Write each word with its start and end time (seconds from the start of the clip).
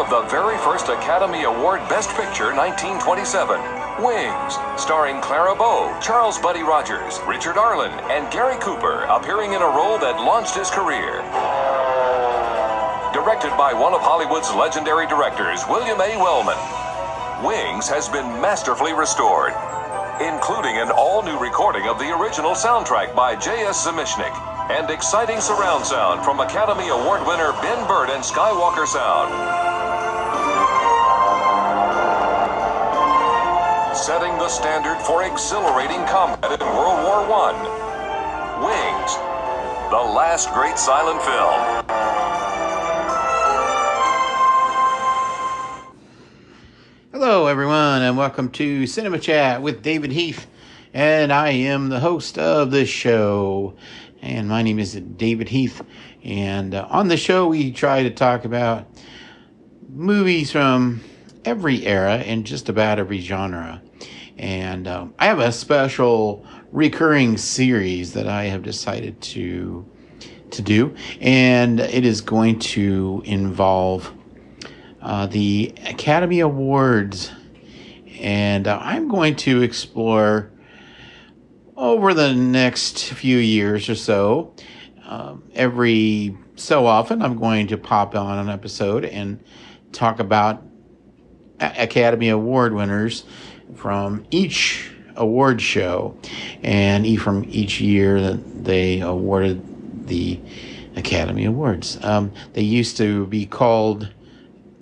of 0.00 0.08
the 0.08 0.22
very 0.32 0.56
first 0.64 0.88
Academy 0.88 1.44
Award 1.44 1.80
Best 1.92 2.08
Picture 2.16 2.56
1927, 2.56 3.60
Wings, 4.00 4.56
starring 4.80 5.20
Clara 5.20 5.54
Bow, 5.54 5.92
Charles 6.00 6.38
Buddy 6.38 6.62
Rogers, 6.62 7.20
Richard 7.28 7.60
Arlen, 7.60 7.92
and 8.08 8.24
Gary 8.32 8.56
Cooper, 8.64 9.04
appearing 9.12 9.52
in 9.52 9.60
a 9.60 9.68
role 9.76 9.98
that 10.00 10.16
launched 10.24 10.56
his 10.56 10.70
career. 10.72 11.20
Directed 13.12 13.52
by 13.60 13.76
one 13.76 13.92
of 13.92 14.00
Hollywood's 14.00 14.48
legendary 14.56 15.06
directors, 15.06 15.60
William 15.68 16.00
A. 16.00 16.16
Wellman, 16.16 16.56
Wings 17.44 17.84
has 17.92 18.08
been 18.08 18.40
masterfully 18.40 18.96
restored, 18.96 19.52
including 20.24 20.80
an 20.80 20.88
all-new 20.88 21.36
recording 21.36 21.84
of 21.92 21.98
the 22.00 22.08
original 22.08 22.56
soundtrack 22.56 23.14
by 23.14 23.36
J.S. 23.36 23.84
Zamecnik 23.84 24.32
and 24.72 24.88
exciting 24.88 25.44
surround 25.44 25.84
sound 25.84 26.24
from 26.24 26.40
Academy 26.40 26.88
Award 26.88 27.20
winner 27.26 27.52
Ben 27.60 27.84
Burtt 27.86 28.08
and 28.08 28.24
Skywalker 28.24 28.86
Sound. 28.86 29.59
Setting 34.00 34.32
the 34.38 34.48
standard 34.48 34.96
for 35.04 35.24
exhilarating 35.24 36.02
combat 36.06 36.58
in 36.58 36.66
World 36.68 37.04
War 37.04 37.20
I. 37.20 37.52
Wings, 38.64 39.14
the 39.90 40.14
last 40.14 40.50
great 40.54 40.78
silent 40.78 41.20
film. 41.20 41.84
Hello, 47.12 47.46
everyone, 47.46 48.00
and 48.00 48.16
welcome 48.16 48.48
to 48.52 48.86
Cinema 48.86 49.18
Chat 49.18 49.60
with 49.60 49.82
David 49.82 50.12
Heath. 50.12 50.46
And 50.94 51.30
I 51.30 51.50
am 51.50 51.90
the 51.90 52.00
host 52.00 52.38
of 52.38 52.70
this 52.70 52.88
show. 52.88 53.76
And 54.22 54.48
my 54.48 54.62
name 54.62 54.78
is 54.78 54.94
David 54.94 55.50
Heath. 55.50 55.82
And 56.24 56.74
uh, 56.74 56.86
on 56.88 57.08
the 57.08 57.18
show, 57.18 57.48
we 57.48 57.70
try 57.70 58.02
to 58.04 58.10
talk 58.10 58.46
about 58.46 58.86
movies 59.90 60.50
from 60.50 61.02
every 61.44 61.86
era 61.86 62.14
and 62.14 62.46
just 62.46 62.70
about 62.70 62.98
every 62.98 63.20
genre. 63.20 63.82
And 64.40 64.88
um, 64.88 65.14
I 65.18 65.26
have 65.26 65.38
a 65.38 65.52
special 65.52 66.46
recurring 66.72 67.36
series 67.36 68.14
that 68.14 68.26
I 68.26 68.44
have 68.44 68.62
decided 68.62 69.20
to 69.20 69.86
to 70.52 70.62
do, 70.62 70.96
and 71.20 71.78
it 71.78 72.06
is 72.06 72.22
going 72.22 72.58
to 72.58 73.22
involve 73.26 74.12
uh, 75.02 75.26
the 75.26 75.74
Academy 75.84 76.40
Awards, 76.40 77.30
and 78.18 78.66
uh, 78.66 78.78
I'm 78.80 79.08
going 79.08 79.36
to 79.36 79.60
explore 79.60 80.50
over 81.76 82.14
the 82.14 82.32
next 82.32 83.04
few 83.04 83.36
years 83.36 83.90
or 83.90 83.94
so. 83.94 84.54
Um, 85.04 85.44
every 85.54 86.34
so 86.56 86.86
often, 86.86 87.20
I'm 87.20 87.38
going 87.38 87.66
to 87.66 87.76
pop 87.76 88.14
on 88.14 88.38
an 88.38 88.48
episode 88.48 89.04
and 89.04 89.44
talk 89.92 90.18
about 90.18 90.64
Academy 91.60 92.30
Award 92.30 92.72
winners 92.72 93.24
from 93.74 94.24
each 94.30 94.90
award 95.16 95.60
show 95.60 96.16
and 96.62 97.20
from 97.20 97.44
each 97.48 97.80
year 97.80 98.20
that 98.20 98.64
they 98.64 99.00
awarded 99.00 100.06
the 100.06 100.40
Academy 100.96 101.44
Awards. 101.44 101.98
Um, 102.02 102.32
they 102.52 102.62
used 102.62 102.96
to 102.98 103.26
be 103.26 103.46
called 103.46 104.12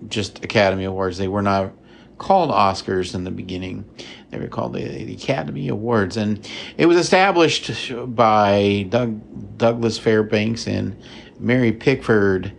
just 0.08 0.44
Academy 0.44 0.84
Awards. 0.84 1.18
They 1.18 1.28
were 1.28 1.42
not 1.42 1.72
called 2.18 2.50
Oscars 2.50 3.14
in 3.14 3.24
the 3.24 3.30
beginning. 3.30 3.84
They 4.30 4.38
were 4.38 4.48
called 4.48 4.74
the, 4.74 4.82
the 4.82 5.14
Academy 5.14 5.68
Awards, 5.68 6.16
and 6.16 6.46
it 6.76 6.86
was 6.86 6.96
established 6.96 7.92
by 8.14 8.86
Doug, 8.88 9.56
Douglas 9.56 9.98
Fairbanks 9.98 10.66
and 10.66 11.00
Mary 11.38 11.72
Pickford, 11.72 12.52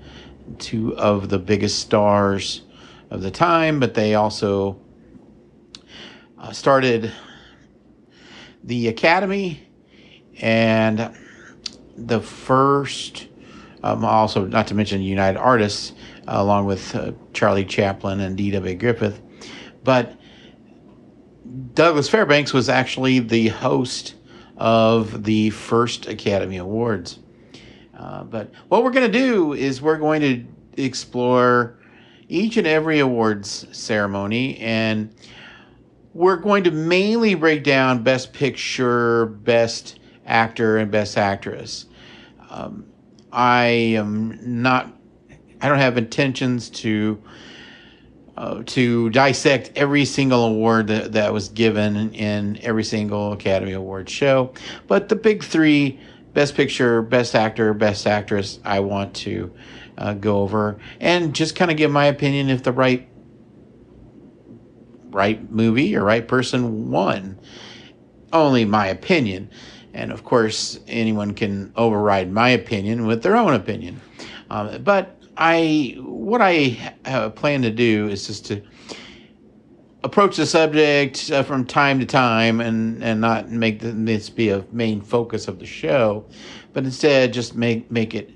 two 0.58 0.96
of 0.98 1.30
the 1.30 1.40
biggest 1.40 1.80
stars 1.80 2.62
of 3.10 3.22
the 3.22 3.32
time. 3.32 3.80
But 3.80 3.94
they 3.94 4.16
also 4.16 4.80
uh, 6.39 6.52
started 6.52 7.11
the 8.64 8.88
Academy, 8.88 9.67
and 10.42 11.16
the 11.98 12.22
first, 12.22 13.27
um, 13.83 14.05
also 14.05 14.45
not 14.45 14.67
to 14.67 14.76
mention 14.76 15.02
United 15.02 15.38
Artists, 15.38 15.94
uh, 16.27 16.36
along 16.36 16.66
with 16.66 16.95
uh, 16.95 17.11
Charlie 17.33 17.66
Chaplin 17.66 18.22
and 18.22 18.38
D.W. 18.38 18.76
Griffith. 18.76 19.22
But 19.83 20.17
Douglas 21.73 22.10
Fairbanks 22.10 22.54
was 22.54 22.70
actually 22.70 23.20
the 23.20 23.50
host 23.50 24.16
of 24.58 25.23
the 25.23 25.50
first 25.52 26.08
Academy 26.08 26.58
Awards. 26.58 27.20
Uh, 27.98 28.23
but 28.23 28.52
what 28.70 28.83
we're 28.83 28.92
going 28.92 29.10
to 29.10 29.17
do 29.17 29.54
is 29.54 29.82
we're 29.82 29.98
going 29.98 30.21
to 30.21 30.45
explore 30.82 31.80
each 32.30 32.58
and 32.58 32.67
every 32.67 33.00
awards 33.00 33.66
ceremony 33.71 34.58
and 34.60 35.14
we're 36.14 36.37
going 36.37 36.64
to 36.64 36.71
mainly 36.71 37.36
break 37.36 37.64
down 37.64 38.03
best 38.03 38.33
picture, 38.33 39.27
best 39.27 39.99
actor, 40.25 40.77
and 40.77 40.92
best 40.92 41.17
actress. 41.17 41.86
Um, 42.49 42.86
I 43.31 43.65
am 43.65 44.61
not, 44.61 44.92
I 45.61 45.70
don't 45.70 45.77
have 45.77 45.97
intentions 45.97 46.70
to 46.71 47.21
uh, 48.39 48.64
to 48.65 49.09
dissect 49.09 49.70
every 49.75 50.05
single 50.05 50.45
award 50.45 50.87
that, 50.87 51.11
that 51.11 51.33
was 51.33 51.49
given 51.49 52.14
in 52.14 52.58
every 52.61 52.86
single 52.86 53.33
Academy 53.33 53.73
Award 53.73 54.09
show. 54.09 54.53
But 54.87 55.09
the 55.09 55.17
big 55.17 55.43
three 55.43 55.99
Best 56.33 56.55
Picture, 56.55 57.02
Best 57.02 57.36
Actor, 57.36 57.73
Best 57.73 58.08
Actress 58.08 58.59
I 58.64 58.80
want 58.80 59.14
to 59.15 59.52
uh, 59.97 60.14
go 60.14 60.39
over 60.39 60.80
and 61.02 61.36
just 61.36 61.58
kind 61.58 61.70
of 61.70 61.76
give 61.76 61.91
my 61.91 62.05
opinion 62.05 62.49
if 62.49 62.64
the 62.64 62.71
right 62.71 63.08
right 65.09 65.52
movie 65.52 65.95
or 65.95 66.03
right 66.03 66.27
person 66.27 66.89
won. 66.89 67.39
Only 68.31 68.65
my 68.65 68.87
opinion. 68.87 69.49
And 69.93 70.11
of 70.11 70.23
course, 70.23 70.80
anyone 70.87 71.33
can 71.33 71.73
override 71.75 72.31
my 72.31 72.49
opinion 72.49 73.08
with 73.08 73.23
their 73.23 73.36
own 73.36 73.53
opinion. 73.53 73.99
Um, 74.49 74.83
but 74.83 75.20
I 75.37 75.95
what 75.99 76.42
I 76.42 76.93
uh, 77.05 77.30
plan 77.30 77.61
to 77.64 77.71
do 77.71 78.08
is 78.08 78.27
just 78.27 78.45
to 78.47 78.61
approach 80.03 80.37
the 80.37 80.45
subject 80.45 81.30
uh, 81.31 81.43
from 81.43 81.65
time 81.65 81.99
to 81.99 82.05
time 82.05 82.61
and 82.61 83.03
and 83.03 83.21
not 83.21 83.49
make 83.49 83.80
this 83.80 84.30
be 84.30 84.49
a 84.49 84.65
main 84.71 85.02
focus 85.02 85.47
of 85.47 85.59
the 85.59 85.65
show, 85.65 86.26
but 86.73 86.83
instead 86.83 87.33
just 87.33 87.55
make 87.55 87.89
make 87.89 88.14
it 88.14 88.31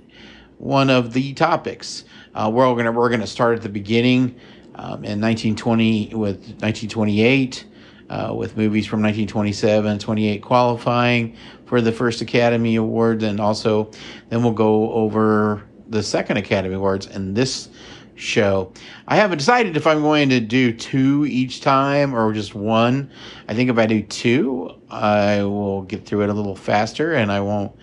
one 0.57 0.90
of 0.90 1.13
the 1.13 1.34
topics. 1.34 2.05
Uh, 2.34 2.50
we're 2.53 2.73
gonna 2.75 2.91
we're 2.91 3.09
gonna 3.09 3.28
start 3.28 3.55
at 3.57 3.61
the 3.63 3.69
beginning 3.69 4.35
um, 4.75 5.03
in 5.03 5.22
1920 5.22 6.16
with 6.16 6.38
1928. 6.38 7.66
Uh, 8.09 8.31
with 8.35 8.57
movies 8.57 8.85
from 8.85 9.01
1927, 9.01 9.97
28 9.97 10.41
qualifying 10.44 11.35
for 11.66 11.81
the 11.81 11.91
first 11.91 12.22
Academy 12.22 12.75
Award, 12.75 13.23
and 13.23 13.39
also 13.39 13.89
then 14.29 14.44
we'll 14.44 14.51
go 14.51 14.91
over 14.91 15.63
the 15.88 16.03
second 16.03 16.38
Academy 16.38 16.75
Awards 16.75 17.07
in 17.07 17.34
this 17.34 17.69
show. 18.16 18.72
I 19.07 19.16
haven't 19.16 19.38
decided 19.38 19.78
if 19.78 19.88
I'm 19.88 20.01
going 20.01 20.29
to 20.29 20.39
do 20.39 20.73
two 20.73 21.25
each 21.25 21.61
time 21.61 22.13
or 22.13 22.31
just 22.34 22.55
one. 22.55 23.11
I 23.47 23.53
think 23.53 23.69
if 23.69 23.78
I 23.78 23.85
do 23.85 24.01
two, 24.01 24.79
I 24.90 25.44
will 25.44 25.84
get 25.84 26.05
through 26.05 26.23
it 26.23 26.29
a 26.29 26.34
little 26.34 26.55
faster 26.55 27.13
and 27.13 27.31
I 27.31 27.40
won't 27.40 27.75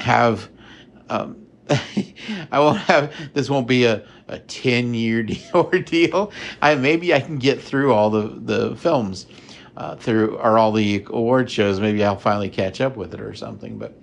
have. 0.00 0.48
Um, 1.08 1.45
I 2.50 2.58
won't 2.58 2.78
have 2.78 3.12
this 3.34 3.50
won't 3.50 3.66
be 3.66 3.84
a, 3.84 4.04
a 4.28 4.38
10 4.38 4.94
year 4.94 5.26
ordeal. 5.54 6.32
I 6.62 6.74
maybe 6.74 7.12
I 7.12 7.20
can 7.20 7.38
get 7.38 7.60
through 7.60 7.92
all 7.92 8.10
the 8.10 8.38
the 8.40 8.76
films 8.76 9.26
uh, 9.76 9.96
through 9.96 10.36
or 10.36 10.58
all 10.58 10.72
the 10.72 11.04
award 11.08 11.50
shows. 11.50 11.80
Maybe 11.80 12.04
I'll 12.04 12.16
finally 12.16 12.48
catch 12.48 12.80
up 12.80 12.96
with 12.96 13.14
it 13.14 13.20
or 13.20 13.34
something. 13.34 13.78
But 13.78 13.98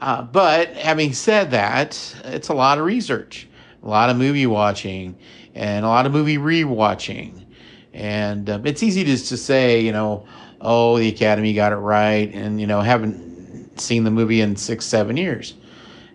uh, 0.00 0.22
but 0.22 0.68
having 0.74 1.12
said 1.12 1.50
that, 1.50 2.16
it's 2.24 2.48
a 2.48 2.54
lot 2.54 2.78
of 2.78 2.84
research, 2.84 3.48
a 3.82 3.88
lot 3.88 4.10
of 4.10 4.16
movie 4.16 4.46
watching, 4.46 5.16
and 5.54 5.84
a 5.84 5.88
lot 5.88 6.06
of 6.06 6.12
movie 6.12 6.38
rewatching. 6.38 7.46
And 7.92 8.48
um, 8.48 8.66
it's 8.66 8.82
easy 8.82 9.04
just 9.04 9.28
to 9.30 9.36
say, 9.36 9.80
you 9.80 9.92
know, 9.92 10.26
oh, 10.60 10.98
the 10.98 11.08
Academy 11.08 11.52
got 11.52 11.72
it 11.72 11.76
right, 11.76 12.32
and 12.32 12.60
you 12.60 12.66
know, 12.66 12.80
haven't 12.80 13.80
seen 13.80 14.04
the 14.04 14.10
movie 14.10 14.40
in 14.40 14.56
six, 14.56 14.86
seven 14.86 15.16
years. 15.16 15.54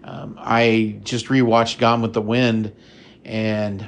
Um, 0.06 0.38
I 0.40 1.00
just 1.04 1.28
rewatched 1.28 1.80
Gone 1.80 2.04
with 2.04 2.14
the 2.14 2.22
Wind, 2.22 2.72
and 3.24 3.88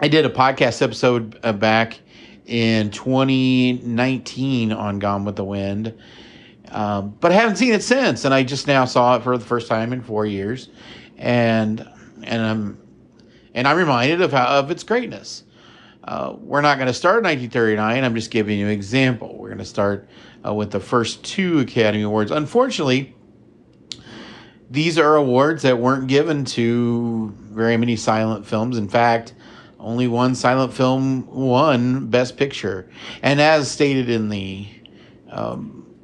I 0.00 0.08
did 0.08 0.24
a 0.24 0.30
podcast 0.30 0.80
episode 0.80 1.38
uh, 1.42 1.52
back 1.52 2.00
in 2.46 2.90
2019 2.90 4.72
on 4.72 4.98
Gone 4.98 5.26
with 5.26 5.36
the 5.36 5.44
Wind. 5.44 5.94
Um, 6.70 7.14
but 7.20 7.30
I 7.30 7.34
haven't 7.34 7.56
seen 7.56 7.74
it 7.74 7.82
since, 7.82 8.24
and 8.24 8.32
I 8.32 8.42
just 8.42 8.66
now 8.66 8.86
saw 8.86 9.16
it 9.16 9.22
for 9.22 9.36
the 9.36 9.44
first 9.44 9.68
time 9.68 9.92
in 9.92 10.00
four 10.00 10.24
years, 10.24 10.70
and 11.18 11.86
and 12.22 12.42
I'm 12.42 12.78
and 13.54 13.68
I'm 13.68 13.76
reminded 13.76 14.22
of 14.22 14.32
how 14.32 14.46
of 14.46 14.70
its 14.70 14.82
greatness. 14.82 15.44
Uh, 16.04 16.36
we're 16.38 16.62
not 16.62 16.78
going 16.78 16.86
to 16.86 16.94
start 16.94 17.22
1939. 17.22 18.02
I'm 18.02 18.14
just 18.14 18.30
giving 18.30 18.58
you 18.58 18.66
an 18.66 18.72
example. 18.72 19.36
We're 19.36 19.48
going 19.48 19.58
to 19.58 19.64
start 19.66 20.08
uh, 20.44 20.54
with 20.54 20.70
the 20.70 20.80
first 20.80 21.22
two 21.22 21.60
Academy 21.60 22.02
Awards. 22.02 22.30
Unfortunately, 22.30 23.14
these 24.72 24.98
are 24.98 25.16
awards 25.16 25.62
that 25.62 25.78
weren't 25.78 26.08
given 26.08 26.46
to 26.46 27.34
very 27.50 27.76
many 27.76 27.94
silent 27.94 28.46
films. 28.46 28.78
In 28.78 28.88
fact, 28.88 29.34
only 29.78 30.08
one 30.08 30.34
silent 30.34 30.72
film 30.72 31.26
won 31.26 32.06
Best 32.06 32.38
Picture. 32.38 32.88
And 33.22 33.38
as 33.38 33.70
stated 33.70 34.08
in 34.08 34.30
the 34.30 34.66
um, 35.30 35.94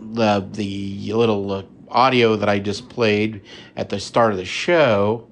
the 0.00 0.48
the 0.50 1.12
little 1.12 1.52
uh, 1.52 1.62
audio 1.88 2.36
that 2.36 2.48
I 2.48 2.58
just 2.58 2.88
played 2.88 3.42
at 3.76 3.90
the 3.90 4.00
start 4.00 4.32
of 4.32 4.38
the 4.38 4.46
show, 4.46 5.28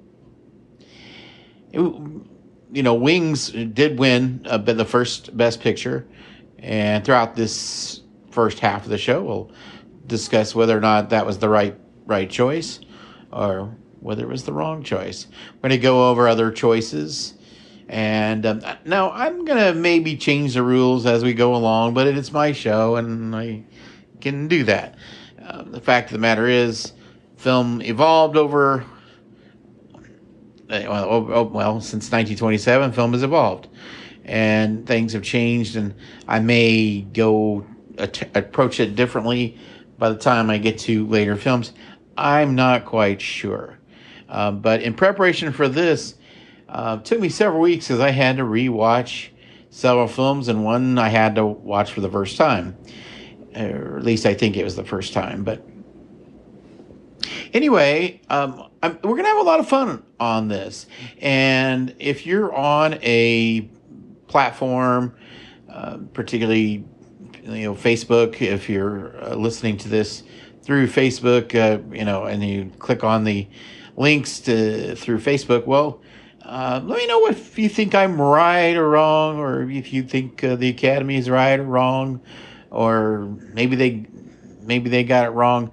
it, 1.71 1.79
you 1.79 2.83
know, 2.83 2.93
Wings 2.93 3.49
did 3.49 3.97
win 3.97 4.45
uh, 4.47 4.59
the 4.59 4.85
first 4.85 5.35
Best 5.35 5.59
Picture, 5.59 6.05
and 6.59 7.03
throughout 7.03 7.35
this 7.35 8.01
first 8.29 8.59
half 8.59 8.83
of 8.83 8.89
the 8.89 8.97
show, 8.99 9.23
we'll 9.23 9.51
discuss 10.05 10.53
whether 10.53 10.77
or 10.77 10.81
not 10.81 11.09
that 11.09 11.25
was 11.25 11.39
the 11.39 11.49
right 11.49 11.75
right 12.05 12.29
choice, 12.29 12.79
or 13.31 13.75
whether 13.99 14.23
it 14.23 14.29
was 14.29 14.43
the 14.43 14.53
wrong 14.53 14.83
choice. 14.83 15.27
We're 15.55 15.69
going 15.69 15.79
to 15.79 15.83
go 15.83 16.09
over 16.09 16.27
other 16.27 16.51
choices. 16.51 17.33
And 17.87 18.45
um, 18.45 18.61
now 18.85 19.11
I'm 19.11 19.45
going 19.45 19.59
to 19.59 19.73
maybe 19.79 20.17
change 20.17 20.53
the 20.53 20.63
rules 20.63 21.05
as 21.05 21.23
we 21.23 21.33
go 21.33 21.55
along, 21.55 21.93
but 21.93 22.07
it's 22.07 22.31
my 22.31 22.51
show 22.51 22.95
and 22.95 23.35
I 23.35 23.63
can 24.21 24.47
do 24.47 24.63
that. 24.63 24.95
Uh, 25.43 25.63
the 25.63 25.81
fact 25.81 26.09
of 26.09 26.13
the 26.13 26.19
matter 26.19 26.47
is, 26.47 26.93
film 27.37 27.81
evolved 27.81 28.37
over, 28.37 28.85
uh, 30.69 30.81
well, 30.87 31.05
oh, 31.05 31.27
oh, 31.31 31.43
well, 31.43 31.79
since 31.79 32.05
1927, 32.05 32.91
film 32.91 33.13
has 33.13 33.21
evolved. 33.21 33.67
And 34.23 34.87
things 34.87 35.13
have 35.13 35.21
changed, 35.21 35.75
and 35.75 35.93
I 36.27 36.39
may 36.39 37.01
go 37.01 37.67
at- 37.99 38.35
approach 38.35 38.79
it 38.79 38.95
differently 38.95 39.59
by 39.99 40.09
the 40.09 40.17
time 40.17 40.49
I 40.49 40.57
get 40.57 40.79
to 40.79 41.05
later 41.05 41.35
films. 41.35 41.73
I'm 42.17 42.55
not 42.55 42.85
quite 42.85 43.21
sure. 43.21 43.79
Uh, 44.27 44.51
but 44.51 44.81
in 44.81 44.93
preparation 44.93 45.51
for 45.51 45.67
this, 45.67 46.15
uh, 46.67 46.97
took 46.97 47.19
me 47.19 47.29
several 47.29 47.61
weeks 47.61 47.87
because 47.87 47.99
I 47.99 48.11
had 48.11 48.37
to 48.37 48.43
rewatch 48.43 49.29
several 49.69 50.07
films, 50.07 50.47
and 50.47 50.63
one 50.63 50.97
I 50.97 51.09
had 51.09 51.35
to 51.35 51.45
watch 51.45 51.91
for 51.91 52.01
the 52.01 52.09
first 52.09 52.37
time. 52.37 52.77
Or 53.55 53.97
at 53.97 54.03
least 54.03 54.25
I 54.25 54.33
think 54.33 54.57
it 54.57 54.63
was 54.63 54.75
the 54.75 54.83
first 54.83 55.13
time. 55.13 55.43
But 55.43 55.65
anyway, 57.53 58.21
um, 58.29 58.69
we're 58.81 58.89
going 58.99 59.23
to 59.23 59.29
have 59.29 59.37
a 59.37 59.43
lot 59.43 59.59
of 59.59 59.67
fun 59.67 60.03
on 60.19 60.47
this. 60.47 60.87
And 61.21 61.95
if 61.99 62.25
you're 62.25 62.53
on 62.53 62.95
a 63.01 63.69
platform, 64.27 65.15
uh, 65.69 65.97
particularly 66.13 66.83
you 67.43 67.63
know 67.63 67.75
Facebook, 67.75 68.41
if 68.41 68.69
you're 68.69 69.15
uh, 69.23 69.35
listening 69.35 69.77
to 69.77 69.89
this 69.89 70.23
through 70.65 70.87
Facebook, 70.87 71.53
uh, 71.55 71.79
you 71.95 72.03
know, 72.03 72.25
and 72.25 72.43
you 72.43 72.71
click 72.79 73.03
on 73.03 73.23
the 73.23 73.47
links 73.95 74.39
to 74.41 74.95
through 74.95 75.19
Facebook, 75.19 75.65
well, 75.65 76.01
uh, 76.41 76.81
let 76.83 76.97
me 76.97 77.07
know 77.07 77.27
if 77.27 77.57
you 77.57 77.69
think 77.69 77.95
I'm 77.95 78.19
right 78.19 78.75
or 78.75 78.89
wrong, 78.89 79.37
or 79.37 79.69
if 79.69 79.93
you 79.93 80.03
think 80.03 80.43
uh, 80.43 80.55
the 80.55 80.69
Academy 80.69 81.17
is 81.17 81.29
right 81.29 81.59
or 81.59 81.63
wrong, 81.63 82.19
or 82.71 83.37
maybe 83.53 83.75
they 83.75 84.07
maybe 84.61 84.89
they 84.89 85.03
got 85.03 85.27
it 85.27 85.31
wrong. 85.31 85.71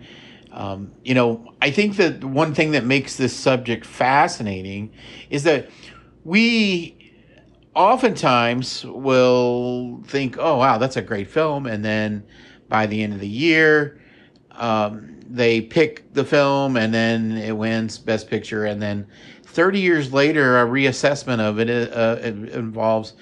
Um, 0.50 0.92
you 1.02 1.14
know, 1.14 1.54
I 1.62 1.70
think 1.70 1.96
that 1.96 2.22
one 2.22 2.54
thing 2.54 2.72
that 2.72 2.84
makes 2.84 3.16
this 3.16 3.34
subject 3.34 3.86
fascinating 3.86 4.92
is 5.30 5.44
that 5.44 5.70
we 6.24 7.14
oftentimes 7.74 8.84
will 8.84 10.02
think, 10.06 10.36
"Oh, 10.38 10.58
wow, 10.58 10.76
that's 10.76 10.96
a 10.96 11.02
great 11.02 11.28
film," 11.28 11.66
and 11.66 11.82
then 11.82 12.24
by 12.68 12.86
the 12.86 13.02
end 13.02 13.14
of 13.14 13.20
the 13.20 13.28
year, 13.28 14.01
um, 14.56 15.20
they 15.28 15.60
pick 15.60 16.12
the 16.12 16.24
film 16.24 16.76
and 16.76 16.92
then 16.92 17.32
it 17.32 17.56
wins 17.56 17.98
Best 17.98 18.28
Picture, 18.28 18.66
and 18.66 18.80
then 18.80 19.06
30 19.44 19.80
years 19.80 20.12
later, 20.12 20.60
a 20.60 20.66
reassessment 20.66 21.40
of 21.40 21.58
it, 21.58 21.68
uh, 21.92 22.16
it 22.20 22.34
involves 22.54 23.14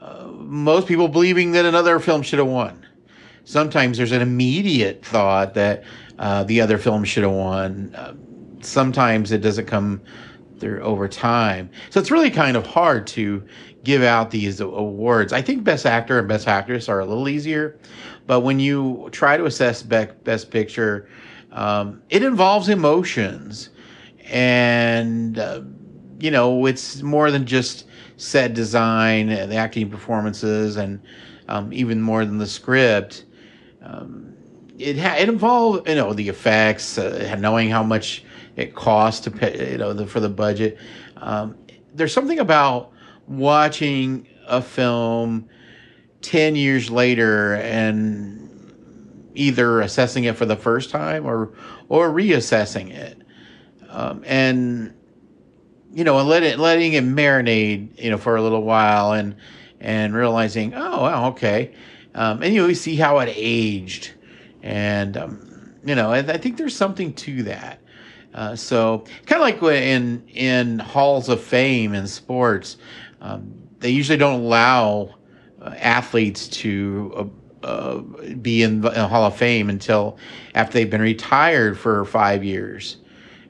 uh, 0.00 0.28
most 0.32 0.86
people 0.86 1.08
believing 1.08 1.52
that 1.52 1.64
another 1.64 1.98
film 1.98 2.22
should 2.22 2.38
have 2.38 2.48
won. 2.48 2.86
Sometimes 3.44 3.96
there's 3.96 4.12
an 4.12 4.22
immediate 4.22 5.04
thought 5.04 5.54
that 5.54 5.82
uh, 6.18 6.44
the 6.44 6.60
other 6.60 6.78
film 6.78 7.02
should 7.04 7.24
have 7.24 7.32
won. 7.32 7.94
Uh, 7.94 8.14
sometimes 8.60 9.32
it 9.32 9.38
doesn't 9.38 9.66
come 9.66 10.00
through 10.58 10.80
over 10.82 11.08
time. 11.08 11.70
So 11.90 12.00
it's 12.00 12.10
really 12.10 12.30
kind 12.30 12.56
of 12.56 12.66
hard 12.66 13.06
to 13.08 13.42
give 13.84 14.02
out 14.02 14.30
these 14.30 14.60
awards. 14.60 15.32
I 15.32 15.42
think 15.42 15.64
Best 15.64 15.86
Actor 15.86 16.18
and 16.18 16.28
Best 16.28 16.46
Actress 16.46 16.88
are 16.88 17.00
a 17.00 17.06
little 17.06 17.28
easier, 17.28 17.78
but 18.28 18.40
when 18.40 18.60
you 18.60 19.08
try 19.10 19.36
to 19.36 19.46
assess 19.46 19.82
Best 19.82 20.50
Picture, 20.52 21.08
um, 21.50 22.02
it 22.10 22.22
involves 22.22 22.68
emotions. 22.68 23.70
And 24.30 25.38
uh, 25.38 25.62
you 26.20 26.30
know 26.30 26.66
it's 26.66 27.02
more 27.02 27.30
than 27.30 27.46
just 27.46 27.86
set 28.16 28.52
design 28.54 29.28
the 29.28 29.54
acting 29.54 29.88
performances 29.88 30.76
and 30.76 31.00
um, 31.48 31.72
even 31.72 32.00
more 32.00 32.24
than 32.24 32.38
the 32.38 32.46
script. 32.46 33.24
Um, 33.82 34.34
it 34.78 34.98
ha- 34.98 35.16
it 35.18 35.28
involved 35.28 35.88
you 35.88 35.94
know 35.94 36.12
the 36.12 36.28
effects 36.28 36.98
uh, 36.98 37.34
knowing 37.38 37.70
how 37.70 37.82
much 37.82 38.24
it 38.56 38.74
costs 38.74 39.20
to 39.22 39.30
pay 39.30 39.72
you 39.72 39.78
know 39.78 39.92
the, 39.92 40.06
for 40.06 40.20
the 40.20 40.28
budget. 40.28 40.78
Um, 41.16 41.56
there's 41.94 42.12
something 42.12 42.38
about 42.38 42.92
watching 43.26 44.26
a 44.46 44.60
film 44.60 45.48
10 46.22 46.56
years 46.56 46.90
later 46.90 47.54
and 47.54 48.38
either 49.34 49.80
assessing 49.80 50.24
it 50.24 50.36
for 50.36 50.46
the 50.46 50.56
first 50.56 50.90
time 50.90 51.24
or 51.24 51.52
or 51.88 52.10
reassessing 52.10 52.90
it. 52.90 53.22
Um, 53.88 54.22
and 54.26 54.94
you 55.92 56.04
know, 56.04 56.18
and 56.18 56.28
let 56.28 56.42
it 56.42 56.58
letting 56.58 56.92
it 56.92 57.04
marinate, 57.04 58.00
you 58.00 58.10
know, 58.10 58.18
for 58.18 58.36
a 58.36 58.42
little 58.42 58.62
while, 58.62 59.12
and 59.12 59.36
and 59.80 60.14
realizing, 60.14 60.74
oh, 60.74 61.02
wow, 61.02 61.28
okay, 61.30 61.74
um, 62.14 62.42
and 62.42 62.54
you 62.54 62.66
know, 62.66 62.72
see 62.74 62.96
how 62.96 63.18
it 63.20 63.32
aged, 63.34 64.12
and 64.62 65.16
um, 65.16 65.74
you 65.84 65.94
know, 65.94 66.12
I, 66.12 66.18
I 66.18 66.36
think 66.36 66.56
there's 66.56 66.76
something 66.76 67.14
to 67.14 67.42
that. 67.44 67.80
Uh, 68.34 68.54
so 68.54 69.04
kind 69.26 69.42
of 69.42 69.62
like 69.62 69.62
in 69.74 70.26
in 70.28 70.78
halls 70.78 71.28
of 71.28 71.42
fame 71.42 71.94
in 71.94 72.06
sports, 72.06 72.76
um, 73.20 73.52
they 73.78 73.90
usually 73.90 74.18
don't 74.18 74.40
allow 74.40 75.17
athletes 75.76 76.48
to 76.48 77.30
uh, 77.62 77.66
uh, 77.66 77.98
be 78.40 78.62
in 78.62 78.80
the 78.80 79.08
Hall 79.08 79.24
of 79.24 79.36
Fame 79.36 79.68
until 79.68 80.16
after 80.54 80.74
they've 80.74 80.90
been 80.90 81.02
retired 81.02 81.78
for 81.78 82.04
five 82.04 82.44
years 82.44 82.98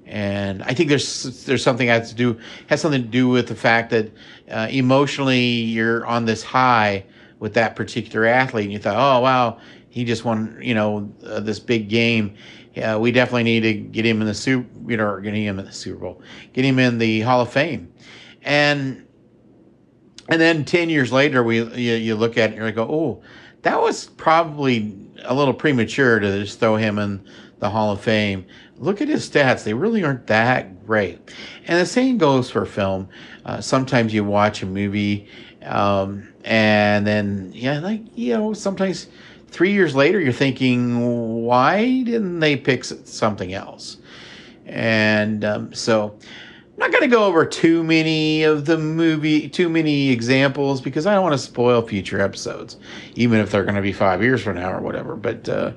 and 0.09 0.63
I 0.63 0.73
think 0.73 0.89
there's 0.89 1.45
there's 1.45 1.63
something 1.63 1.89
has 1.89 2.09
to 2.09 2.15
do 2.15 2.39
has 2.69 2.81
something 2.81 3.03
to 3.03 3.09
do 3.09 3.29
with 3.29 3.47
the 3.47 3.55
fact 3.55 3.91
that 3.91 4.11
uh, 4.51 4.69
emotionally 4.71 5.39
you're 5.39 6.05
on 6.07 6.25
this 6.25 6.43
high 6.43 7.05
with 7.39 7.55
that 7.55 7.77
particular 7.77 8.27
athlete, 8.27 8.65
and 8.65 8.73
you 8.73 8.79
thought, 8.79 8.97
oh 8.97 9.21
wow, 9.21 9.59
he 9.91 10.05
just 10.05 10.25
won, 10.25 10.59
you 10.61 10.75
know, 10.75 11.13
uh, 11.25 11.41
this 11.41 11.61
big 11.61 11.89
game. 11.89 12.35
We 12.99 13.11
definitely 13.11 13.43
need 13.43 13.61
to 13.63 13.75
get 13.75 14.07
him 14.07 14.21
in 14.21 14.29
the 14.29 14.35
super, 14.35 14.69
you 14.89 14.97
know, 14.97 15.21
get 15.21 15.35
him 15.35 15.59
in 15.59 15.65
the 15.65 15.73
Super 15.73 15.99
Bowl, 15.99 16.23
get 16.53 16.65
him 16.65 16.79
in 16.79 16.99
the 16.99 17.21
Hall 17.23 17.41
of 17.41 17.51
Fame, 17.53 17.93
and 18.43 19.05
and 20.29 20.41
then 20.41 20.65
ten 20.65 20.89
years 20.91 21.13
later, 21.13 21.43
we 21.43 21.63
you, 21.63 21.95
you 21.95 22.15
look 22.15 22.37
at 22.37 22.53
it 22.53 22.59
and 22.59 22.67
you 22.67 22.73
go, 22.73 22.85
oh, 22.85 23.23
that 23.63 23.81
was 23.81 24.07
probably 24.07 24.95
a 25.25 25.35
little 25.35 25.55
premature 25.55 26.19
to 26.19 26.41
just 26.41 26.61
throw 26.61 26.77
him 26.77 26.99
in 26.99 27.25
the 27.59 27.71
Hall 27.71 27.91
of 27.91 28.01
Fame 28.01 28.47
look 28.79 29.01
at 29.01 29.09
his 29.09 29.29
stats. 29.29 29.65
They 29.65 29.75
really 29.75 30.05
aren't 30.05 30.27
that 30.29 30.87
great. 30.87 31.19
And 31.67 31.81
the 31.81 31.87
same 31.87 32.19
goes 32.19 32.51
for 32.51 32.65
film. 32.65 33.09
Uh, 33.45 33.61
sometimes 33.61 34.15
you 34.15 34.25
watch 34.25 34.63
a 34.63 34.67
movie, 34.67 35.29
um, 35.63 36.29
and 36.45 37.07
then, 37.07 37.51
yeah, 37.55 37.81
like, 37.81 38.03
you 38.15 38.35
know, 38.35 38.53
sometimes 38.53 39.09
three 39.49 39.73
years 39.73 39.95
later, 39.95 40.21
you're 40.21 40.33
thinking, 40.33 41.45
why 41.45 42.03
didn't 42.03 42.41
they 42.41 42.57
pick 42.57 42.85
something 42.85 43.53
else? 43.53 43.99
And 44.67 45.45
um, 45.45 45.75
so, 45.75 46.19
not 46.79 46.93
going 46.93 47.03
to 47.03 47.09
go 47.09 47.25
over 47.25 47.45
too 47.45 47.83
many 47.83 48.45
of 48.45 48.65
the 48.65 48.79
movie, 48.79 49.49
too 49.49 49.69
many 49.69 50.11
examples 50.11 50.81
because 50.81 51.07
I 51.07 51.15
don't 51.15 51.23
want 51.23 51.35
to 51.35 51.39
spoil 51.39 51.83
future 51.83 52.21
episodes, 52.21 52.77
even 53.15 53.41
if 53.41 53.51
they're 53.51 53.65
going 53.65 53.75
to 53.75 53.83
be 53.83 53.93
five 53.93 54.23
years 54.23 54.43
from 54.43 54.57
now 54.57 54.73
or 54.73 54.81
whatever. 54.81 55.17
But, 55.17 55.49
uh, 55.49 55.73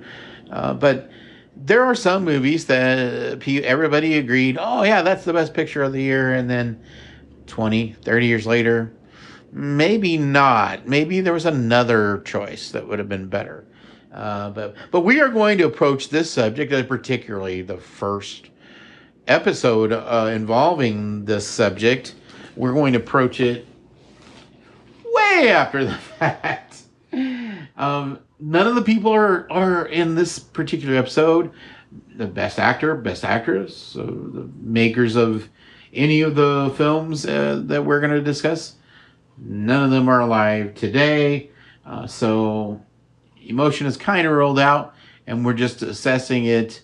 uh, 0.51 0.73
but 0.75 1.09
there 1.55 1.83
are 1.83 1.95
some 1.95 2.23
movies 2.23 2.67
that 2.67 3.47
everybody 3.47 4.17
agreed, 4.17 4.57
oh, 4.59 4.83
yeah, 4.83 5.01
that's 5.01 5.25
the 5.25 5.33
best 5.33 5.53
picture 5.53 5.83
of 5.83 5.91
the 5.91 6.01
year. 6.01 6.33
And 6.33 6.49
then 6.49 6.79
20, 7.47 7.93
30 7.93 8.25
years 8.27 8.45
later, 8.45 8.93
maybe 9.51 10.17
not. 10.17 10.87
Maybe 10.87 11.19
there 11.21 11.33
was 11.33 11.45
another 11.45 12.19
choice 12.19 12.71
that 12.71 12.87
would 12.87 12.99
have 12.99 13.09
been 13.09 13.27
better. 13.27 13.65
Uh, 14.13 14.51
but, 14.51 14.75
but 14.91 15.01
we 15.01 15.19
are 15.19 15.29
going 15.29 15.57
to 15.57 15.65
approach 15.65 16.09
this 16.09 16.29
subject, 16.29 16.71
uh, 16.71 16.83
particularly 16.83 17.61
the 17.61 17.77
first 17.77 18.50
episode 19.31 19.91
uh, 19.91 20.29
involving 20.33 21.25
this 21.25 21.47
subject. 21.47 22.15
We're 22.55 22.73
going 22.73 22.93
to 22.93 22.99
approach 22.99 23.39
it 23.39 23.65
way 25.05 25.49
after 25.49 25.85
the 25.85 25.93
fact. 26.19 26.83
Um, 27.77 28.19
none 28.39 28.67
of 28.67 28.75
the 28.75 28.81
people 28.81 29.11
are 29.11 29.51
are 29.51 29.85
in 29.85 30.15
this 30.15 30.39
particular 30.39 30.95
episode 30.95 31.51
the 32.15 32.27
best 32.27 32.59
actor, 32.59 32.95
best 32.95 33.25
actress, 33.25 33.95
uh, 33.97 34.03
the 34.03 34.49
makers 34.61 35.15
of 35.15 35.49
any 35.93 36.21
of 36.21 36.35
the 36.35 36.71
films 36.77 37.25
uh, 37.25 37.61
that 37.65 37.83
we're 37.83 37.99
going 37.99 38.11
to 38.11 38.21
discuss 38.21 38.75
None 39.43 39.83
of 39.83 39.89
them 39.89 40.07
are 40.07 40.19
alive 40.19 40.75
today. 40.75 41.49
Uh, 41.83 42.05
so 42.05 42.81
emotion 43.43 43.87
is 43.87 43.97
kind 43.97 44.27
of 44.27 44.33
rolled 44.33 44.59
out, 44.59 44.93
and 45.25 45.43
we're 45.43 45.53
just 45.53 45.81
assessing 45.81 46.45
it 46.45 46.81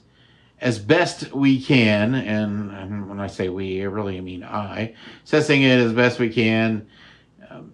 as 0.60 0.80
best 0.80 1.32
we 1.34 1.62
can. 1.62 2.16
And, 2.16 3.10
when 3.10 3.20
I 3.20 3.28
say 3.28 3.50
we, 3.50 3.82
I 3.82 3.86
really 3.86 4.20
mean 4.22 4.44
I, 4.44 4.96
assessing 5.24 5.64
it 5.64 5.80
as 5.80 5.94
best 5.94 6.20
we 6.20 6.30
can, 6.30 6.88
um, 7.50 7.74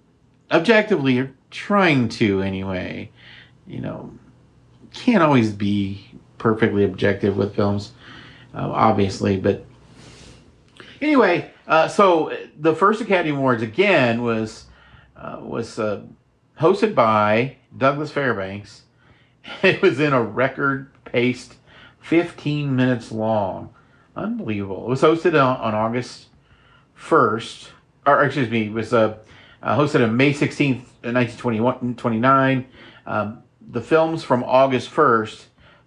objectively, 0.51 1.19
or 1.19 1.33
trying 1.51 2.09
to 2.09 2.41
anyway. 2.41 3.11
You 3.67 3.79
know, 3.79 4.11
can't 4.93 5.23
always 5.23 5.51
be 5.51 6.05
perfectly 6.37 6.83
objective 6.83 7.37
with 7.37 7.55
films, 7.55 7.91
uh, 8.53 8.69
obviously, 8.69 9.37
but 9.37 9.65
anyway, 11.01 11.51
uh, 11.67 11.87
so 11.87 12.35
the 12.57 12.75
first 12.75 13.01
Academy 13.01 13.35
Awards 13.35 13.63
again 13.63 14.21
was 14.21 14.65
uh, 15.15 15.39
was 15.41 15.79
uh, 15.79 16.03
hosted 16.59 16.95
by 16.95 17.57
Douglas 17.75 18.11
Fairbanks. 18.11 18.81
It 19.61 19.81
was 19.81 19.99
in 19.99 20.13
a 20.13 20.23
record 20.23 20.89
paced 21.03 21.55
15 22.03 22.75
minutes 22.75 23.11
long. 23.11 23.73
Unbelievable. 24.15 24.85
It 24.85 24.89
was 24.89 25.01
hosted 25.01 25.33
on, 25.33 25.57
on 25.57 25.73
August 25.73 26.27
1st, 26.99 27.69
or 28.05 28.23
excuse 28.23 28.49
me, 28.49 28.67
it 28.67 28.73
was 28.73 28.93
uh, 28.93 29.17
uh, 29.61 29.77
hosted 29.77 30.03
on 30.03 30.15
May 30.15 30.33
16th, 30.33 30.83
1929. 31.01 32.67
Um, 33.05 33.43
the 33.71 33.81
films 33.81 34.23
from 34.23 34.43
August 34.43 34.91
1st 34.91 35.45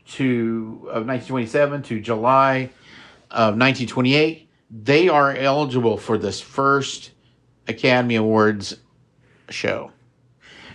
to 0.09 0.79
of 0.85 1.07
1927 1.07 1.83
to 1.83 2.01
July 2.01 2.71
of 3.31 3.57
1928, 3.57 4.49
they 4.71 5.09
are 5.09 5.35
eligible 5.35 5.97
for 5.97 6.17
this 6.17 6.41
first 6.41 7.11
Academy 7.69 8.17
Awards 8.17 8.77
show. 9.51 9.93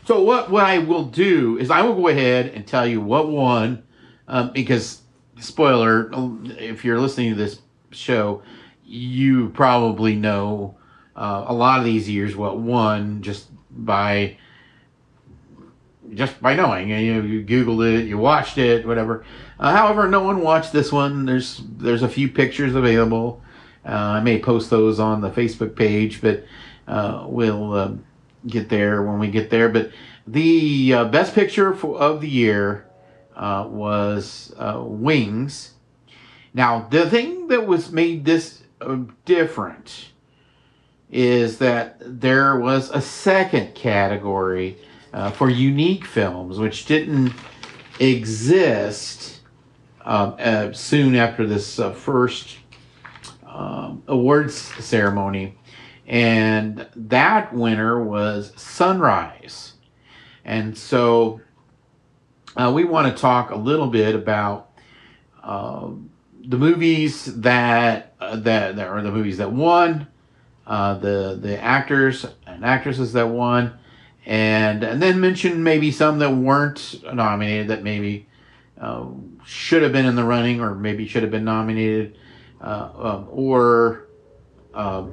So 0.06 0.22
what 0.22 0.52
what 0.52 0.66
I 0.66 0.80
will 0.80 1.06
do 1.06 1.58
is 1.58 1.72
I 1.72 1.82
will 1.82 1.96
go 1.96 2.08
ahead 2.08 2.48
and 2.48 2.68
tell 2.68 2.86
you 2.86 3.02
what 3.02 3.30
won, 3.30 3.84
um, 4.28 4.52
because 4.52 5.01
spoiler, 5.42 6.10
if 6.58 6.86
you're 6.86 7.00
listening 7.00 7.32
to 7.32 7.36
this 7.36 7.60
show, 7.92 8.42
you 8.86 9.50
probably 9.50 10.16
know 10.16 10.76
uh, 11.16 11.46
a 11.48 11.54
lot 11.54 11.80
of 11.80 11.86
these 11.86 12.10
years 12.10 12.36
what 12.36 12.60
won 12.60 13.22
just 13.22 13.48
by 13.70 14.38
just 16.14 16.42
by 16.42 16.56
knowing. 16.56 16.90
You 16.90 17.16
know, 17.16 17.22
you 17.22 17.44
googled 17.44 18.00
it, 18.00 18.06
you 18.06 18.18
watched 18.18 18.58
it, 18.58 18.86
whatever. 18.86 19.24
Uh, 19.60 19.76
however, 19.76 20.08
no 20.08 20.24
one 20.24 20.42
watched 20.42 20.74
this 20.74 20.92
one. 20.92 21.26
There's 21.26 21.62
there's 21.78 22.04
a 22.04 22.10
few 22.10 22.28
pictures 22.28 22.76
available. 22.76 23.42
Uh, 23.86 23.90
I 23.92 24.20
may 24.22 24.40
post 24.40 24.70
those 24.70 25.00
on 25.00 25.22
the 25.22 25.30
Facebook 25.30 25.76
page, 25.76 26.22
but 26.22 26.46
uh, 26.88 27.26
we'll 27.28 27.74
uh, 27.74 27.92
get 28.46 28.70
there 28.70 29.02
when 29.04 29.20
we 29.20 29.28
get 29.30 29.50
there. 29.50 29.70
But 29.70 29.92
the 30.28 30.94
uh, 30.94 31.06
best 31.06 31.34
picture 31.34 31.74
for, 31.74 31.98
of 31.98 32.22
the 32.22 32.30
year 32.30 32.86
uh, 33.36 33.68
was 33.70 34.54
Wings. 34.60 35.74
Now, 36.54 36.88
the 36.90 37.10
thing 37.10 37.48
that 37.48 37.66
was 37.66 37.92
made 37.92 38.26
this 38.26 38.64
different 39.26 40.12
is 41.12 41.58
that 41.58 41.98
there 42.00 42.58
was 42.58 42.90
a 42.90 43.02
second 43.02 43.76
category 43.76 44.78
uh, 45.14 45.32
for 45.32 45.50
unique 45.50 46.06
films, 46.06 46.58
which 46.58 46.86
didn't 46.86 47.34
exist 48.00 49.42
um, 50.06 50.36
uh, 50.40 50.72
soon 50.72 51.16
after 51.16 51.46
this 51.46 51.80
uh, 51.80 51.92
first 51.92 52.58
um, 53.46 54.04
awards 54.08 54.56
ceremony. 54.56 55.58
And 56.08 56.88
that 56.96 57.54
winner 57.54 58.04
was 58.04 58.54
Sunrise. 58.56 59.74
And 60.44 60.78
so 60.78 61.42
uh, 62.56 62.72
we 62.74 62.84
want 62.84 63.16
to 63.16 63.22
talk 63.22 63.52
a 63.52 63.56
little 63.56 63.88
bit 63.88 64.16
about 64.16 64.72
um, 65.44 66.10
the 66.44 66.58
movies 66.58 67.26
that, 67.42 68.14
uh, 68.20 68.36
that, 68.38 68.76
that 68.76 68.88
are 68.88 69.02
the 69.02 69.12
movies 69.12 69.38
that 69.38 69.52
won, 69.52 70.08
uh, 70.68 70.96
the, 70.96 71.38
the 71.42 71.62
actors 71.62 72.26
and 72.46 72.64
actresses 72.64 73.14
that 73.14 73.28
won, 73.28 73.78
and 74.26 74.84
and 74.84 75.02
then 75.02 75.20
mention 75.20 75.64
maybe 75.64 75.92
some 75.92 76.20
that 76.20 76.30
weren't 76.30 77.04
nominated 77.14 77.70
that 77.70 77.84
maybe 77.84 78.28
uh, 78.80 79.06
should 79.46 79.82
have 79.82 79.92
been 79.92 80.06
in 80.06 80.16
the 80.16 80.24
running 80.24 80.62
or 80.62 80.76
maybe 80.76 81.08
should 81.08 81.24
have 81.24 81.32
been 81.32 81.44
nominated 81.44 82.18
uh, 82.62 82.90
um, 82.96 83.28
or 83.32 84.08
um, 84.74 85.12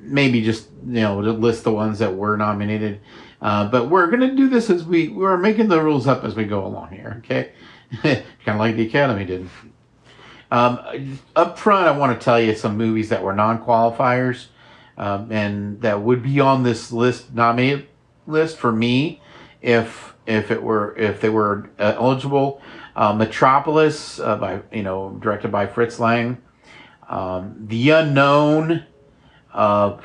maybe 0.00 0.42
just 0.42 0.68
you 0.86 1.00
know 1.00 1.18
list 1.18 1.64
the 1.64 1.72
ones 1.72 1.98
that 1.98 2.14
were 2.14 2.36
nominated 2.36 3.00
uh, 3.44 3.68
but 3.68 3.88
we're 3.88 4.08
going 4.08 4.28
to 4.28 4.34
do 4.34 4.48
this 4.48 4.68
as 4.70 4.82
we 4.82 5.08
we're 5.08 5.36
making 5.36 5.68
the 5.68 5.80
rules 5.80 6.08
up 6.08 6.24
as 6.24 6.34
we 6.34 6.44
go 6.44 6.66
along 6.66 6.90
here 6.90 7.14
okay 7.18 7.52
kind 8.02 8.24
of 8.48 8.56
like 8.56 8.74
the 8.74 8.86
academy 8.86 9.24
did 9.24 9.48
um, 10.50 11.20
up 11.36 11.56
front 11.56 11.86
i 11.86 11.96
want 11.96 12.18
to 12.18 12.24
tell 12.24 12.40
you 12.40 12.52
some 12.56 12.76
movies 12.76 13.08
that 13.08 13.22
were 13.22 13.32
non-qualifiers 13.32 14.46
um, 14.96 15.30
and 15.30 15.80
that 15.80 16.00
would 16.00 16.22
be 16.22 16.40
on 16.40 16.64
this 16.64 16.90
list 16.90 17.32
nominated 17.32 17.86
list 18.26 18.56
for 18.56 18.72
me 18.72 19.20
if 19.62 20.14
if 20.26 20.50
it 20.50 20.62
were 20.62 20.96
if 20.96 21.20
they 21.20 21.30
were 21.30 21.70
uh, 21.78 21.94
eligible. 21.96 22.60
Uh, 22.96 23.12
Metropolis 23.12 24.20
uh, 24.20 24.36
by 24.36 24.60
you 24.72 24.82
know 24.82 25.18
directed 25.20 25.50
by 25.50 25.66
Fritz 25.66 25.98
Lang. 25.98 26.40
Um, 27.08 27.56
the 27.68 27.90
Unknown, 27.90 28.86
uh, 29.52 29.98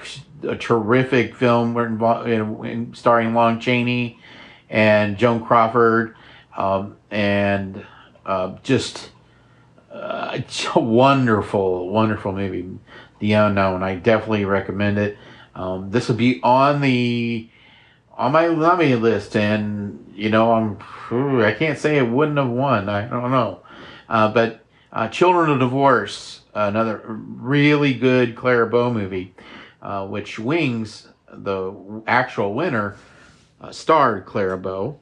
a 0.43 0.55
terrific 0.55 1.35
film 1.35 1.77
in, 1.77 2.93
starring 2.93 3.33
Lon 3.33 3.59
Chaney 3.59 4.19
and 4.69 5.17
Joan 5.17 5.43
Crawford, 5.45 6.15
um, 6.55 6.97
and 7.11 7.85
uh, 8.25 8.57
just 8.63 9.11
uh, 9.91 10.39
a 10.75 10.79
wonderful, 10.79 11.89
wonderful 11.89 12.31
movie. 12.31 12.69
The 13.19 13.33
Unknown. 13.33 13.83
I 13.83 13.95
definitely 13.95 14.45
recommend 14.45 14.97
it. 14.97 15.17
Um, 15.53 15.91
this 15.91 16.07
will 16.07 16.15
be 16.15 16.39
on 16.41 16.79
the 16.79 17.49
on 18.13 18.31
my 18.31 18.47
Lummy 18.47 18.95
list, 18.95 19.35
and 19.35 20.13
you 20.15 20.29
know 20.29 20.53
I'm 20.53 20.77
I 21.43 21.53
can't 21.53 21.77
say 21.77 21.97
it 21.97 22.07
wouldn't 22.07 22.37
have 22.37 22.49
won. 22.49 22.87
I 22.87 23.07
don't 23.07 23.31
know, 23.31 23.59
uh, 24.07 24.31
but 24.31 24.63
uh, 24.93 25.09
Children 25.09 25.49
of 25.49 25.59
Divorce, 25.59 26.41
another 26.53 27.01
really 27.07 27.93
good 27.93 28.35
Clara 28.37 28.67
Bow 28.67 28.93
movie, 28.93 29.33
uh, 29.81 30.07
which 30.07 30.39
Wings, 30.39 31.07
the 31.31 31.73
actual 32.07 32.53
winner, 32.53 32.97
uh, 33.61 33.71
starred 33.71 34.25
Clara 34.25 34.57
Bow. 34.57 34.99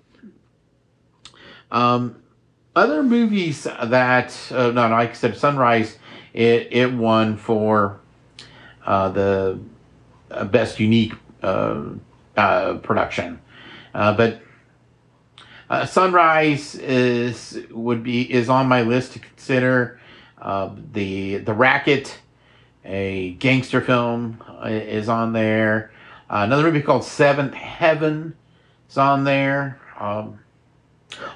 Um, 1.72 2.22
other 2.75 3.03
movies 3.03 3.63
that 3.63 4.38
uh, 4.51 4.72
no, 4.72 4.88
no, 4.88 4.96
I 4.96 5.12
said, 5.13 5.36
Sunrise, 5.36 5.98
it 6.34 6.69
it 6.72 6.93
won 6.93 7.38
for 7.38 8.00
uh, 8.86 9.10
the 9.10 9.60
uh, 10.31 10.46
best 10.46 10.79
unique 10.79 11.13
uh, 11.41 11.84
uh, 12.36 12.75
production. 12.75 13.41
Uh, 13.93 14.15
but 14.15 14.41
uh, 15.69 15.86
Sunrise 15.86 16.75
is 16.75 17.65
would 17.72 18.03
be 18.03 18.31
is 18.31 18.48
on 18.48 18.67
my 18.67 18.81
list 18.84 19.13
to 19.13 19.19
consider. 19.19 20.00
the 20.93 21.38
The 21.38 21.53
Racket, 21.53 22.19
a 22.88 23.32
gangster 23.34 23.82
film, 23.82 24.41
is 24.65 25.10
on 25.10 25.34
there. 25.34 25.91
another 26.29 26.63
movie 26.63 26.82
called 26.82 27.03
Seventh 27.03 27.53
Heaven 27.53 28.36
is 28.89 28.98
on 28.98 29.24
there. 29.24 29.79
Um, 30.00 30.39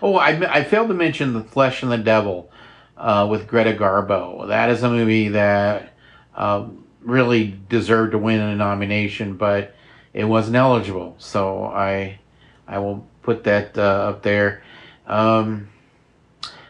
oh, 0.02 0.16
I, 0.16 0.60
I 0.60 0.64
failed 0.64 0.88
to 0.88 0.94
mention 0.94 1.34
The 1.34 1.44
Flesh 1.44 1.84
and 1.84 1.92
the 1.92 1.98
Devil 1.98 2.50
uh, 2.98 3.28
with 3.30 3.48
Greta 3.48 3.74
Garbo. 3.74 4.48
That 4.48 4.70
is 4.70 4.84
a 4.84 4.90
movie 4.90 5.30
that 5.30 5.94
um, 6.36 6.86
really 7.02 7.60
deserved 7.70 8.14
to 8.14 8.18
win 8.18 8.40
a 8.40 8.56
nomination, 8.56 9.36
but 9.36 9.76
it 10.14 10.26
wasn't 10.26 10.56
eligible. 10.56 11.16
So 11.18 11.66
I 11.66 12.20
I 12.68 12.80
will 12.80 13.06
put 13.24 13.44
that 13.46 13.78
uh, 13.78 13.82
up 13.82 14.24
there. 14.24 14.64
Um, 15.08 15.70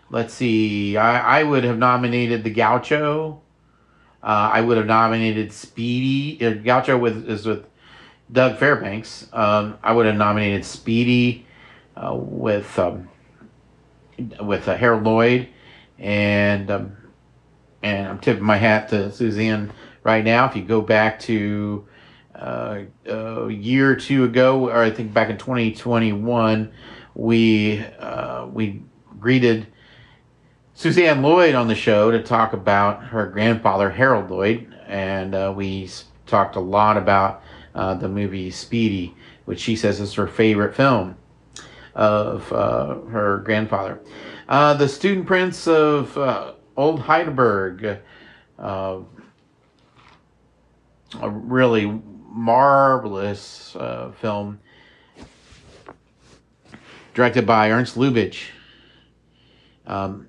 let's 0.10 0.34
see. 0.34 0.98
I, 0.98 1.42
I 1.42 1.44
would 1.44 1.64
have 1.64 1.78
nominated 1.78 2.44
the 2.44 2.50
Gaucho. 2.50 3.40
Uh, 4.24 4.51
I 4.54 4.62
would 4.62 4.78
have 4.78 4.86
nominated 4.86 5.51
Speedy. 5.51 6.46
Uh, 6.46 6.54
Gaucho 6.54 6.98
with 6.98 7.28
is 7.30 7.46
with 7.46 7.66
Doug 8.32 8.58
Fairbanks. 8.58 9.28
Um, 9.34 9.78
I 9.84 9.94
would 9.94 10.06
have 10.06 10.16
nominated 10.16 10.63
Speedy 10.63 11.46
uh, 11.96 12.16
with 12.16 12.78
um, 12.78 13.10
with 14.42 14.68
uh, 14.68 14.75
Harold 14.75 15.04
Lloyd, 15.04 15.50
and 15.98 16.70
um, 16.70 16.98
and 17.82 18.08
I'm 18.08 18.20
tipping 18.20 18.44
my 18.44 18.58
hat 18.58 18.90
to 18.90 19.12
Suzanne 19.12 19.72
right 20.04 20.24
now. 20.24 20.46
If 20.46 20.56
you 20.56 20.63
go 20.63 20.82
back 20.82 21.20
to 21.22 21.88
uh, 22.36 22.82
a 23.06 23.50
year 23.50 23.92
or 23.92 23.96
two 23.96 24.24
ago, 24.24 24.70
or 24.70 24.78
I 24.78 24.92
think 24.92 25.13
back 25.13 25.30
in 25.30 25.38
2021, 25.38 26.72
we 27.16 27.80
uh, 28.00 28.48
we 28.51 28.84
greeted 29.20 29.68
Suzanne 30.82 31.22
Lloyd 31.22 31.54
on 31.54 31.68
the 31.68 31.76
show 31.76 32.10
to 32.10 32.24
talk 32.24 32.54
about 32.54 33.04
her 33.04 33.28
grandfather 33.28 33.92
Harold 33.92 34.32
Lloyd, 34.32 34.74
and 34.88 35.36
uh, 35.36 35.54
we 35.56 35.88
talked 36.26 36.56
a 36.56 36.60
lot 36.60 36.98
about 36.98 37.44
uh, 37.76 37.94
the 37.94 38.10
movie 38.10 38.50
Speedy, 38.50 39.14
which 39.46 39.60
she 39.60 39.76
says 39.76 40.00
is 40.00 40.16
her 40.16 40.26
favorite 40.26 40.76
film 40.76 41.16
of 41.94 42.52
uh, 42.52 42.96
her 43.12 43.44
grandfather. 43.46 44.02
Uh, 44.50 44.74
the 44.74 44.90
Student 44.90 45.28
Prince 45.28 45.68
of 45.68 46.18
uh, 46.18 46.54
Old 46.76 47.02
Heidelberg, 47.02 48.00
uh, 48.58 49.02
a 51.22 51.30
really 51.30 52.02
marvelous 52.28 53.78
film 54.20 54.60
directed 57.14 57.46
by 57.46 57.70
Ernst 57.70 57.98
Lubitsch. 57.98 58.48
Um, 59.86 60.28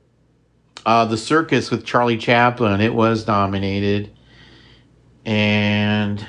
uh, 0.84 1.04
the 1.04 1.16
Circus 1.16 1.70
with 1.70 1.84
Charlie 1.84 2.18
Chaplin, 2.18 2.80
it 2.80 2.94
was 2.94 3.26
nominated. 3.26 4.10
And 5.24 6.26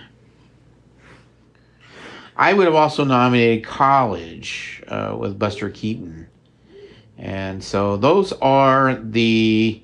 I 2.35 2.53
would 2.53 2.65
have 2.65 2.75
also 2.75 3.03
nominated 3.03 3.65
College 3.65 4.83
uh, 4.87 5.15
with 5.17 5.37
Buster 5.39 5.69
Keaton. 5.69 6.27
And 7.17 7.63
so 7.63 7.97
those 7.97 8.33
are 8.33 8.95
the 8.95 9.83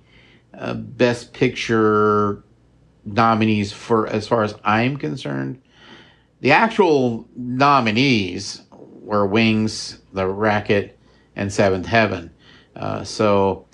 uh, 0.54 0.74
Best 0.74 1.34
Picture 1.34 2.44
nominees 3.06 3.72
for 3.72 4.08
as 4.08 4.28
far 4.28 4.44
as 4.44 4.54
I'm 4.64 4.98
concerned. 4.98 5.62
The 6.42 6.52
actual 6.52 7.28
nominees 7.36 8.62
were 8.72 9.26
Wings, 9.26 10.00
The 10.14 10.28
Racket, 10.28 10.98
and 11.36 11.52
Seventh 11.52 11.86
Heaven. 11.86 12.32
Uh, 12.76 13.04
so, 13.04 13.66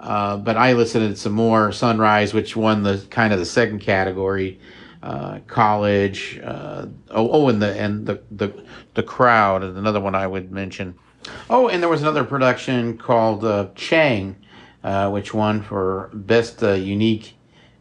uh, 0.00 0.38
but 0.38 0.56
I 0.56 0.72
listed 0.72 1.16
some 1.18 1.32
more. 1.32 1.72
Sunrise, 1.72 2.32
which 2.32 2.56
won 2.56 2.82
the 2.82 3.04
kind 3.10 3.32
of 3.32 3.38
the 3.38 3.44
second 3.44 3.80
category. 3.80 4.58
Uh, 5.02 5.40
college. 5.46 6.40
Uh, 6.42 6.86
oh, 7.10 7.30
oh, 7.30 7.48
and 7.48 7.60
the 7.62 7.78
and 7.78 8.06
the 8.06 8.22
the 8.30 8.52
the 8.94 9.02
crowd 9.02 9.62
is 9.62 9.76
another 9.76 10.00
one 10.00 10.14
I 10.14 10.26
would 10.26 10.50
mention. 10.50 10.94
Oh, 11.48 11.68
and 11.68 11.82
there 11.82 11.88
was 11.88 12.02
another 12.02 12.24
production 12.24 12.98
called 12.98 13.44
uh, 13.44 13.68
Chang, 13.74 14.36
uh, 14.84 15.10
which 15.10 15.32
won 15.32 15.62
for 15.62 16.10
best 16.12 16.62
unique, 16.62 17.34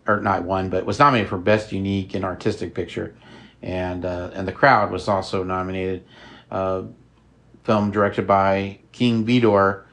or 0.07 0.21
not 0.21 0.43
one, 0.43 0.69
but 0.69 0.85
was 0.85 0.99
nominated 0.99 1.29
for 1.29 1.38
best 1.38 1.71
unique 1.71 2.13
and 2.15 2.23
artistic 2.23 2.73
picture, 2.73 3.15
and 3.61 4.05
and 4.05 4.47
the 4.47 4.53
crowd 4.53 4.91
was 4.91 5.07
also 5.07 5.43
nominated. 5.43 6.05
film 6.49 7.91
directed 7.91 8.25
by 8.25 8.79
King 8.93 9.25
Vidor 9.25 9.83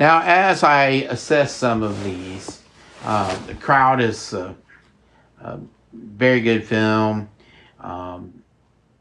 now, 0.00 0.22
as 0.24 0.64
I 0.64 0.86
assess 1.10 1.54
some 1.54 1.82
of 1.82 2.02
these, 2.02 2.62
uh, 3.04 3.46
the 3.46 3.54
crowd 3.54 4.00
is 4.00 4.32
a, 4.32 4.56
a 5.40 5.60
very 5.92 6.40
good 6.40 6.64
film. 6.64 7.28
Um, 7.78 8.42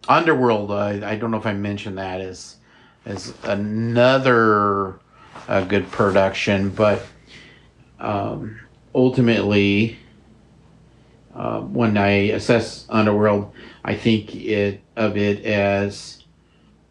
Underworld, 0.07 0.71
I 0.71 1.15
don't 1.15 1.31
know 1.31 1.37
if 1.37 1.45
I 1.45 1.53
mentioned 1.53 1.97
that 1.97 2.19
is 2.19 2.57
is 3.05 3.33
another 3.43 4.99
uh, 5.47 5.63
good 5.63 5.89
production, 5.91 6.69
but 6.69 7.05
um, 7.99 8.59
ultimately, 8.93 9.97
uh, 11.33 11.61
when 11.61 11.97
I 11.97 12.09
assess 12.31 12.85
Underworld, 12.89 13.53
I 13.83 13.95
think 13.95 14.35
it 14.35 14.81
of 14.95 15.15
it 15.15 15.45
as 15.45 16.23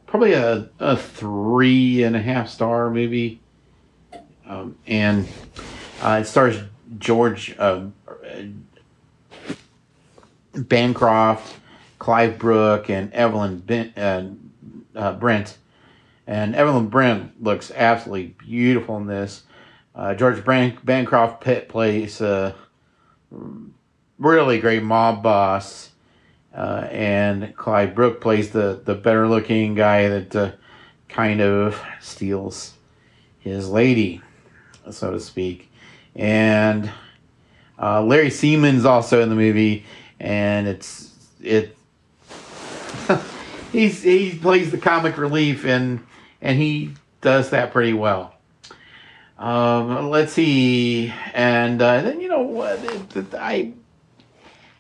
probably 0.07 0.33
a, 0.33 0.69
a 0.79 0.97
three 0.97 2.03
and 2.03 2.17
a 2.17 2.23
half 2.23 2.49
star 2.49 2.91
movie. 2.91 3.41
Um, 4.49 4.77
and 4.87 5.29
uh, 6.01 6.21
it 6.23 6.25
stars 6.25 6.59
George 6.99 7.55
uh, 7.59 7.85
Bancroft, 10.55 11.57
Clive 11.99 12.39
Brook, 12.39 12.89
and 12.89 13.13
Evelyn 13.13 13.59
ben, 13.59 13.93
uh, 13.97 14.99
uh 14.99 15.13
Brent. 15.13 15.59
And 16.27 16.57
Evelyn 16.57 16.89
Brent 16.89 17.43
looks 17.43 17.71
absolutely 17.71 18.35
beautiful 18.39 18.97
in 18.97 19.07
this. 19.07 19.43
Uh, 19.95 20.15
George 20.15 20.45
Ban- 20.45 20.79
Bancroft 20.83 21.43
Pitt 21.43 21.69
plays 21.69 22.21
a 22.21 22.55
really 24.19 24.61
great 24.61 24.83
mob 24.83 25.23
boss. 25.23 25.91
Uh, 26.55 26.89
and 26.91 27.55
Clive 27.57 27.95
Brook 27.95 28.21
plays 28.21 28.51
the, 28.51 28.81
the 28.85 28.95
better 28.95 29.29
looking 29.29 29.75
guy 29.75 30.09
that 30.09 30.57
kind 31.09 31.41
of 31.41 31.81
steals 32.01 32.75
his 33.39 33.69
lady 33.69 34.23
so 34.95 35.13
to 35.13 35.21
speak. 35.21 35.71
And 36.15 36.91
uh, 37.81 38.03
Larry 38.03 38.31
Semon's 38.31 38.85
also 38.85 39.23
in 39.23 39.29
the 39.29 39.37
movie, 39.37 39.85
and 40.19 40.67
it's 40.67 41.13
it. 41.41 41.77
he's 43.73 44.03
he 44.03 44.37
plays 44.37 44.71
the 44.71 44.79
comic 44.79 45.17
relief, 45.17 45.65
and 45.65 46.05
and 46.41 46.59
he 46.59 46.93
does 47.21 47.51
that 47.51 47.73
pretty 47.73 47.93
well. 47.93 48.35
Um, 49.39 50.11
let's 50.11 50.33
see, 50.33 51.13
and 51.33 51.81
uh, 51.81 52.03
then 52.03 52.21
you 52.21 52.29
know 52.29 52.43
what 52.43 52.81
I. 53.35 53.73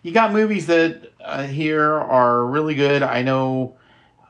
You 0.02 0.12
got 0.12 0.32
movies 0.32 0.66
that 0.66 1.12
uh, 1.22 1.44
here 1.44 1.92
are 1.92 2.44
really 2.44 2.74
good. 2.74 3.02
I 3.02 3.22
know, 3.22 3.76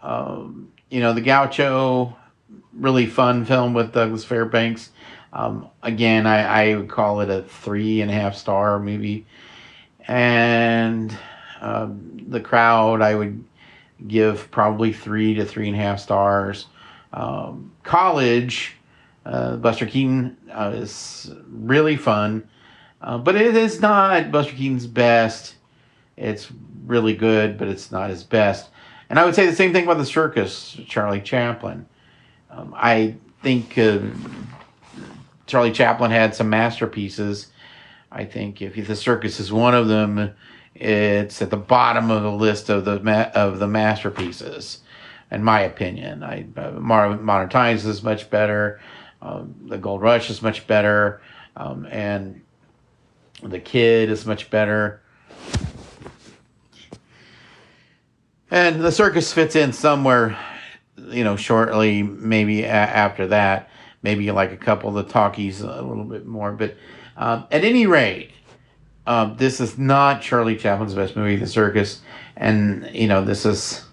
um, 0.03 0.73
you 0.91 1.01
know, 1.01 1.13
the 1.13 1.21
Gaucho, 1.21 2.17
really 2.73 3.07
fun 3.07 3.45
film 3.45 3.75
with 3.75 3.93
Douglas 3.93 4.25
Fairbanks. 4.25 4.91
Um, 5.33 5.69
again, 5.83 6.27
I, 6.27 6.71
I 6.71 6.77
would 6.77 6.89
call 6.89 7.21
it 7.21 7.31
a 7.31 7.43
three 7.43 8.01
and 8.01 8.11
a 8.11 8.15
half 8.15 8.35
star 8.35 8.79
movie. 8.79 9.27
And 10.07 11.17
uh, 11.61 11.89
the 12.29 12.41
crowd, 12.41 13.03
I 13.03 13.15
would 13.15 13.45
give 14.07 14.51
probably 14.51 14.93
three 14.93 15.35
to 15.35 15.45
three 15.45 15.69
and 15.69 15.77
a 15.77 15.81
half 15.81 16.01
stars. 16.01 16.67
Um, 17.13 17.73
college, 17.83 18.77
uh, 19.27 19.57
Buster 19.57 19.87
Keaton 19.87 20.37
uh, 20.51 20.73
is 20.75 21.31
really 21.51 21.97
fun, 21.97 22.49
uh, 23.03 23.19
but 23.19 23.37
it 23.37 23.57
is 23.57 23.81
not 23.81 24.31
Buster 24.31 24.55
Keaton's 24.55 24.87
best. 24.87 25.57
It's 26.17 26.49
really 26.87 27.15
good, 27.15 27.59
but 27.59 27.69
it's 27.69 27.93
not 27.93 28.11
his 28.11 28.25
best. 28.25 28.71
And 29.11 29.19
I 29.19 29.25
would 29.25 29.35
say 29.35 29.47
the 29.47 29.57
same 29.57 29.73
thing 29.73 29.85
about 29.85 29.99
the 29.99 30.07
circus, 30.07 30.79
Charlie 30.87 31.21
Chaplin. 31.21 31.87
Um, 32.51 32.75
I 32.77 33.17
think 33.43 33.79
Charlie 35.49 35.73
Chaplin 35.73 36.11
had 36.11 36.35
some 36.35 36.51
masterpieces. 36.51 37.49
I 38.13 38.25
think 38.25 38.63
if 38.63 38.87
the 38.87 38.95
circus 38.95 39.41
is 39.41 39.51
one 39.51 39.75
of 39.75 39.89
them, 39.89 40.33
it's 40.75 41.43
at 41.43 41.51
the 41.51 41.57
bottom 41.57 42.11
of 42.11 42.23
the 42.23 42.31
list 42.31 42.69
of 42.69 42.85
the 42.85 43.01
ma- 43.01 43.31
of 43.35 43.59
the 43.59 43.67
masterpieces, 43.67 44.81
in 45.31 45.43
my 45.43 45.61
opinion. 45.63 46.23
I 46.23 46.47
uh, 46.57 46.73
Modern 46.73 47.49
Times 47.49 47.85
is 47.87 48.03
much 48.03 48.31
better. 48.31 48.81
Um, 49.21 49.55
the 49.67 49.79
Gold 49.79 50.03
Rush 50.03 50.31
is 50.31 50.43
much 50.43 50.67
better, 50.67 51.21
um, 51.57 51.87
and 51.91 52.43
the 53.43 53.59
Kid 53.59 54.11
is 54.11 54.27
much 54.27 54.51
better. 54.51 55.01
And 58.51 58.81
the 58.81 58.93
circus 58.93 59.33
fits 59.33 59.57
in 59.57 59.73
somewhere, 59.73 60.39
you 61.09 61.25
know, 61.25 61.37
shortly, 61.37 62.03
maybe 62.03 62.63
a- 62.63 62.69
after 62.69 63.27
that 63.29 63.71
maybe 64.03 64.31
like 64.31 64.53
a 64.53 64.57
couple 64.57 64.89
of 64.89 65.07
the 65.07 65.13
talkies 65.13 65.61
a 65.61 65.83
little 65.83 66.05
bit 66.05 66.27
more. 66.27 66.53
But 66.53 66.77
um, 67.17 67.47
at 67.51 67.65
any 67.65 67.87
rate, 67.87 68.31
um, 69.07 69.37
this 69.37 69.61
is 69.61 69.79
not 69.79 70.23
Charlie 70.23 70.57
Chaplin's 70.57 70.95
best 70.95 71.17
movie, 71.17 71.37
The 71.37 71.47
Circus, 71.47 72.03
and 72.37 72.89
you 72.93 73.07
know 73.07 73.25
this 73.25 73.47
is 73.47 73.85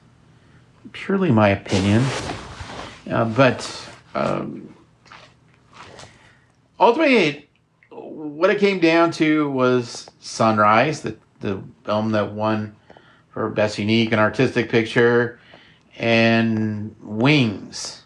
purely 0.91 1.31
my 1.31 1.49
opinion. 1.49 2.03
Uh, 3.09 3.25
but 3.25 3.89
um, 4.13 4.75
ultimately, 6.79 7.47
what 7.89 8.49
it 8.49 8.59
came 8.59 8.79
down 8.79 9.11
to 9.11 9.49
was 9.49 10.09
Sunrise, 10.19 11.01
the 11.01 11.17
the 11.39 11.61
film 11.85 12.11
that 12.11 12.33
won 12.33 12.75
for 13.29 13.49
best 13.49 13.77
unique 13.77 14.11
and 14.11 14.19
artistic 14.19 14.69
picture, 14.69 15.39
and 15.97 16.95
Wings 17.01 18.04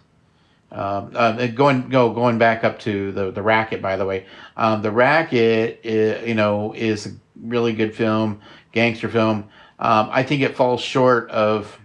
um, 0.72 1.12
uh, 1.16 1.48
going 1.48 1.90
go 1.90 2.14
going 2.14 2.38
back 2.38 2.64
up 2.64 2.80
to 2.80 3.12
the 3.12 3.32
the 3.32 3.42
racket. 3.42 3.82
By 3.82 3.96
the 3.96 4.06
way, 4.06 4.26
um, 4.56 4.82
the 4.82 4.92
racket, 4.92 5.80
is, 5.84 6.28
you 6.28 6.36
know, 6.36 6.74
is 6.74 7.08
a 7.08 7.10
really 7.42 7.74
good 7.74 7.96
film, 7.96 8.42
gangster 8.72 9.10
film. 9.10 9.46
Um, 9.80 10.10
I 10.12 10.24
think 10.24 10.42
it 10.42 10.56
falls 10.56 10.82
short 10.82 11.30
of 11.32 11.80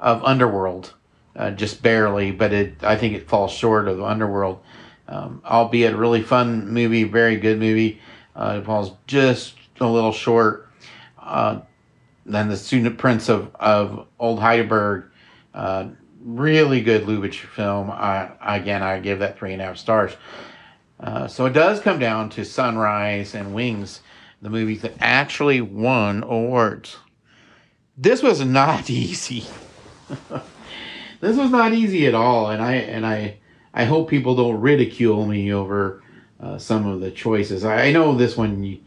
of 0.00 0.22
Underworld, 0.22 0.94
uh, 1.34 1.50
just 1.52 1.82
barely, 1.82 2.30
but 2.30 2.52
it 2.52 2.84
I 2.84 2.96
think 2.96 3.14
it 3.14 3.28
falls 3.28 3.52
short 3.52 3.88
of 3.88 4.02
Underworld. 4.02 4.60
Um, 5.08 5.40
albeit 5.42 5.94
a 5.94 5.96
really 5.96 6.22
fun 6.22 6.68
movie, 6.68 7.04
very 7.04 7.36
good 7.36 7.58
movie. 7.58 8.00
Uh, 8.36 8.58
it 8.60 8.66
falls 8.66 8.92
just 9.06 9.54
a 9.80 9.86
little 9.86 10.12
short. 10.12 10.68
Uh, 11.18 11.60
then 12.26 12.48
the 12.48 12.56
Student 12.56 12.98
Prince 12.98 13.30
of, 13.30 13.54
of 13.54 14.06
Old 14.18 14.38
Heidelberg, 14.40 15.06
uh, 15.54 15.88
really 16.36 16.80
good 16.80 17.06
Lubitsch 17.06 17.40
film. 17.40 17.90
I, 17.90 18.30
again, 18.40 18.82
I 18.82 19.00
give 19.00 19.20
that 19.20 19.38
three 19.38 19.52
and 19.52 19.62
a 19.62 19.66
half 19.66 19.78
stars. 19.78 20.12
Uh, 21.00 21.26
so 21.26 21.46
it 21.46 21.52
does 21.52 21.80
come 21.80 21.98
down 21.98 22.28
to 22.30 22.44
Sunrise 22.44 23.34
and 23.34 23.54
Wings 23.54 24.00
the 24.40 24.50
movies 24.50 24.82
that 24.82 24.94
actually 25.00 25.60
won 25.60 26.22
awards. 26.22 26.96
This 27.96 28.22
was 28.22 28.44
not 28.44 28.88
easy. 28.90 29.44
this 31.20 31.36
was 31.36 31.50
not 31.50 31.72
easy 31.72 32.06
at 32.06 32.14
all, 32.14 32.50
and 32.50 32.62
I 32.62 32.74
and 32.74 33.04
I 33.06 33.38
I 33.74 33.84
hope 33.84 34.08
people 34.08 34.34
don't 34.34 34.60
ridicule 34.60 35.26
me 35.26 35.52
over 35.52 36.02
uh, 36.40 36.58
some 36.58 36.86
of 36.86 37.00
the 37.00 37.10
choices. 37.10 37.64
I, 37.64 37.86
I 37.86 37.92
know 37.92 38.14
this 38.14 38.36
one 38.36 38.80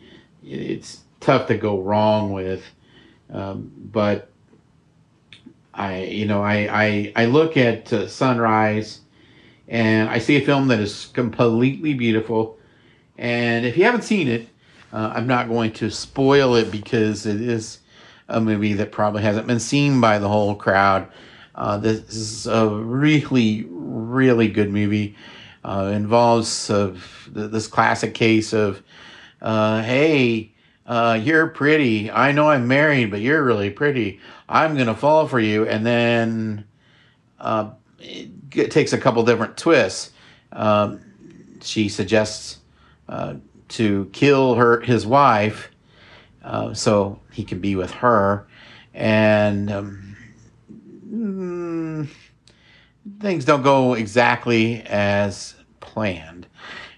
it's 0.44 1.02
tough 1.20 1.48
to 1.48 1.58
go 1.58 1.80
wrong 1.82 2.32
with, 2.32 2.64
um, 3.32 3.72
but 3.76 4.31
I 5.74 6.04
you 6.04 6.26
know 6.26 6.44
I 6.44 6.68
I, 6.72 7.14
I 7.16 7.26
look 7.26 7.58
at 7.58 7.92
uh, 7.94 8.08
Sunrise 8.08 9.02
and 9.68 10.10
I 10.10 10.20
see 10.20 10.36
a 10.36 10.46
film 10.46 10.68
that 10.68 10.80
is 10.80 11.08
completely 11.14 11.94
beautiful. 11.94 12.60
And 13.18 13.66
if 13.66 13.78
you 13.78 13.86
haven't 13.86 14.04
seen 14.04 14.28
it, 14.28 14.50
uh, 14.92 15.14
I'm 15.16 15.28
not 15.28 15.48
going 15.48 15.72
to 15.74 15.90
spoil 15.90 16.56
it 16.56 16.72
because 16.72 17.26
it 17.26 17.40
is 17.40 17.80
a 18.28 18.42
movie 18.42 18.74
that 18.74 18.92
probably 18.92 19.22
hasn't 19.22 19.48
been 19.48 19.60
seen 19.60 20.02
by 20.02 20.20
the 20.20 20.28
whole 20.28 20.56
crowd. 20.56 21.08
Uh, 21.56 21.78
this 21.78 22.00
is 22.10 22.48
a 22.48 22.68
really, 22.68 23.66
really 23.70 24.48
good 24.48 24.72
movie. 24.72 25.16
Uh, 25.64 25.92
involves 25.94 26.70
uh, 26.70 26.96
this 27.28 27.68
classic 27.68 28.16
case 28.16 28.52
of, 28.52 28.82
uh, 29.42 29.84
hey, 29.84 30.52
uh, 30.88 31.20
you're 31.22 31.48
pretty. 31.48 32.10
I 32.10 32.32
know 32.32 32.50
I'm 32.50 32.68
married, 32.68 33.12
but 33.12 33.22
you're 33.22 33.44
really 33.44 33.70
pretty. 33.70 34.20
I'm 34.52 34.76
gonna 34.76 34.96
fall 34.96 35.28
for 35.30 35.40
you, 35.40 35.66
and 35.66 35.86
then 35.86 36.66
uh, 37.40 37.72
it 38.00 38.70
takes 38.70 38.92
a 38.92 38.98
couple 38.98 39.24
different 39.24 39.58
twists. 39.58 40.12
Um, 40.52 41.00
she 41.62 41.88
suggests 41.88 42.58
uh, 43.08 43.36
to 43.70 44.10
kill 44.12 44.56
her 44.56 44.82
his 44.82 45.06
wife 45.06 45.72
uh, 46.44 46.74
so 46.74 47.20
he 47.32 47.46
can 47.46 47.62
be 47.62 47.78
with 47.78 47.92
her, 47.92 48.46
and 48.94 49.72
um, 49.72 50.18
mm, 51.10 52.10
things 53.22 53.46
don't 53.46 53.62
go 53.62 53.94
exactly 53.94 54.82
as 54.82 55.56
planned, 55.80 56.46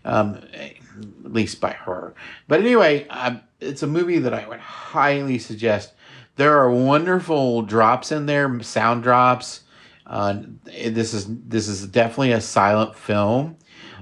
um, 0.05 0.41
at 0.55 1.31
least 1.31 1.61
by 1.61 1.73
her. 1.73 2.15
But 2.47 2.61
anyway, 2.61 3.05
uh, 3.11 3.35
it's 3.59 3.83
a 3.83 3.87
movie 3.87 4.17
that 4.17 4.33
I 4.33 4.47
would 4.47 4.59
highly 4.59 5.37
suggest. 5.37 5.92
There 6.35 6.57
are 6.57 6.71
wonderful 6.71 7.61
drops 7.61 8.11
in 8.11 8.25
there, 8.25 8.61
sound 8.63 9.03
drops 9.03 9.63
uh, 10.05 10.41
this 10.65 11.13
is 11.13 11.27
this 11.27 11.67
is 11.67 11.87
definitely 11.87 12.33
a 12.33 12.41
silent 12.41 12.95
film, 12.95 13.57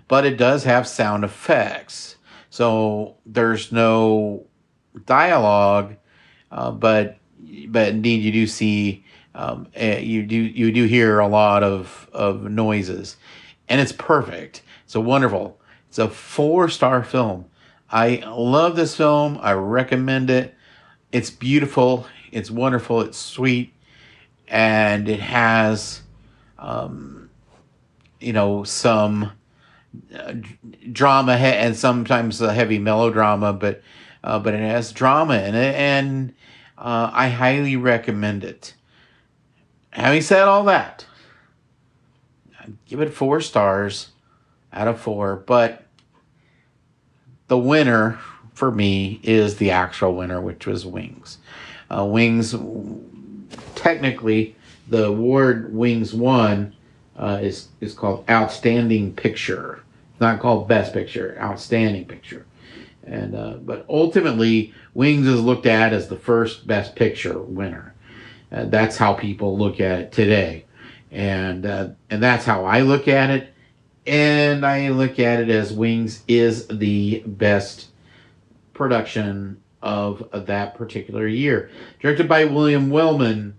but 0.08 0.26
it 0.26 0.38
does 0.38 0.64
have 0.64 0.88
sound 0.88 1.24
effects. 1.24 2.16
So 2.50 3.18
there's 3.26 3.72
no 3.72 4.46
dialogue, 5.06 5.96
uh, 6.52 6.72
but 6.72 7.18
but 7.68 7.90
indeed 7.90 8.24
you 8.24 8.32
do 8.32 8.48
see 8.48 9.06
um, 9.36 9.68
eh, 9.76 10.00
you 10.00 10.24
do 10.24 10.36
you 10.36 10.72
do 10.72 10.86
hear 10.86 11.20
a 11.20 11.28
lot 11.28 11.64
of 11.64 12.10
of 12.12 12.44
noises, 12.44 13.18
and 13.70 13.80
it's 13.80 13.94
perfect. 13.94 14.64
It's 14.86 14.96
a 14.96 15.02
wonderful. 15.02 15.60
It's 15.88 16.00
a 16.00 16.10
four 16.10 16.68
star 16.68 17.04
film. 17.04 17.46
I 17.92 18.24
love 18.26 18.76
this 18.76 18.96
film. 18.96 19.38
I 19.42 19.52
recommend 19.54 20.30
it. 20.30 20.56
It's 21.12 21.30
beautiful. 21.30 22.08
It's 22.32 22.50
wonderful. 22.50 23.02
It's 23.02 23.18
sweet 23.18 23.74
and 24.52 25.08
it 25.08 25.22
has, 25.22 26.02
um, 26.60 27.30
you 28.20 28.34
know, 28.34 28.64
some 28.66 29.32
uh, 30.14 30.34
drama 30.92 31.34
and 31.34 31.76
sometimes 31.76 32.42
a 32.42 32.54
heavy 32.54 32.78
melodrama, 32.78 33.54
but 33.54 33.82
uh, 34.24 34.38
but 34.38 34.54
it 34.54 34.60
has 34.60 34.92
drama 34.92 35.36
in 35.36 35.56
it, 35.56 35.74
and 35.76 36.34
uh, 36.78 37.10
I 37.12 37.30
highly 37.30 37.76
recommend 37.76 38.44
it. 38.44 38.76
Having 39.90 40.22
said 40.22 40.48
all 40.48 40.66
that, 40.66 41.06
I 42.60 42.68
give 42.86 43.02
it 43.02 43.14
four 43.14 43.42
stars 43.42 44.10
out 44.72 44.88
of 44.88 45.00
four, 45.00 45.38
but 45.38 45.86
the 47.48 47.58
winner 47.58 48.20
for 48.54 48.70
me 48.72 49.20
is 49.24 49.56
the 49.58 49.72
actual 49.72 50.16
winner, 50.16 50.40
which 50.40 50.68
was 50.68 50.86
Wings. 50.86 51.40
Uh, 51.92 52.06
Wings 52.06 52.56
technically 53.76 54.56
the 54.88 55.06
award 55.06 55.74
Wings 55.74 56.14
won 56.14 56.76
uh, 57.18 57.40
is 57.42 57.70
is 57.80 57.94
called 57.94 58.30
Outstanding 58.30 59.14
Picture. 59.14 59.84
It's 60.12 60.22
not 60.22 60.40
called 60.40 60.68
Best 60.68 60.94
Picture, 60.94 61.38
Outstanding 61.40 62.06
Picture. 62.06 62.46
And 63.04 63.36
uh, 63.36 63.54
but 63.54 63.86
ultimately, 63.90 64.74
Wings 64.94 65.28
is 65.28 65.42
looked 65.42 65.66
at 65.66 65.94
as 65.94 66.08
the 66.08 66.18
first 66.18 66.68
Best 66.68 66.96
Picture 66.96 67.40
winner. 67.40 67.96
Uh, 68.52 68.66
that's 68.66 68.98
how 68.98 69.14
people 69.14 69.58
look 69.58 69.80
at 69.80 70.00
it 70.00 70.12
today, 70.12 70.66
and 71.10 71.66
uh, 71.66 71.90
and 72.10 72.22
that's 72.22 72.46
how 72.46 72.66
I 72.66 72.82
look 72.82 73.08
at 73.08 73.30
it. 73.30 73.54
And 74.06 74.66
I 74.66 74.90
look 74.90 75.20
at 75.20 75.40
it 75.40 75.50
as 75.50 75.72
Wings 75.72 76.24
is 76.28 76.68
the 76.68 77.24
best 77.26 77.88
production 78.74 79.62
of, 79.82 80.28
that 80.34 80.76
particular 80.76 81.28
year, 81.28 81.70
directed 82.00 82.28
by 82.28 82.46
William 82.46 82.90
Wellman 82.90 83.56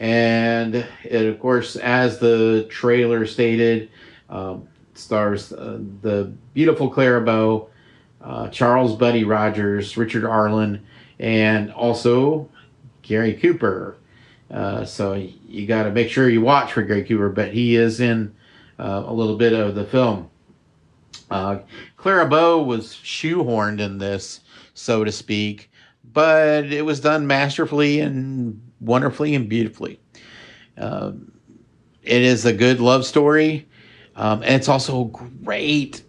and 0.00 0.76
it, 1.04 1.26
of 1.26 1.38
course, 1.38 1.76
as 1.76 2.18
the 2.18 2.66
trailer 2.70 3.26
stated, 3.26 3.90
um, 4.30 4.66
stars 4.94 5.52
uh, 5.52 5.78
the 6.00 6.32
beautiful 6.54 6.88
Clara 6.88 7.20
Bow, 7.20 7.68
uh, 8.22 8.48
Charles 8.48 8.96
Buddy 8.96 9.24
Rogers, 9.24 9.98
Richard 9.98 10.24
Arlen, 10.24 10.86
and 11.18 11.70
also 11.72 12.48
Gary 13.02 13.34
Cooper. 13.34 13.98
Uh, 14.50 14.86
so 14.86 15.12
you 15.46 15.66
got 15.66 15.82
to 15.82 15.90
make 15.90 16.08
sure 16.08 16.30
you 16.30 16.40
watch 16.40 16.72
for 16.72 16.82
Gary 16.82 17.04
Cooper, 17.04 17.28
but 17.28 17.52
he 17.52 17.76
is 17.76 18.00
in 18.00 18.34
uh, 18.78 19.04
a 19.06 19.12
little 19.12 19.36
bit 19.36 19.52
of 19.52 19.74
the 19.74 19.84
film. 19.84 20.30
Uh, 21.30 21.58
Clara 21.98 22.26
Bow 22.26 22.62
was 22.62 22.94
shoehorned 22.94 23.80
in 23.80 23.98
this, 23.98 24.40
so 24.80 25.04
to 25.04 25.12
speak, 25.12 25.70
but 26.12 26.64
it 26.72 26.84
was 26.84 27.00
done 27.00 27.26
masterfully 27.26 28.00
and 28.00 28.60
wonderfully 28.80 29.34
and 29.34 29.48
beautifully. 29.48 30.00
Um, 30.78 31.32
it 32.02 32.22
is 32.22 32.46
a 32.46 32.52
good 32.52 32.80
love 32.80 33.04
story, 33.04 33.68
um, 34.16 34.42
and 34.42 34.54
it's 34.54 34.68
also 34.68 35.04
a 35.04 35.08
great 35.08 36.02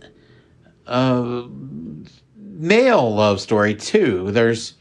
uh, 0.87 1.43
male 2.37 3.13
love 3.13 3.41
story 3.41 3.75
too. 3.75 4.31
There's 4.31 4.75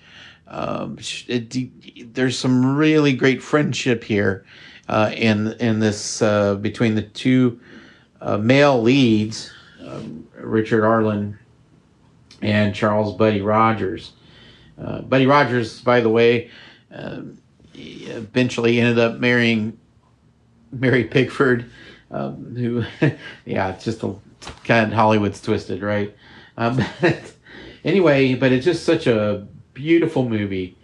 um, 0.46 0.98
it, 1.26 2.14
there's 2.14 2.38
some 2.38 2.76
really 2.76 3.12
great 3.12 3.42
friendship 3.42 4.04
here 4.04 4.44
uh, 4.88 5.10
in 5.14 5.48
in 5.54 5.80
this 5.80 6.22
uh, 6.22 6.54
between 6.54 6.94
the 6.94 7.02
two 7.02 7.60
uh, 8.20 8.38
male 8.38 8.80
leads, 8.80 9.50
um, 9.84 10.28
Richard 10.36 10.84
Arlen 10.84 11.39
and 12.42 12.74
Charles 12.74 13.14
Buddy 13.16 13.40
Rogers. 13.40 14.12
Uh, 14.80 15.02
Buddy 15.02 15.26
Rogers, 15.26 15.80
by 15.80 16.00
the 16.00 16.08
way, 16.08 16.50
um, 16.92 17.38
eventually 17.74 18.80
ended 18.80 18.98
up 18.98 19.18
marrying 19.18 19.78
Mary 20.72 21.04
Pickford, 21.04 21.70
um, 22.10 22.56
who, 22.56 22.84
yeah, 23.44 23.70
it's 23.70 23.84
just 23.84 24.02
a 24.02 24.14
kind 24.64 24.90
of 24.90 24.92
Hollywood's 24.92 25.40
twisted, 25.40 25.82
right? 25.82 26.14
Um, 26.56 26.82
anyway, 27.84 28.34
but 28.34 28.52
it's 28.52 28.64
just 28.64 28.84
such 28.84 29.06
a 29.06 29.46
beautiful 29.74 30.28
movie, 30.28 30.76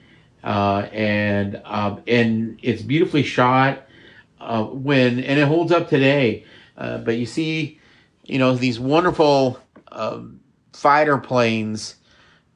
uh, 0.45 0.89
and 0.93 1.61
um, 1.65 2.03
and 2.07 2.59
it's 2.63 2.83
beautifully 2.83 3.23
shot. 3.23 3.83
Uh, 4.39 4.65
when 4.65 5.19
and 5.19 5.41
it 5.41 5.49
holds 5.49 5.73
up 5.73 5.89
today. 5.89 6.45
Uh, 6.77 6.99
but 6.99 7.17
you 7.17 7.27
see, 7.27 7.81
you 8.25 8.39
know, 8.39 8.55
these 8.55 8.79
wonderful 8.79 9.59
um, 9.91 10.41
fighter 10.77 11.19
planes 11.19 11.97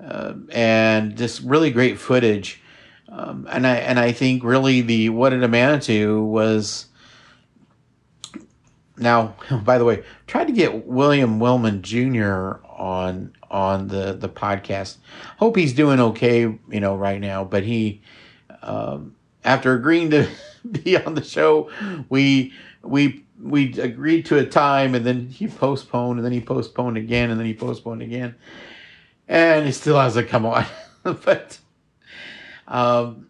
uh, 0.04 0.34
and 0.52 1.16
just 1.16 1.40
really 1.42 1.70
great 1.70 1.98
footage 1.98 2.60
um, 3.10 3.48
and 3.50 3.66
I 3.66 3.76
and 3.76 3.98
I 3.98 4.12
think 4.12 4.44
really 4.44 4.80
the 4.82 5.08
what 5.08 5.32
it 5.32 5.42
amounted 5.42 5.82
to 5.82 6.24
was. 6.24 6.86
Now, 8.96 9.34
by 9.64 9.78
the 9.78 9.84
way, 9.84 10.04
tried 10.26 10.46
to 10.46 10.52
get 10.52 10.86
William 10.86 11.40
Wellman 11.40 11.82
Jr. 11.82 12.60
on 12.68 13.34
on 13.50 13.88
the 13.88 14.12
the 14.12 14.28
podcast. 14.28 14.98
Hope 15.38 15.56
he's 15.56 15.72
doing 15.72 15.98
okay, 16.00 16.42
you 16.42 16.80
know, 16.80 16.94
right 16.94 17.20
now. 17.20 17.42
But 17.42 17.64
he, 17.64 18.00
um, 18.62 19.16
after 19.42 19.74
agreeing 19.74 20.10
to 20.10 20.28
be 20.70 20.96
on 20.96 21.14
the 21.14 21.24
show, 21.24 21.68
we 22.08 22.52
we 22.82 23.24
we 23.42 23.78
agreed 23.80 24.26
to 24.26 24.38
a 24.38 24.44
time, 24.44 24.94
and 24.94 25.04
then 25.04 25.28
he 25.28 25.48
postponed, 25.48 26.18
and 26.18 26.24
then 26.24 26.32
he 26.32 26.40
postponed 26.40 26.96
again, 26.96 27.30
and 27.30 27.38
then 27.38 27.46
he 27.46 27.54
postponed 27.54 28.02
again, 28.02 28.34
and 29.28 29.66
he 29.66 29.72
still 29.72 29.98
hasn't 29.98 30.28
come 30.28 30.46
on. 30.46 30.66
but 31.02 31.58
um, 32.68 33.28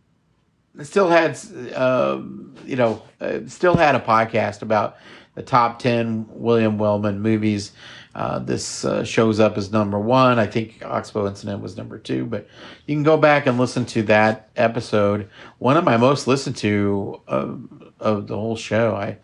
still 0.82 1.08
had, 1.08 1.38
uh, 1.74 2.20
you 2.64 2.76
know, 2.76 3.02
uh, 3.20 3.40
still 3.46 3.76
had 3.76 3.94
a 3.94 4.00
podcast 4.00 4.62
about 4.62 4.96
the 5.34 5.42
top 5.42 5.78
10 5.78 6.26
William 6.30 6.78
Wellman 6.78 7.20
movies. 7.20 7.72
uh, 8.14 8.40
this 8.40 8.84
uh, 8.84 9.04
shows 9.04 9.38
up 9.38 9.56
as 9.56 9.70
number 9.70 9.98
one. 9.98 10.38
I 10.38 10.46
think 10.46 10.82
Oxbow 10.84 11.28
Incident 11.28 11.62
was 11.62 11.76
number 11.76 11.98
two, 11.98 12.26
but 12.26 12.48
you 12.86 12.94
can 12.94 13.04
go 13.04 13.16
back 13.16 13.46
and 13.46 13.56
listen 13.56 13.84
to 13.86 14.02
that 14.04 14.50
episode. 14.56 15.28
One 15.58 15.76
of 15.76 15.84
my 15.84 15.96
most 15.96 16.26
listened 16.26 16.56
to 16.56 17.20
of, 17.28 17.68
of 18.00 18.26
the 18.26 18.36
whole 18.36 18.56
show. 18.56 18.96
I, 18.96 19.18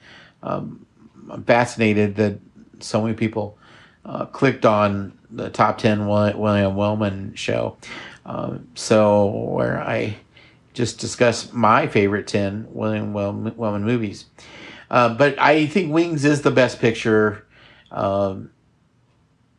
um, 0.46 0.86
I'm 1.28 1.44
fascinated 1.44 2.16
that 2.16 2.38
so 2.80 3.02
many 3.02 3.14
people 3.14 3.58
uh, 4.04 4.26
clicked 4.26 4.64
on 4.64 5.18
the 5.30 5.50
top 5.50 5.78
10 5.78 6.06
William 6.06 6.76
Wellman 6.76 7.34
show. 7.34 7.76
Uh, 8.24 8.58
so, 8.74 9.26
where 9.26 9.80
I 9.80 10.18
just 10.72 10.98
discuss 10.98 11.52
my 11.52 11.86
favorite 11.86 12.26
10 12.26 12.68
William 12.70 13.12
Wellman 13.12 13.84
movies. 13.84 14.26
Uh, 14.90 15.14
but 15.14 15.38
I 15.38 15.66
think 15.66 15.92
Wings 15.92 16.24
is 16.24 16.42
the 16.42 16.50
best 16.50 16.80
picture. 16.80 17.44
Um, 17.90 18.50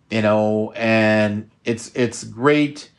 you 0.09 0.21
know, 0.21 0.71
and 0.71 1.49
it's 1.65 1.91
it's 1.95 2.23
great 2.23 2.91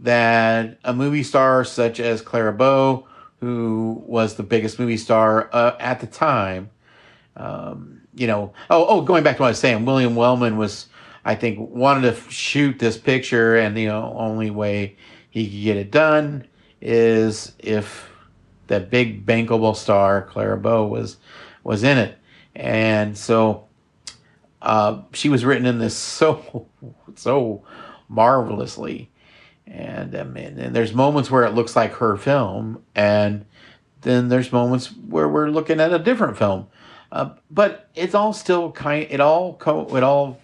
that 0.00 0.78
a 0.82 0.92
movie 0.92 1.22
star 1.22 1.64
such 1.64 2.00
as 2.00 2.20
Clara 2.20 2.52
Bow, 2.52 3.06
who 3.40 4.02
was 4.06 4.34
the 4.34 4.42
biggest 4.42 4.78
movie 4.78 4.96
star 4.96 5.48
uh, 5.52 5.76
at 5.78 6.00
the 6.00 6.06
time, 6.06 6.70
um, 7.38 8.02
you 8.14 8.26
know, 8.26 8.52
oh 8.70 8.86
oh, 8.88 9.00
going 9.02 9.22
back 9.22 9.36
to 9.36 9.42
what 9.42 9.48
I 9.48 9.50
was 9.50 9.58
saying, 9.58 9.84
William 9.84 10.16
Wellman 10.16 10.56
was, 10.56 10.86
I 11.24 11.34
think, 11.34 11.58
wanted 11.70 12.14
to 12.14 12.30
shoot 12.30 12.78
this 12.78 12.98
picture, 12.98 13.56
and 13.56 13.76
the 13.76 13.88
only 13.90 14.50
way 14.50 14.96
he 15.30 15.48
could 15.48 15.62
get 15.62 15.76
it 15.76 15.90
done 15.90 16.46
is 16.80 17.52
if 17.58 18.10
that 18.68 18.90
big 18.90 19.26
bankable 19.26 19.74
star 19.74 20.22
Clara 20.22 20.58
Bow 20.58 20.86
was 20.86 21.16
was 21.62 21.82
in 21.82 21.98
it, 21.98 22.18
and 22.54 23.16
so 23.16 23.66
uh, 24.62 25.02
she 25.12 25.28
was 25.28 25.44
written 25.44 25.66
in 25.66 25.78
this 25.78 25.96
so 25.96 26.66
so 27.14 27.62
marvelously, 28.08 29.10
and, 29.66 30.14
um, 30.14 30.36
and 30.36 30.58
and 30.58 30.74
there's 30.74 30.92
moments 30.92 31.30
where 31.30 31.44
it 31.44 31.54
looks 31.54 31.76
like 31.76 31.92
her 31.94 32.16
film, 32.16 32.82
and 32.94 33.44
then 34.02 34.28
there's 34.28 34.52
moments 34.52 34.86
where 34.92 35.28
we're 35.28 35.50
looking 35.50 35.80
at 35.80 35.92
a 35.92 35.98
different 35.98 36.38
film, 36.38 36.66
uh, 37.12 37.30
but 37.50 37.88
it's 37.94 38.14
all 38.14 38.32
still 38.32 38.72
kind. 38.72 39.06
It 39.10 39.20
all 39.20 39.54
co- 39.54 39.96
it 39.96 40.02
all 40.02 40.40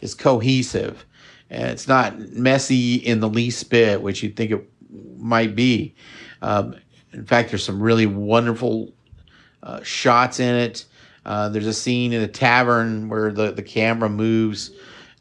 is 0.00 0.14
cohesive, 0.14 1.04
and 1.50 1.70
it's 1.70 1.88
not 1.88 2.18
messy 2.18 2.96
in 2.96 3.20
the 3.20 3.28
least 3.28 3.70
bit, 3.70 4.02
which 4.02 4.22
you'd 4.22 4.36
think 4.36 4.50
it 4.50 4.70
might 5.16 5.54
be. 5.54 5.94
Um, 6.42 6.76
in 7.12 7.24
fact, 7.24 7.50
there's 7.50 7.64
some 7.64 7.82
really 7.82 8.06
wonderful 8.06 8.92
uh, 9.62 9.82
shots 9.82 10.40
in 10.40 10.54
it. 10.54 10.84
Uh, 11.24 11.48
there's 11.48 11.66
a 11.66 11.72
scene 11.72 12.12
in 12.12 12.22
a 12.22 12.28
tavern 12.28 13.08
where 13.08 13.32
the, 13.32 13.52
the 13.52 13.62
camera 13.62 14.08
moves. 14.08 14.70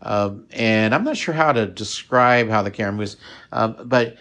Um, 0.01 0.45
and 0.51 0.93
I'm 0.93 1.05
not 1.05 1.15
sure 1.15 1.33
how 1.33 1.53
to 1.53 1.65
describe 1.65 2.49
how 2.49 2.61
the 2.61 2.71
camera 2.71 2.91
moves, 2.91 3.15
um, 3.53 3.77
but 3.85 4.17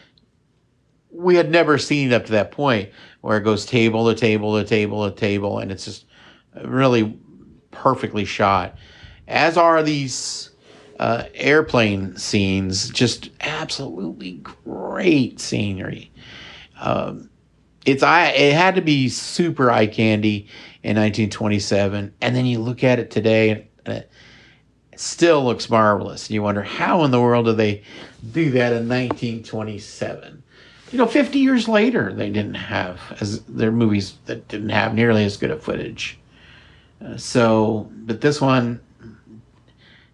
we 1.10 1.34
had 1.34 1.50
never 1.50 1.76
seen 1.76 2.12
it 2.12 2.14
up 2.14 2.24
to 2.26 2.32
that 2.32 2.52
point 2.52 2.90
where 3.20 3.36
it 3.36 3.42
goes 3.42 3.66
table 3.66 4.08
to 4.08 4.18
table 4.18 4.56
to 4.58 4.64
table 4.64 5.10
to 5.10 5.14
table, 5.14 5.58
and 5.58 5.72
it's 5.72 5.84
just 5.84 6.06
really 6.64 7.18
perfectly 7.70 8.24
shot. 8.24 8.76
As 9.28 9.56
are 9.56 9.82
these 9.82 10.50
uh, 10.98 11.24
airplane 11.34 12.16
scenes, 12.16 12.90
just 12.90 13.30
absolutely 13.40 14.40
great 14.64 15.40
scenery. 15.40 16.12
Um, 16.80 17.30
it's 17.84 18.02
I 18.02 18.26
it 18.26 18.54
had 18.54 18.76
to 18.76 18.82
be 18.82 19.08
super 19.08 19.70
eye 19.70 19.86
candy 19.86 20.48
in 20.82 20.96
1927, 20.96 22.14
and 22.20 22.36
then 22.36 22.46
you 22.46 22.60
look 22.60 22.84
at 22.84 22.98
it 22.98 23.10
today, 23.10 23.50
and 23.84 23.96
it 23.96 24.10
still 24.96 25.44
looks 25.44 25.68
marvelous. 25.68 26.28
And 26.28 26.34
you 26.34 26.42
wonder 26.42 26.62
how 26.62 27.04
in 27.04 27.10
the 27.10 27.20
world 27.20 27.46
do 27.46 27.52
they 27.52 27.82
do 28.32 28.50
that 28.52 28.72
in 28.72 28.88
1927? 28.88 30.42
You 30.92 30.98
know, 30.98 31.06
50 31.06 31.38
years 31.38 31.68
later, 31.68 32.12
they 32.12 32.28
didn't 32.28 32.54
have 32.54 33.00
as 33.20 33.42
their 33.44 33.72
movies 33.72 34.14
that 34.26 34.46
didn't 34.48 34.68
have 34.68 34.94
nearly 34.94 35.24
as 35.24 35.36
good 35.36 35.50
a 35.50 35.58
footage. 35.58 36.18
So, 37.16 37.90
but 37.92 38.20
this 38.20 38.40
one 38.40 38.80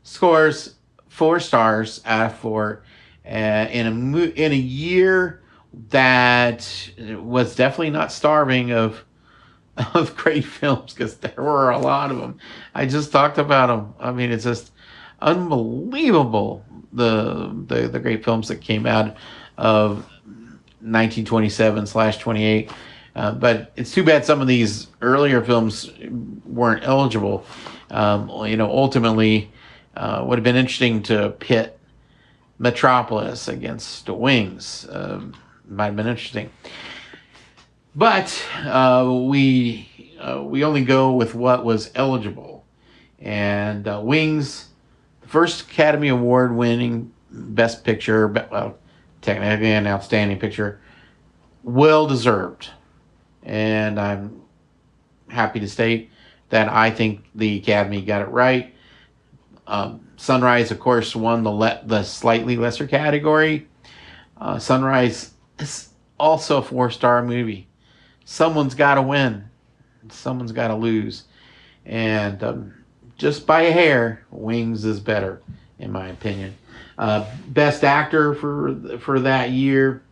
scores 0.03 0.75
four 1.09 1.41
stars 1.41 2.01
out 2.05 2.27
of 2.31 2.39
four 2.39 2.83
uh, 3.27 3.69
in 3.71 3.87
a 3.87 3.91
mo- 3.91 4.33
in 4.35 4.53
a 4.53 4.57
year 4.57 5.43
that 5.91 6.91
was 7.21 7.55
definitely 7.55 7.91
not 7.91 8.11
starving 8.13 8.73
of 8.73 9.05
of 9.95 10.17
great 10.17 10.45
films 10.45 10.95
because 10.95 11.17
there 11.17 11.35
were 11.37 11.71
a 11.71 11.79
lot 11.79 12.11
of 12.11 12.19
them. 12.19 12.39
I 12.75 12.87
just 12.87 13.13
talked 13.13 13.39
about 13.39 13.67
them. 13.67 13.95
I 14.01 14.13
mean, 14.13 14.33
it's 14.33 14.45
just 14.45 14.73
unbelievable 15.21 16.65
the 16.93 17.55
the, 17.67 17.89
the 17.89 18.01
great 18.01 18.25
films 18.25 18.49
that 18.49 18.61
came 18.61 18.87
out 18.87 19.17
of 19.57 20.07
1927 20.81 21.87
slash 21.87 22.19
28. 22.19 22.71
Uh, 23.19 23.33
but 23.33 23.73
it's 23.75 23.91
too 23.91 24.05
bad 24.05 24.25
some 24.25 24.41
of 24.41 24.47
these 24.47 24.87
earlier 25.03 25.43
films 25.43 25.91
weren't 26.47 26.85
eligible. 26.85 27.45
Um, 27.91 28.31
you 28.47 28.57
know, 28.57 28.71
ultimately, 28.71 29.51
uh, 29.97 30.23
would 30.25 30.39
have 30.39 30.45
been 30.45 30.55
interesting 30.55 31.03
to 31.03 31.31
pit 31.41 31.81
Metropolis 32.61 33.49
against 33.49 34.09
Wings. 34.09 34.87
Um, 34.89 35.35
might 35.67 35.87
have 35.87 35.97
been 35.97 36.07
interesting. 36.07 36.49
But 37.97 38.41
uh, 38.59 39.13
we 39.29 39.89
uh, 40.21 40.45
we 40.45 40.63
only 40.63 40.85
go 40.85 41.11
with 41.11 41.35
what 41.35 41.65
was 41.65 41.91
eligible, 41.97 42.65
and 43.19 43.89
uh, 43.89 44.01
Wings, 44.01 44.69
first 45.23 45.63
Academy 45.63 46.07
Award 46.07 46.55
winning 46.55 47.13
Best 47.33 47.83
Picture, 47.83 48.29
well, 48.29 48.79
technically 49.23 49.73
an 49.73 49.89
outstanding 49.89 50.39
picture, 50.39 50.81
well 51.65 52.07
deserved, 52.07 52.71
and 53.49 53.99
I'm 53.99 54.43
happy 55.29 55.59
to 55.61 55.69
state 55.69 56.11
that 56.51 56.69
I 56.69 56.91
think 56.91 57.25
the 57.35 57.57
Academy 57.57 58.03
got 58.03 58.23
it 58.23 58.29
right. 58.29 58.75
Um, 59.67 60.07
Sunrise, 60.17 60.71
of 60.71 60.79
course, 60.79 61.17
won 61.17 61.43
the 61.43 61.51
le- 61.51 61.81
the 61.85 62.03
slightly 62.03 62.57
lesser 62.57 62.87
category. 62.87 63.67
Uh, 64.37 64.59
Sunrise 64.59 65.33
is 65.59 65.89
also 66.21 66.59
a 66.59 66.63
four 66.63 66.91
star 66.91 67.23
movie. 67.23 67.69
Someone's 68.25 68.75
got 68.75 68.95
to 68.95 69.03
win, 69.03 69.49
someone's 70.11 70.53
got 70.53 70.69
to 70.69 70.75
lose. 70.75 71.25
And 71.87 72.43
um, 72.45 72.75
just 73.17 73.47
by 73.47 73.63
a 73.63 73.73
hair, 73.73 74.27
Wings 74.31 74.85
is 74.85 75.01
better, 75.01 75.41
in 75.79 75.91
my 75.91 76.09
opinion. 76.09 76.55
Uh, 76.99 77.25
best 77.49 77.85
actor 77.85 78.35
for 78.35 78.99
for 78.99 79.21
that 79.21 79.51
year, 79.51 80.03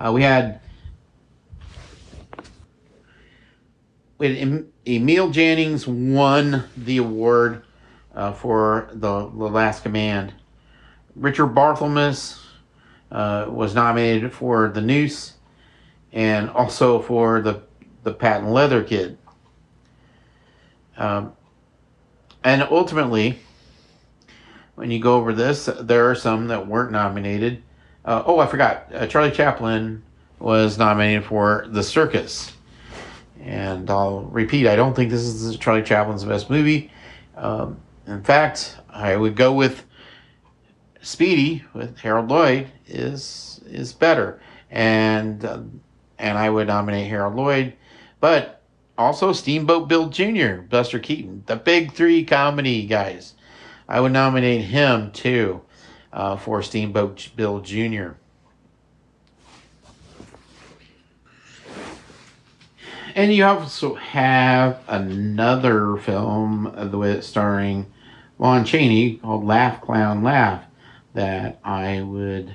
uh, 0.00 0.12
we 0.12 0.22
had 0.22 0.60
Emil 4.20 5.30
Jannings 5.30 5.86
won 5.86 6.64
the 6.76 6.98
award 6.98 7.62
uh, 8.14 8.32
for 8.32 8.88
the, 8.92 9.20
the 9.20 9.48
Last 9.48 9.82
Command. 9.82 10.32
Richard 11.14 11.54
Barthelmess 11.54 12.40
uh, 13.10 13.46
was 13.48 13.74
nominated 13.74 14.32
for 14.32 14.68
The 14.68 14.80
Noose 14.80 15.34
and 16.12 16.48
also 16.50 17.00
for 17.00 17.40
the, 17.40 17.62
the 18.04 18.12
Patent 18.12 18.50
Leather 18.50 18.82
Kid. 18.82 19.18
Um, 20.96 21.34
and 22.42 22.62
ultimately, 22.62 23.38
when 24.76 24.90
you 24.90 24.98
go 24.98 25.16
over 25.16 25.32
this, 25.32 25.68
there 25.80 26.10
are 26.10 26.14
some 26.14 26.48
that 26.48 26.66
weren't 26.66 26.92
nominated. 26.92 27.62
Uh, 28.04 28.22
oh, 28.24 28.38
I 28.38 28.46
forgot. 28.46 28.86
Uh, 28.94 29.06
Charlie 29.06 29.30
Chaplin 29.30 30.02
was 30.38 30.78
nominated 30.78 31.24
for 31.24 31.66
The 31.68 31.82
Circus. 31.82 32.55
And 33.46 33.88
I'll 33.88 34.22
repeat, 34.22 34.66
I 34.66 34.74
don't 34.74 34.94
think 34.94 35.10
this 35.10 35.22
is 35.22 35.56
Charlie 35.56 35.82
Chaplin's 35.82 36.24
best 36.24 36.50
movie. 36.50 36.90
Um, 37.36 37.80
in 38.06 38.24
fact, 38.24 38.76
I 38.90 39.14
would 39.14 39.36
go 39.36 39.52
with 39.52 39.84
Speedy 41.00 41.64
with 41.72 41.98
Harold 41.98 42.28
Lloyd 42.28 42.72
is 42.88 43.60
is 43.64 43.92
better, 43.92 44.40
and 44.72 45.44
uh, 45.44 45.60
and 46.18 46.36
I 46.36 46.50
would 46.50 46.66
nominate 46.66 47.08
Harold 47.08 47.36
Lloyd, 47.36 47.74
but 48.18 48.62
also 48.98 49.32
Steamboat 49.32 49.86
Bill 49.86 50.08
Jr., 50.08 50.62
Buster 50.62 50.98
Keaton, 50.98 51.44
the 51.46 51.54
big 51.54 51.92
three 51.92 52.24
comedy 52.24 52.86
guys. 52.86 53.34
I 53.88 54.00
would 54.00 54.12
nominate 54.12 54.62
him 54.62 55.12
too 55.12 55.62
uh, 56.12 56.36
for 56.36 56.60
Steamboat 56.60 57.30
Bill 57.36 57.60
Jr. 57.60 58.14
And 63.16 63.32
you 63.32 63.46
also 63.46 63.94
have 63.94 64.82
another 64.88 65.96
film 65.96 66.70
with 66.92 67.24
starring 67.24 67.90
Lon 68.38 68.66
Chaney 68.66 69.14
called 69.14 69.42
Laugh 69.42 69.80
Clown 69.80 70.22
Laugh 70.22 70.62
that 71.14 71.58
I 71.64 72.02
would 72.02 72.54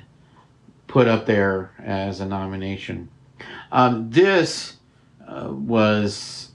put 0.86 1.08
up 1.08 1.26
there 1.26 1.72
as 1.82 2.20
a 2.20 2.26
nomination. 2.26 3.08
Um, 3.72 4.08
this 4.08 4.76
uh, 5.26 5.48
was 5.50 6.52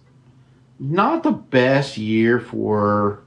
not 0.80 1.24
the 1.24 1.32
best 1.32 1.98
year 1.98 2.40
for 2.40 3.24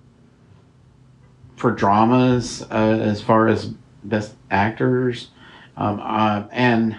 for 1.56 1.72
dramas 1.72 2.62
uh, 2.70 2.98
as 3.02 3.20
far 3.20 3.48
as 3.48 3.66
best 4.02 4.34
actors, 4.50 5.28
um, 5.76 6.00
uh, 6.02 6.44
and 6.50 6.98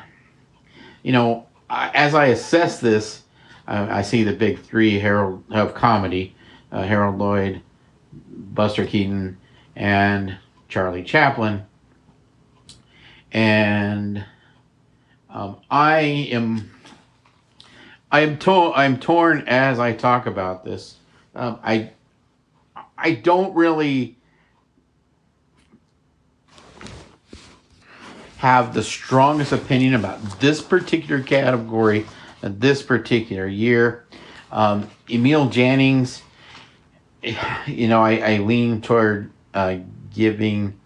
you 1.01 1.13
know, 1.13 1.47
as 1.67 2.13
I 2.13 2.27
assess 2.27 2.79
this, 2.79 3.23
I 3.67 4.01
see 4.01 4.23
the 4.23 4.33
big 4.33 4.59
three 4.59 4.99
Harold 4.99 5.43
of 5.51 5.73
comedy: 5.73 6.35
uh, 6.71 6.83
Harold 6.83 7.17
Lloyd, 7.17 7.61
Buster 8.13 8.85
Keaton, 8.85 9.37
and 9.75 10.37
Charlie 10.67 11.03
Chaplin. 11.03 11.65
And 13.31 14.25
um, 15.29 15.57
I 15.69 15.99
am 15.99 16.71
I 18.11 18.21
am 18.21 18.37
to- 18.39 18.73
I'm 18.73 18.99
torn 18.99 19.45
as 19.47 19.79
I 19.79 19.93
talk 19.93 20.25
about 20.25 20.65
this. 20.65 20.97
Um, 21.33 21.59
I 21.63 21.91
I 22.97 23.11
don't 23.11 23.55
really 23.55 24.17
have 28.37 28.73
the 28.73 28.83
strongest 28.83 29.51
opinion 29.51 29.93
about 29.93 30.39
this 30.39 30.61
particular 30.61 31.21
category 31.21 32.05
this 32.41 32.81
particular 32.81 33.47
year. 33.47 34.05
Um, 34.51 34.89
Emil 35.09 35.49
Jannings, 35.49 36.21
you 37.67 37.87
know, 37.87 38.01
I, 38.01 38.33
I 38.33 38.37
lean 38.37 38.81
toward 38.81 39.31
uh, 39.53 39.77
giving 40.13 40.79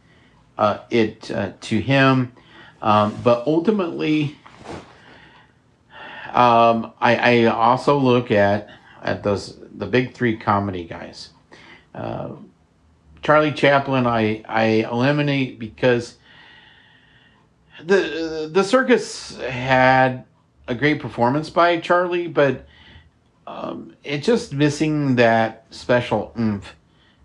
uh, 0.57 0.79
it 0.89 1.31
uh, 1.31 1.53
to 1.61 1.79
him, 1.79 2.33
um, 2.81 3.17
but 3.23 3.45
ultimately, 3.47 4.35
um, 6.33 6.93
I, 6.99 7.15
I 7.15 7.45
also 7.45 7.97
look 7.97 8.31
at 8.31 8.69
at 9.01 9.23
those 9.23 9.57
the 9.73 9.85
big 9.85 10.13
three 10.13 10.37
comedy 10.37 10.85
guys. 10.85 11.29
Uh, 11.93 12.31
Charlie 13.21 13.53
Chaplin, 13.53 14.05
I 14.05 14.43
I 14.47 14.87
eliminate 14.89 15.59
because 15.59 16.17
the 17.83 18.49
the 18.51 18.63
circus 18.63 19.37
had 19.37 20.25
a 20.67 20.75
great 20.75 20.99
performance 20.99 21.49
by 21.49 21.79
Charlie, 21.79 22.27
but 22.27 22.65
um, 23.47 23.95
it's 24.03 24.25
just 24.25 24.53
missing 24.53 25.15
that 25.15 25.65
special 25.69 26.33
oomph 26.39 26.75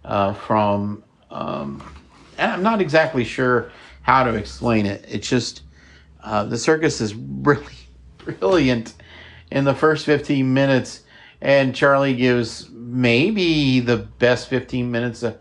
uh, 0.05 0.35
from. 0.35 1.03
Um, 1.31 1.83
and 2.39 2.53
I'm 2.53 2.63
not 2.63 2.81
exactly 2.81 3.25
sure 3.25 3.71
how 4.03 4.25
to 4.25 4.35
explain 4.35 4.87
it. 4.87 5.05
It's 5.09 5.29
just 5.29 5.63
uh, 6.23 6.45
the 6.45 6.59
circus 6.59 7.01
is 7.01 7.15
really 7.15 7.75
brilliant 8.19 8.95
in 9.51 9.65
the 9.65 9.75
first 9.75 10.07
15 10.07 10.53
minutes, 10.53 11.03
and 11.41 11.75
Charlie 11.75 12.15
gives 12.15 12.69
maybe 12.71 13.81
the 13.81 13.97
best 13.97 14.49
15 14.49 14.91
minutes 14.91 15.23
of 15.23 15.39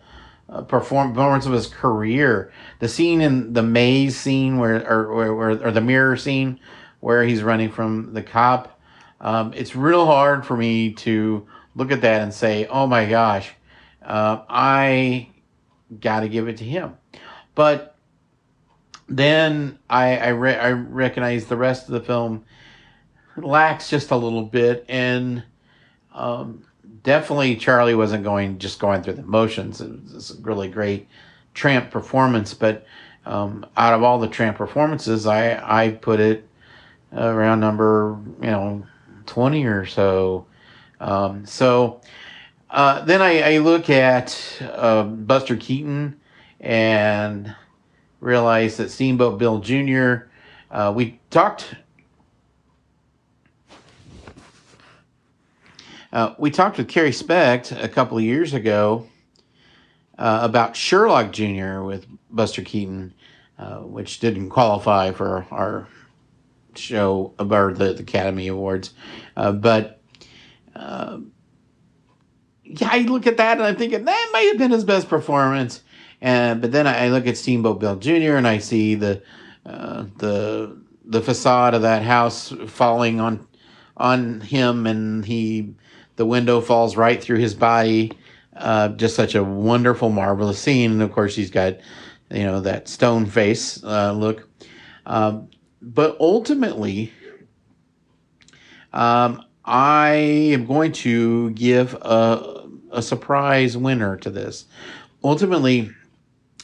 uh, 0.50 0.62
performance 0.64 1.46
of 1.46 1.52
his 1.52 1.68
career. 1.68 2.52
The 2.80 2.88
scene 2.88 3.22
in 3.22 3.54
the 3.54 3.62
maze 3.62 4.18
scene, 4.18 4.58
where 4.58 4.78
or, 4.90 5.06
or, 5.06 5.52
or 5.52 5.72
the 5.72 5.82
mirror 5.82 6.18
scene, 6.18 6.60
where 7.00 7.24
he's 7.24 7.44
running 7.44 7.72
from 7.72 8.14
the 8.14 8.24
cop. 8.24 8.80
Um, 9.22 9.54
it's 9.54 9.76
real 9.76 10.06
hard 10.06 10.46
for 10.46 10.56
me 10.56 10.94
to 10.94 11.48
look 11.76 11.92
at 11.92 12.02
that 12.02 12.22
and 12.22 12.34
say, 12.34 12.66
"Oh 12.68 12.88
my 12.88 13.06
gosh, 13.06 13.52
uh, 14.04 14.42
I 14.50 15.30
got 16.00 16.22
to 16.22 16.30
give 16.30 16.48
it 16.48 16.58
to 16.58 16.64
him." 16.64 16.96
But 17.56 17.96
then 19.08 19.80
I 19.90 20.18
I, 20.18 20.28
re- 20.30 20.58
I 20.58 20.72
recognize 20.72 21.46
the 21.46 21.58
rest 21.58 21.88
of 21.88 21.94
the 21.94 22.02
film 22.02 22.46
lacks 23.36 23.90
just 23.90 24.12
a 24.12 24.16
little 24.18 24.44
bit, 24.44 24.86
and 24.88 25.44
um, 26.14 26.64
definitely 27.04 27.56
Charlie 27.56 27.96
wasn't 27.96 28.24
going 28.24 28.60
just 28.60 28.80
going 28.80 29.02
through 29.04 29.14
the 29.14 29.24
motions. 29.24 29.82
It 29.82 29.92
was 30.14 30.32
a 30.32 30.42
really 30.42 30.70
great 30.70 31.08
tramp 31.54 31.92
performance, 31.92 32.54
but 32.54 32.86
um, 33.26 33.66
out 33.78 33.94
of 33.94 34.04
all 34.04 34.20
the 34.20 34.28
tramp 34.28 34.58
performances, 34.58 35.26
I 35.28 35.60
I 35.62 35.92
put 35.92 36.20
it 36.20 36.49
around 37.14 37.60
number 37.60 38.18
you 38.42 38.48
know 38.48 38.84
20 39.26 39.66
or 39.66 39.86
so 39.86 40.46
um, 41.00 41.46
so 41.46 42.02
uh, 42.70 43.04
then 43.06 43.22
I, 43.22 43.56
I, 43.56 43.58
look 43.60 43.90
at 43.90 44.62
uh, 44.62 45.04
buster 45.04 45.56
keaton 45.56 46.20
and 46.60 47.56
realize 48.20 48.78
that 48.78 48.92
steamboat 48.92 49.40
bill 49.40 49.60
jr 49.60 50.28
uh, 50.72 50.94
we 50.96 51.20
talked 51.30 51.76
uh, 56.12 56.34
we 56.40 56.50
talked 56.50 56.78
with 56.78 56.88
Kerry 56.88 57.12
Specht 57.12 57.72
a 57.72 57.88
couple 57.88 58.18
of 58.18 58.24
years 58.24 58.54
ago 58.54 59.08
uh, 60.18 60.40
about 60.42 60.76
Sherlock 60.76 61.32
Jr. 61.32 61.82
with 61.82 62.08
Buster 62.32 62.64
Keaton, 62.64 63.14
uh, 63.60 63.78
which 63.78 64.20
didn't 64.20 64.50
qualify 64.50 65.12
for 65.12 65.46
our 65.52 65.88
show 66.80 67.34
or 67.40 67.74
the, 67.74 67.94
the 67.94 68.02
Academy 68.02 68.48
Awards. 68.48 68.94
Uh, 69.36 69.52
but 69.52 70.02
uh, 70.76 71.20
yeah, 72.64 72.90
I 72.92 73.00
look 73.00 73.28
at 73.28 73.38
that 73.38 73.58
and 73.58 73.66
I'm 73.66 73.76
thinking 73.76 74.06
that 74.06 74.30
might 74.32 74.48
have 74.48 74.58
been 74.58 74.72
his 74.72 74.84
best 74.84 75.10
performance. 75.10 75.82
And 76.22 76.62
but 76.62 76.72
then 76.72 76.88
I, 76.88 77.06
I 77.06 77.10
look 77.10 77.28
at 77.28 77.38
Steamboat 77.38 77.80
Bill 77.80 77.96
Jr. 77.96 78.36
and 78.36 78.48
I 78.48 78.58
see 78.58 78.96
the 78.96 79.24
uh, 79.66 80.06
the 80.18 80.78
the 81.06 81.22
facade 81.22 81.74
of 81.74 81.82
that 81.82 82.04
house 82.04 82.54
falling 82.68 83.20
on 83.20 83.48
on 83.98 84.42
him, 84.42 84.86
and 84.88 85.26
he 85.26 85.74
the 86.16 86.26
window 86.26 86.62
falls 86.62 86.96
right 86.96 87.22
through 87.22 87.40
his 87.40 87.54
body. 87.54 88.12
Uh, 88.56 88.90
just 88.90 89.16
such 89.16 89.36
a 89.36 89.44
wonderful, 89.44 90.10
marvelous 90.10 90.60
scene. 90.60 90.92
And 90.92 91.02
of 91.02 91.12
course, 91.12 91.36
he's 91.36 91.50
got 91.50 91.78
you 92.30 92.44
know 92.44 92.62
that 92.62 92.88
stone 92.88 93.26
face 93.26 93.84
uh, 93.84 94.12
look. 94.12 94.48
Um, 95.06 95.50
but 95.82 96.18
ultimately, 96.20 97.12
um, 98.94 99.44
I 99.66 100.12
am 100.54 100.66
going 100.66 100.92
to 100.94 101.52
give 101.52 101.94
a, 101.94 102.68
a 102.92 103.02
surprise 103.02 103.78
winner 103.78 104.18
to 104.18 104.30
this. 104.30 104.66
Ultimately, 105.24 105.92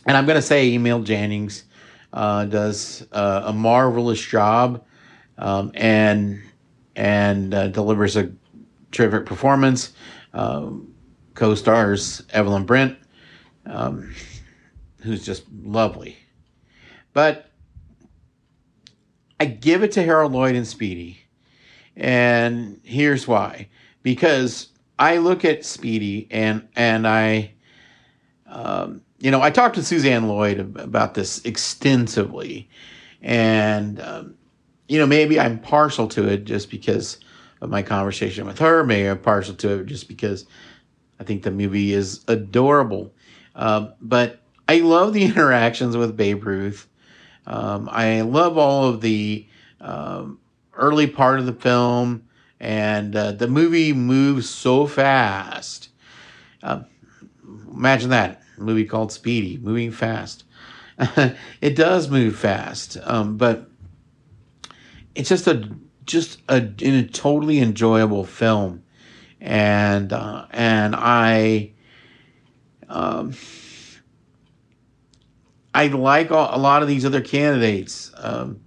and 0.06 0.17
I'm 0.17 0.25
going 0.25 0.38
to 0.38 0.41
say 0.41 0.73
Emil 0.73 1.04
Jannings 1.04 1.65
uh, 2.13 2.45
does 2.45 3.06
uh, 3.12 3.43
a 3.45 3.54
marvelous 3.54 4.21
job 4.21 4.86
um, 5.38 5.71
and 5.75 6.41
and 6.95 7.54
uh, 7.54 7.67
delivers 7.67 8.15
a 8.15 8.32
terrific 8.91 9.25
performance. 9.25 9.93
Um, 10.34 10.93
co-stars 11.34 12.23
Evelyn 12.32 12.65
Brent, 12.65 12.97
um, 13.65 14.15
who's 15.01 15.25
just 15.25 15.43
lovely. 15.63 16.17
But 17.13 17.51
I 19.39 19.45
give 19.45 19.84
it 19.84 19.91
to 19.93 20.04
Harold 20.04 20.32
Lloyd 20.32 20.56
and 20.56 20.67
Speedy. 20.67 21.19
And 21.95 22.80
here's 22.84 23.28
why. 23.28 23.69
Because 24.04 24.69
I 25.00 25.17
look 25.17 25.43
at 25.45 25.65
Speedy 25.65 26.28
and 26.32 26.67
and 26.76 27.08
I 27.08 27.54
um, 28.48 29.02
you 29.19 29.32
know, 29.32 29.41
I 29.41 29.50
talked 29.50 29.76
to 29.76 29.84
Suzanne 29.84 30.28
Lloyd 30.28 30.60
about 30.78 31.13
this 31.13 31.43
extensively. 31.45 32.69
And 33.21 34.00
um, 34.02 34.36
you 34.88 35.00
know, 35.00 35.08
maybe 35.08 35.39
I'm 35.39 35.60
partial 35.60 36.08
to 36.10 36.28
it 36.28 36.45
just 36.45 36.69
because 36.69 37.19
of 37.62 37.69
my 37.69 37.82
conversation 37.82 38.45
with 38.45 38.60
her. 38.60 38.84
Maybe 38.84 39.10
I'm 39.10 39.19
partial 39.19 39.56
to 39.56 39.80
it 39.80 39.88
just 39.88 40.08
because 40.08 40.45
I 41.19 41.24
think 41.24 41.43
the 41.43 41.52
movie 41.52 41.93
is 41.93 42.24
adorable. 42.28 43.13
Um, 43.56 43.93
but 44.02 44.41
I 44.67 44.80
love 44.80 45.13
the 45.13 45.24
interactions 45.26 45.98
with 45.98 46.17
Babe 46.17 46.45
Ruth. 46.45 46.88
Um, 47.47 47.89
I 47.91 48.21
love 48.21 48.58
all 48.58 48.86
of 48.86 49.01
the 49.01 49.45
um, 49.81 50.39
early 50.73 51.08
part 51.08 51.39
of 51.39 51.45
the 51.45 51.53
film, 51.53 52.27
and 52.60 53.15
uh, 53.15 53.31
the 53.34 53.47
movie 53.47 53.93
moves 53.93 54.49
so 54.49 54.88
fast. 54.88 55.89
Uh, 56.63 56.82
imagine 57.72 58.09
that 58.09 58.41
movie 58.57 58.86
called 58.86 59.11
Speedy, 59.11 59.57
moving 59.57 59.91
fast. 59.91 60.43
it 61.61 61.76
does 61.76 62.09
move 62.09 62.38
fast, 62.38 62.97
um, 63.03 63.38
but 63.38 63.70
it's 65.13 65.30
just 65.30 65.47
a 65.47 65.70
just 66.05 66.39
a, 66.47 66.57
a 66.82 67.03
totally 67.03 67.59
enjoyable 67.59 68.24
film, 68.24 68.84
and 69.41 70.11
uh, 70.13 70.45
and 70.51 70.95
I. 70.95 71.72
Um, 72.88 73.34
I 75.76 75.88
like 75.88 76.30
a 76.30 76.57
lot 76.57 76.82
of 76.82 76.88
these 76.88 77.05
other 77.05 77.19
candidates. 77.19 78.09
Um, 78.15 78.61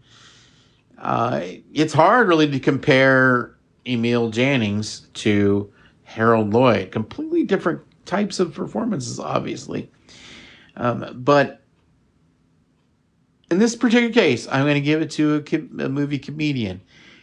uh, 0.98 1.40
it's 1.72 1.94
hard 1.94 2.28
really 2.28 2.50
to 2.50 2.60
compare 2.60 3.56
Emil 3.86 4.28
Jannings 4.28 5.08
to 5.14 5.72
Harold 6.04 6.52
Lloyd. 6.52 6.92
Completely 6.92 7.44
different 7.44 7.80
types 8.04 8.40
of 8.40 8.52
performances, 8.52 9.18
obviously. 9.18 9.90
Um, 10.76 11.22
but 11.24 11.62
in 13.50 13.58
this 13.58 13.74
particular 13.74 14.12
case, 14.12 14.46
I'm 14.46 14.64
going 14.64 14.74
to 14.74 14.82
give 14.82 15.00
it 15.00 15.10
to 15.12 15.36
a, 15.36 15.84
a, 15.84 15.88
movie 15.88 16.18
comedian. 16.18 16.82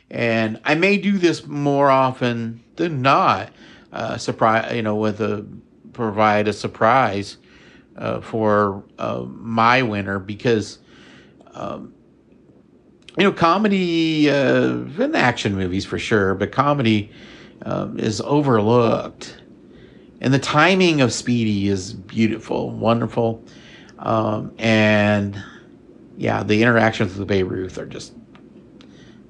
And 0.09 0.59
I 0.65 0.73
may 0.73 0.97
do 0.97 1.19
this 1.19 1.45
more 1.45 1.91
often 1.91 2.63
than 2.75 3.03
not. 3.03 3.51
Uh, 3.93 4.17
surprise, 4.17 4.73
you 4.75 4.81
know, 4.81 4.95
with 4.95 5.21
a 5.21 5.45
provide 5.93 6.47
a 6.47 6.53
surprise 6.53 7.37
uh, 7.97 8.21
for 8.21 8.83
uh, 8.99 9.25
my 9.27 9.81
winner 9.81 10.19
because, 10.19 10.79
um, 11.53 11.93
you 13.17 13.23
know, 13.23 13.31
comedy 13.31 14.29
uh, 14.29 14.73
and 14.99 15.15
action 15.15 15.55
movies 15.55 15.85
for 15.85 15.97
sure, 15.97 16.35
but 16.35 16.51
comedy 16.51 17.11
um, 17.63 17.97
is 17.99 18.21
overlooked. 18.21 19.41
And 20.21 20.33
the 20.33 20.39
timing 20.39 21.01
of 21.01 21.13
Speedy 21.13 21.67
is 21.67 21.93
beautiful, 21.93 22.71
wonderful. 22.71 23.43
Um, 23.99 24.53
and 24.57 25.41
yeah, 26.17 26.43
the 26.43 26.61
interactions 26.61 27.15
with 27.15 27.27
Babe 27.27 27.51
Ruth 27.51 27.77
are 27.77 27.85
just 27.85 28.13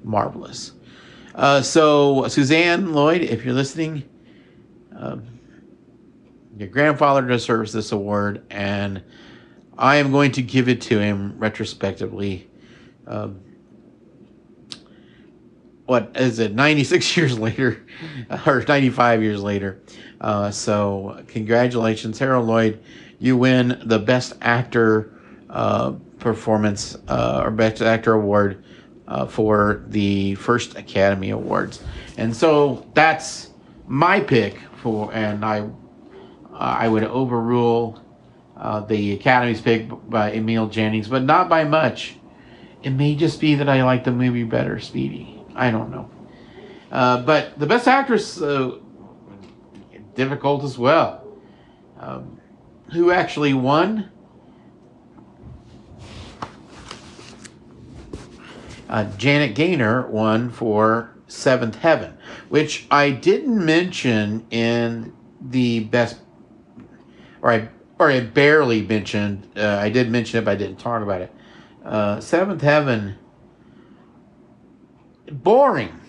marvelous. 0.02 0.72
Uh, 1.34 1.60
so, 1.60 2.26
Suzanne 2.28 2.94
Lloyd, 2.94 3.20
if 3.20 3.44
you're 3.44 3.54
listening, 3.54 4.04
um, 4.96 5.35
your 6.56 6.68
grandfather 6.68 7.22
deserves 7.22 7.72
this 7.72 7.92
award, 7.92 8.42
and 8.50 9.02
I 9.76 9.96
am 9.96 10.10
going 10.10 10.32
to 10.32 10.42
give 10.42 10.68
it 10.68 10.80
to 10.82 10.98
him 10.98 11.38
retrospectively. 11.38 12.48
Um, 13.06 13.40
what 15.84 16.12
is 16.16 16.38
it, 16.38 16.54
96 16.54 17.16
years 17.16 17.38
later, 17.38 17.84
or 18.46 18.64
95 18.66 19.22
years 19.22 19.42
later. 19.42 19.80
Uh, 20.20 20.50
so, 20.50 21.22
congratulations, 21.28 22.18
Harold 22.18 22.46
Lloyd. 22.46 22.82
You 23.18 23.36
win 23.36 23.80
the 23.84 23.98
Best 23.98 24.34
Actor 24.40 25.12
uh, 25.50 25.92
Performance 26.18 26.96
uh, 27.08 27.42
or 27.44 27.50
Best 27.50 27.82
Actor 27.82 28.14
Award 28.14 28.64
uh, 29.06 29.26
for 29.26 29.84
the 29.88 30.34
first 30.36 30.76
Academy 30.76 31.30
Awards. 31.30 31.82
And 32.16 32.34
so 32.34 32.86
that's 32.94 33.50
my 33.86 34.20
pick 34.20 34.58
for, 34.82 35.12
and 35.14 35.44
I 35.44 35.68
I 36.58 36.88
would 36.88 37.04
overrule 37.04 38.02
uh, 38.56 38.80
the 38.80 39.12
Academy's 39.12 39.60
pick 39.60 39.88
by 40.08 40.32
Emil 40.32 40.68
Jannings, 40.68 41.08
but 41.08 41.22
not 41.22 41.48
by 41.48 41.64
much. 41.64 42.16
It 42.82 42.90
may 42.90 43.14
just 43.14 43.40
be 43.40 43.56
that 43.56 43.68
I 43.68 43.84
like 43.84 44.04
the 44.04 44.12
movie 44.12 44.44
better, 44.44 44.78
Speedy. 44.80 45.42
I 45.54 45.70
don't 45.70 45.90
know. 45.90 46.10
Uh, 46.90 47.22
but 47.22 47.58
the 47.58 47.66
best 47.66 47.88
actress, 47.88 48.40
uh, 48.40 48.78
difficult 50.14 50.64
as 50.64 50.78
well. 50.78 51.26
Um, 51.98 52.40
who 52.92 53.10
actually 53.10 53.54
won? 53.54 54.10
Uh, 58.88 59.04
Janet 59.16 59.54
Gaynor 59.54 60.08
won 60.08 60.50
for 60.50 61.16
Seventh 61.26 61.76
Heaven, 61.76 62.16
which 62.48 62.86
I 62.90 63.10
didn't 63.10 63.64
mention 63.64 64.46
in 64.50 65.12
the 65.40 65.80
best, 65.80 66.18
or 67.42 67.52
I 67.52 67.68
or 67.98 68.10
I 68.10 68.20
barely 68.20 68.82
mentioned. 68.82 69.50
Uh, 69.56 69.78
I 69.80 69.88
did 69.88 70.10
mention 70.10 70.38
it, 70.38 70.44
but 70.44 70.52
I 70.52 70.56
didn't 70.56 70.78
talk 70.78 71.02
about 71.02 71.22
it. 71.22 71.34
Uh, 71.84 72.20
Seventh 72.20 72.62
Heaven, 72.62 73.16
boring, 75.30 76.00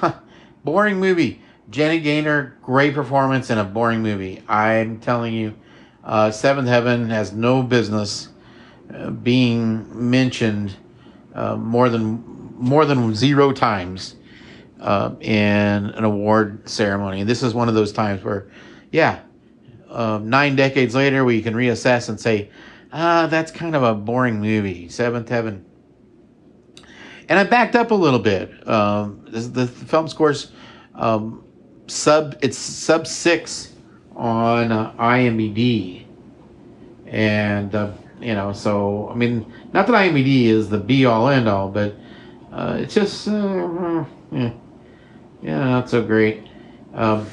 boring 0.64 0.98
movie. 0.98 1.42
Janet 1.70 2.02
Gaynor, 2.02 2.56
great 2.62 2.94
performance 2.94 3.50
in 3.50 3.58
a 3.58 3.64
boring 3.64 4.02
movie. 4.02 4.42
I'm 4.48 5.00
telling 5.00 5.34
you, 5.34 5.54
uh, 6.02 6.30
Seventh 6.30 6.66
Heaven 6.66 7.10
has 7.10 7.32
no 7.32 7.62
business 7.62 8.28
uh, 8.94 9.10
being 9.10 10.10
mentioned 10.10 10.74
uh, 11.34 11.56
more 11.56 11.90
than 11.90 12.24
more 12.58 12.84
than 12.84 13.14
zero 13.14 13.52
times 13.52 14.16
uh, 14.80 15.14
in 15.20 15.86
an 15.86 16.04
award 16.04 16.68
ceremony. 16.68 17.22
This 17.22 17.42
is 17.42 17.54
one 17.54 17.68
of 17.68 17.74
those 17.74 17.92
times 17.92 18.24
where, 18.24 18.50
yeah, 18.90 19.20
uh, 19.88 20.20
nine 20.22 20.56
decades 20.56 20.94
later, 20.94 21.24
we 21.24 21.42
can 21.42 21.54
reassess 21.54 22.08
and 22.08 22.20
say, 22.20 22.50
ah, 22.92 23.26
that's 23.26 23.50
kind 23.50 23.74
of 23.74 23.82
a 23.82 23.94
boring 23.94 24.40
movie. 24.40 24.88
Seventh 24.88 25.28
Heaven. 25.28 25.64
And 27.28 27.38
I 27.38 27.44
backed 27.44 27.76
up 27.76 27.90
a 27.90 27.94
little 27.94 28.18
bit. 28.18 28.66
Um, 28.66 29.24
the, 29.28 29.66
film 29.66 30.08
scores 30.08 30.52
um, 30.94 31.44
sub 31.86 32.36
it's 32.42 32.56
sub 32.56 33.06
six 33.06 33.74
on 34.16 34.72
uh, 34.72 34.92
IMDb, 34.94 36.06
and 37.06 37.74
uh, 37.74 37.92
you 38.20 38.34
know, 38.34 38.52
so 38.52 39.10
I 39.10 39.14
mean, 39.14 39.52
not 39.72 39.86
that 39.86 39.92
IMDb 39.92 40.46
is 40.46 40.70
the 40.70 40.78
be 40.78 41.04
all 41.04 41.28
end 41.28 41.48
all, 41.48 41.68
but 41.68 41.96
uh, 42.50 42.78
it's 42.80 42.94
just 42.94 43.28
uh, 43.28 44.04
yeah, 44.32 44.52
yeah, 45.42 45.64
not 45.64 45.90
so 45.90 46.02
great. 46.02 46.46
Um, 46.94 47.26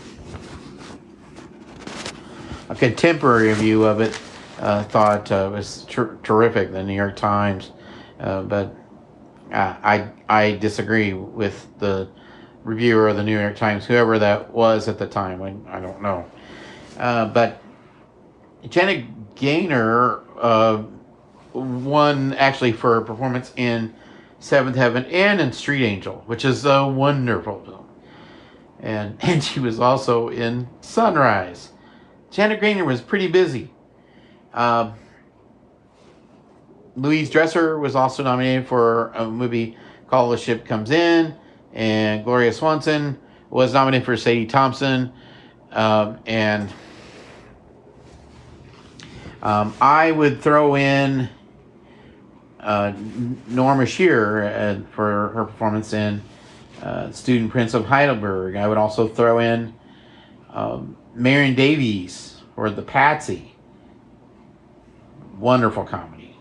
a 2.70 2.76
contemporary 2.76 3.49
review 3.49 3.86
of 3.86 4.01
it 4.01 4.20
uh, 4.59 4.84
thought 4.84 5.32
uh, 5.32 5.49
was 5.51 5.86
ter- 5.86 6.18
terrific, 6.24 6.72
the 6.72 6.84
New 6.84 6.95
York 6.95 7.16
Times, 7.16 7.72
uh, 8.20 8.41
but 8.43 8.76
I 9.51 10.09
I 10.28 10.53
disagree 10.53 11.13
with 11.13 11.68
the 11.80 12.09
reviewer 12.63 13.07
of 13.09 13.18
the 13.18 13.24
New 13.24 13.39
York 13.39 13.55
Times, 13.55 13.86
whoever 13.86 14.18
that 14.20 14.51
was 14.51 14.88
at 14.88 14.97
the 14.97 15.07
time. 15.07 15.41
I, 15.41 15.78
I 15.78 15.80
don't 15.80 16.01
know, 16.01 16.26
uh, 16.97 17.26
but 17.28 17.61
Janet 18.68 19.36
Gaynor 19.36 20.24
uh, 20.39 20.84
won 21.53 22.34
actually 22.34 22.72
for 22.72 22.97
a 22.97 23.05
performance 23.05 23.53
in 23.55 23.93
Seventh 24.39 24.76
Heaven 24.76 25.05
and 25.05 25.39
in 25.39 25.51
Street 25.53 25.86
Angel, 25.86 26.24
which 26.26 26.45
is 26.45 26.66
a 26.66 26.88
wonderful 26.88 27.63
film. 27.63 27.88
And, 28.80 29.18
and 29.22 29.43
she 29.43 29.59
was 29.59 29.80
also 29.80 30.30
in 30.30 30.68
Sunrise. 30.82 31.72
Janet 32.36 32.60
Gaynor 32.60 32.84
was 32.84 33.00
pretty 33.00 33.30
busy. 33.30 33.70
Uh, 34.54 34.92
Louise 36.98 37.30
Dresser 37.30 37.80
was 37.80 37.96
also 37.96 38.24
nominated 38.24 38.68
for 38.68 39.14
a 39.16 39.26
movie 39.26 39.78
called 40.08 40.34
The 40.34 40.38
Ship 40.38 40.66
Comes 40.66 40.92
In, 40.92 41.34
and 41.72 42.26
Gloria 42.26 42.52
Swanson 42.52 43.18
was 43.50 43.72
nominated 43.72 44.06
for 44.06 44.18
Sadie 44.18 44.48
Thompson. 44.48 45.14
Um, 45.72 46.20
and 46.26 46.74
um, 49.42 49.74
I 49.80 50.12
would 50.12 50.42
throw 50.42 50.76
in 50.76 51.30
uh, 52.60 52.92
Norma 53.48 53.86
Shearer 53.86 54.44
uh, 54.44 54.82
for 54.94 55.30
her 55.30 55.46
performance 55.46 55.94
in 55.94 56.22
uh, 56.82 57.14
Student 57.14 57.52
Prince 57.52 57.74
of 57.74 57.86
Heidelberg. 57.86 58.58
I 58.58 58.68
would 58.68 58.78
also 58.78 59.08
throw 59.08 59.40
in 59.40 59.74
um, 60.50 60.98
Marion 61.16 61.55
Davies 61.55 62.41
or 62.55 62.70
The 62.70 62.82
Patsy. 62.82 63.55
Wonderful 65.39 65.86
comedy. 65.86 66.36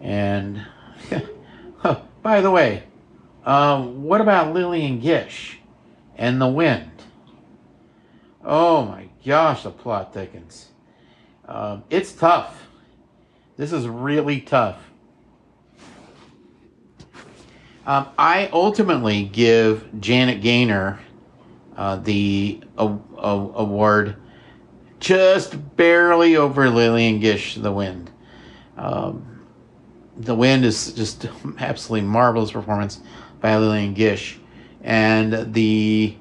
And 0.00 0.66
by 2.22 2.40
the 2.40 2.50
way, 2.50 2.84
uh, 3.44 3.82
what 3.82 4.20
about 4.20 4.54
Lillian 4.54 5.00
Gish 5.00 5.58
and 6.16 6.40
The 6.40 6.48
Wind? 6.48 6.90
Oh 8.44 8.84
my 8.84 9.08
gosh, 9.24 9.62
the 9.62 9.70
plot 9.70 10.14
thickens. 10.14 10.68
Um, 11.46 11.84
it's 11.90 12.12
tough. 12.12 12.66
This 13.56 13.72
is 13.72 13.86
really 13.88 14.40
tough. 14.40 14.88
Um, 17.86 18.08
I 18.18 18.50
ultimately 18.52 19.24
give 19.24 19.88
Janet 19.98 20.42
Gaynor 20.42 21.00
uh, 21.76 21.96
the 21.96 22.60
uh, 22.76 22.96
award 23.22 24.16
just 25.00 25.76
barely 25.76 26.36
over 26.36 26.68
Lillian 26.70 27.20
Gish, 27.20 27.54
The 27.54 27.72
Wind. 27.72 28.10
Um, 28.76 29.44
the 30.16 30.34
Wind 30.34 30.64
is 30.64 30.92
just 30.92 31.28
absolutely 31.58 32.08
marvelous 32.08 32.50
performance 32.50 33.00
by 33.40 33.56
Lillian 33.56 33.94
Gish, 33.94 34.38
and 34.82 35.52
the 35.52 36.16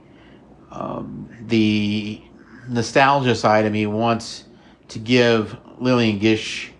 um, 0.71 1.29
the 1.47 2.21
nostalgia 2.67 3.33
side 3.33 3.65
of 3.65 3.71
me 3.71 3.87
wants 3.87 4.43
to 4.89 4.99
give 4.99 5.57
Lillian 5.79 6.19
Gish 6.19 6.71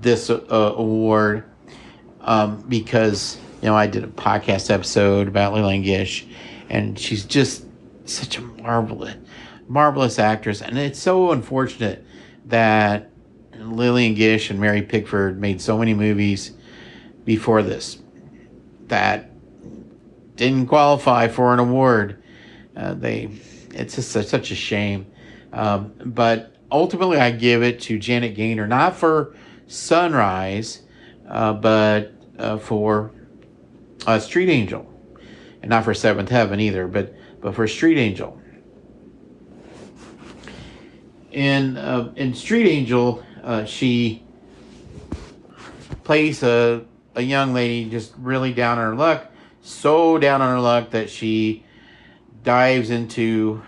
this 0.00 0.28
uh, 0.28 0.74
award 0.76 1.44
um, 2.20 2.60
because 2.68 3.38
you 3.60 3.68
know 3.68 3.74
I 3.74 3.86
did 3.86 4.04
a 4.04 4.08
podcast 4.08 4.70
episode 4.70 5.28
about 5.28 5.54
Lillian 5.54 5.82
Gish, 5.82 6.26
and 6.68 6.98
she's 6.98 7.24
just 7.24 7.64
such 8.04 8.36
a 8.36 8.42
marvelous, 8.42 9.16
marvelous 9.72 10.18
actress, 10.18 10.60
and 10.60 10.78
it's 10.78 10.98
so 10.98 11.32
unfortunate 11.32 12.04
that 12.44 13.10
Lillian 13.56 14.12
Gish 14.12 14.50
and 14.50 14.60
Mary 14.60 14.82
Pickford 14.82 15.40
made 15.40 15.62
so 15.62 15.78
many 15.78 15.94
movies 15.94 16.52
before 17.24 17.62
this 17.62 17.98
that 18.88 19.30
didn't 20.36 20.66
qualify 20.66 21.26
for 21.26 21.54
an 21.54 21.58
award. 21.58 22.22
Uh, 22.76 22.92
they, 22.92 23.30
it's 23.70 23.94
just 23.94 24.14
a, 24.14 24.22
such 24.22 24.50
a 24.50 24.54
shame. 24.54 25.06
Um, 25.54 25.94
but 26.04 26.54
ultimately, 26.70 27.16
I 27.16 27.30
give 27.30 27.62
it 27.62 27.80
to 27.82 27.98
Janet 27.98 28.34
Gaynor, 28.34 28.66
not 28.66 28.94
for 28.94 29.34
Sunrise, 29.68 30.82
uh, 31.26 31.54
but 31.54 32.12
uh, 32.38 32.58
for 32.58 33.10
uh, 34.06 34.18
Street 34.18 34.50
Angel, 34.50 34.86
and 35.62 35.70
not 35.70 35.84
for 35.84 35.94
Seventh 35.94 36.28
Heaven 36.28 36.60
either, 36.60 36.86
but 36.86 37.14
but 37.40 37.54
for 37.54 37.66
Street 37.66 37.96
Angel. 37.96 38.38
In 41.32 41.76
uh, 41.76 42.12
in 42.16 42.34
Street 42.34 42.68
Angel, 42.68 43.24
uh, 43.42 43.64
she 43.64 44.22
plays 46.04 46.42
a 46.42 46.84
a 47.14 47.22
young 47.22 47.52
lady 47.52 47.88
just 47.90 48.12
really 48.18 48.52
down 48.52 48.78
on 48.78 48.90
her 48.90 48.94
luck, 48.94 49.30
so 49.62 50.18
down 50.18 50.40
on 50.40 50.54
her 50.54 50.60
luck 50.60 50.90
that 50.90 51.10
she 51.10 51.64
dives 52.44 52.90
into 52.90 53.62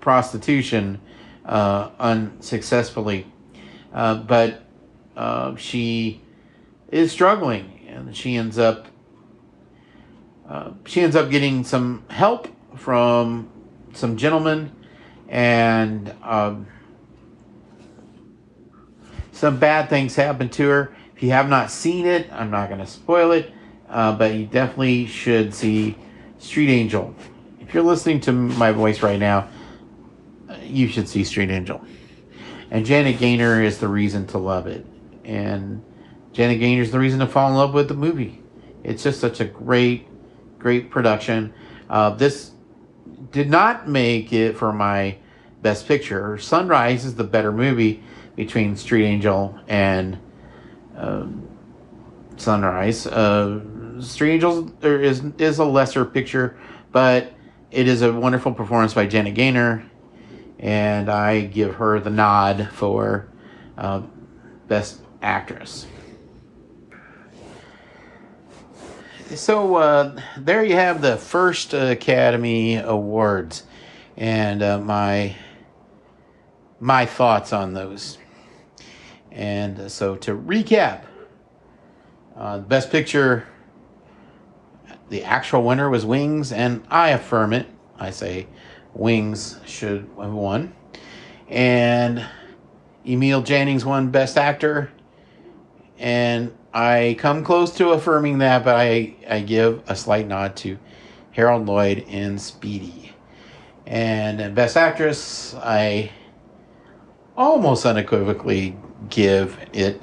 prostitution 0.00 1.00
uh, 1.44 1.90
unsuccessfully. 1.98 3.26
Uh, 3.92 4.16
but 4.16 4.62
uh, 5.16 5.56
she 5.56 6.20
is 6.90 7.10
struggling, 7.10 7.86
and 7.88 8.16
she 8.16 8.36
ends 8.36 8.58
up 8.58 8.86
uh, 10.48 10.72
she 10.86 11.00
ends 11.00 11.14
up 11.14 11.30
getting 11.30 11.64
some 11.64 12.04
help 12.08 12.48
from 12.76 13.50
some 13.92 14.16
gentlemen, 14.16 14.72
and 15.28 16.14
um, 16.22 16.66
some 19.32 19.58
bad 19.58 19.88
things 19.88 20.16
happen 20.16 20.48
to 20.50 20.68
her. 20.68 20.96
If 21.14 21.22
you 21.22 21.30
have 21.30 21.48
not 21.48 21.70
seen 21.70 22.06
it, 22.06 22.32
I'm 22.32 22.50
not 22.50 22.68
going 22.68 22.80
to 22.80 22.86
spoil 22.86 23.32
it, 23.32 23.52
uh, 23.88 24.16
but 24.16 24.34
you 24.34 24.46
definitely 24.46 25.06
should 25.06 25.52
see 25.52 25.96
Street 26.38 26.70
Angel. 26.70 27.14
If 27.60 27.74
you're 27.74 27.82
listening 27.82 28.20
to 28.22 28.32
my 28.32 28.72
voice 28.72 29.02
right 29.02 29.18
now, 29.18 29.48
you 30.62 30.88
should 30.88 31.08
see 31.08 31.24
Street 31.24 31.50
Angel. 31.50 31.84
And 32.70 32.84
Janet 32.86 33.18
Gaynor 33.18 33.62
is 33.62 33.78
the 33.78 33.88
reason 33.88 34.26
to 34.28 34.38
love 34.38 34.66
it. 34.66 34.86
And 35.24 35.84
Janet 36.32 36.60
Gaynor 36.60 36.82
is 36.82 36.92
the 36.92 36.98
reason 36.98 37.20
to 37.20 37.26
fall 37.26 37.50
in 37.50 37.56
love 37.56 37.74
with 37.74 37.88
the 37.88 37.94
movie. 37.94 38.42
It's 38.84 39.02
just 39.02 39.20
such 39.20 39.40
a 39.40 39.44
great, 39.44 40.06
great 40.58 40.90
production. 40.90 41.52
Uh, 41.90 42.10
this 42.10 42.52
did 43.32 43.50
not 43.50 43.88
make 43.88 44.32
it 44.32 44.56
for 44.56 44.72
my 44.72 45.16
best 45.62 45.86
picture. 45.86 46.38
Sunrise 46.38 47.04
is 47.04 47.14
the 47.16 47.24
better 47.24 47.52
movie 47.52 48.02
between 48.36 48.76
Street 48.76 49.04
Angel 49.04 49.58
and 49.68 50.18
uh, 50.96 51.26
Sunrise. 52.36 53.06
Uh, 53.06 53.60
Street 54.00 54.34
Angel 54.34 54.70
is 54.82 55.22
is 55.38 55.58
a 55.58 55.64
lesser 55.64 56.04
picture, 56.04 56.56
but 56.92 57.32
it 57.70 57.88
is 57.88 58.02
a 58.02 58.12
wonderful 58.12 58.52
performance 58.54 58.94
by 58.94 59.06
Janet 59.06 59.34
Gaynor 59.34 59.84
and 60.58 61.08
I 61.08 61.42
give 61.42 61.76
her 61.76 62.00
the 62.00 62.10
nod 62.10 62.68
for 62.72 63.28
uh, 63.76 64.02
Best 64.66 65.00
Actress. 65.22 65.86
So 69.34 69.76
uh, 69.76 70.18
there 70.38 70.64
you 70.64 70.74
have 70.74 71.02
the 71.02 71.18
first 71.18 71.74
Academy 71.74 72.76
Awards, 72.76 73.64
and 74.16 74.62
uh, 74.62 74.78
my 74.78 75.36
my 76.80 77.04
thoughts 77.04 77.52
on 77.52 77.74
those. 77.74 78.16
And 79.30 79.90
so 79.92 80.16
to 80.16 80.34
recap, 80.34 81.02
uh, 82.36 82.56
the 82.56 82.62
Best 82.62 82.90
Picture, 82.90 83.46
the 85.10 85.24
actual 85.24 85.62
winner 85.62 85.90
was 85.90 86.06
Wings, 86.06 86.50
and 86.50 86.82
I 86.90 87.10
affirm 87.10 87.52
it. 87.52 87.66
I 87.98 88.10
say 88.10 88.46
Wings 88.94 89.60
should 89.66 90.08
have 90.18 90.32
won. 90.32 90.72
And 91.48 92.24
Emil 93.06 93.42
Jannings 93.42 93.84
won 93.84 94.10
Best 94.10 94.38
Actor. 94.38 94.90
And 95.98 96.56
I 96.72 97.16
come 97.18 97.44
close 97.44 97.74
to 97.76 97.90
affirming 97.90 98.38
that, 98.38 98.64
but 98.64 98.76
I, 98.76 99.14
I 99.28 99.40
give 99.40 99.82
a 99.88 99.96
slight 99.96 100.26
nod 100.26 100.56
to 100.56 100.78
Harold 101.32 101.66
Lloyd 101.66 101.98
in 102.08 102.38
Speedy. 102.38 103.12
And 103.86 104.54
Best 104.54 104.76
Actress, 104.76 105.54
I 105.54 106.10
almost 107.36 107.86
unequivocally 107.86 108.76
give 109.08 109.56
it 109.72 110.02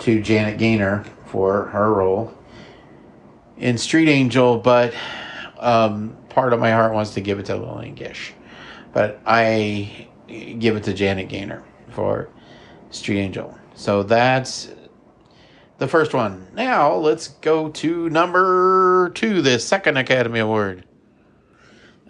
to 0.00 0.22
Janet 0.22 0.58
Gaynor 0.58 1.04
for 1.26 1.66
her 1.66 1.92
role 1.92 2.32
in 3.58 3.78
Street 3.78 4.08
Angel, 4.08 4.58
but 4.58 4.94
um, 5.58 6.16
part 6.28 6.52
of 6.52 6.60
my 6.60 6.70
heart 6.70 6.92
wants 6.92 7.14
to 7.14 7.20
give 7.20 7.38
it 7.38 7.46
to 7.46 7.56
Lillian 7.56 7.94
Gish, 7.94 8.32
but 8.92 9.20
I 9.26 10.08
give 10.58 10.76
it 10.76 10.84
to 10.84 10.94
Janet 10.94 11.28
Gaynor 11.28 11.62
for 11.90 12.28
Street 12.90 13.20
Angel. 13.20 13.56
So 13.74 14.02
that's 14.02 14.70
the 15.78 15.88
first 15.88 16.14
one. 16.14 16.46
Now 16.54 16.94
let's 16.94 17.28
go 17.28 17.68
to 17.70 18.08
number 18.10 19.10
two, 19.14 19.42
the 19.42 19.58
second 19.58 19.96
Academy 19.96 20.40
Award. 20.40 20.84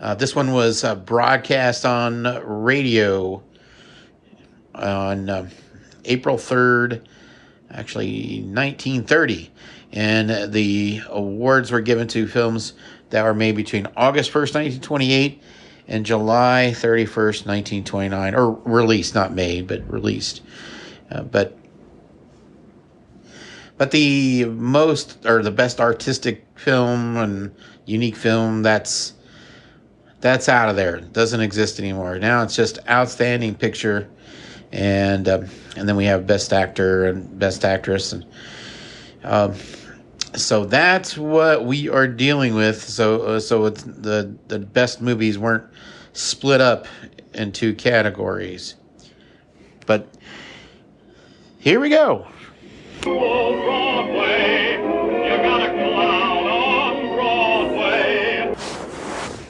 Uh, 0.01 0.15
this 0.15 0.35
one 0.35 0.53
was 0.53 0.85
uh, 0.85 0.95
broadcast 0.95 1.87
on 1.87 2.25
radio 2.45 3.43
on 4.75 5.31
uh, 5.31 5.49
April 6.05 6.37
3rd, 6.37 7.07
actually 7.71 8.43
1930. 8.43 9.51
And 9.93 10.53
the 10.53 11.01
awards 11.09 11.71
were 11.71 11.81
given 11.81 12.09
to 12.09 12.27
films 12.27 12.73
that 13.11 13.25
were 13.25 13.35
made 13.35 13.55
between 13.55 13.87
August 13.97 14.31
1st, 14.31 14.55
1928 14.81 15.41
and 15.87 16.05
July 16.05 16.73
31st, 16.75 17.47
1929, 17.47 18.35
or 18.35 18.51
released, 18.51 19.15
not 19.15 19.33
made, 19.33 19.69
but 19.69 19.89
released. 19.91 20.43
Uh, 21.11 21.23
but 21.23 21.57
but 23.77 23.91
the 23.91 24.45
most 24.45 25.25
or 25.27 25.43
the 25.43 25.51
best 25.51 25.81
artistic 25.81 26.47
film 26.57 27.17
and 27.17 27.55
unique 27.87 28.17
film 28.17 28.63
that's 28.63 29.15
that's 30.21 30.49
out 30.49 30.69
of 30.69 30.77
there. 30.77 31.01
Doesn't 31.01 31.41
exist 31.41 31.79
anymore. 31.79 32.19
Now 32.19 32.43
it's 32.43 32.57
just 32.57 32.79
outstanding 32.89 33.55
picture, 33.55 34.09
and 34.73 35.29
um, 35.29 35.49
and 35.77 35.89
then 35.89 35.97
we 35.97 36.05
have 36.07 36.27
best 36.27 36.53
actor 36.53 37.07
and 37.07 37.39
best 37.39 37.65
actress 37.65 38.13
and. 38.13 38.25
Um, 39.23 39.55
so 40.37 40.65
that's 40.65 41.17
what 41.17 41.65
we 41.65 41.89
are 41.89 42.09
dealing 42.09 42.55
with. 42.55 42.83
So 42.83 43.23
uh, 43.23 43.41
so 43.41 43.71
the 43.71 44.35
the 44.49 44.59
best 44.59 45.01
movies 45.01 45.39
weren't 45.39 45.65
split 46.13 46.61
up 46.61 46.87
into 47.35 47.75
categories, 47.75 48.75
but 49.87 50.09
here 51.59 51.81
we 51.81 51.89
go. 51.89 52.27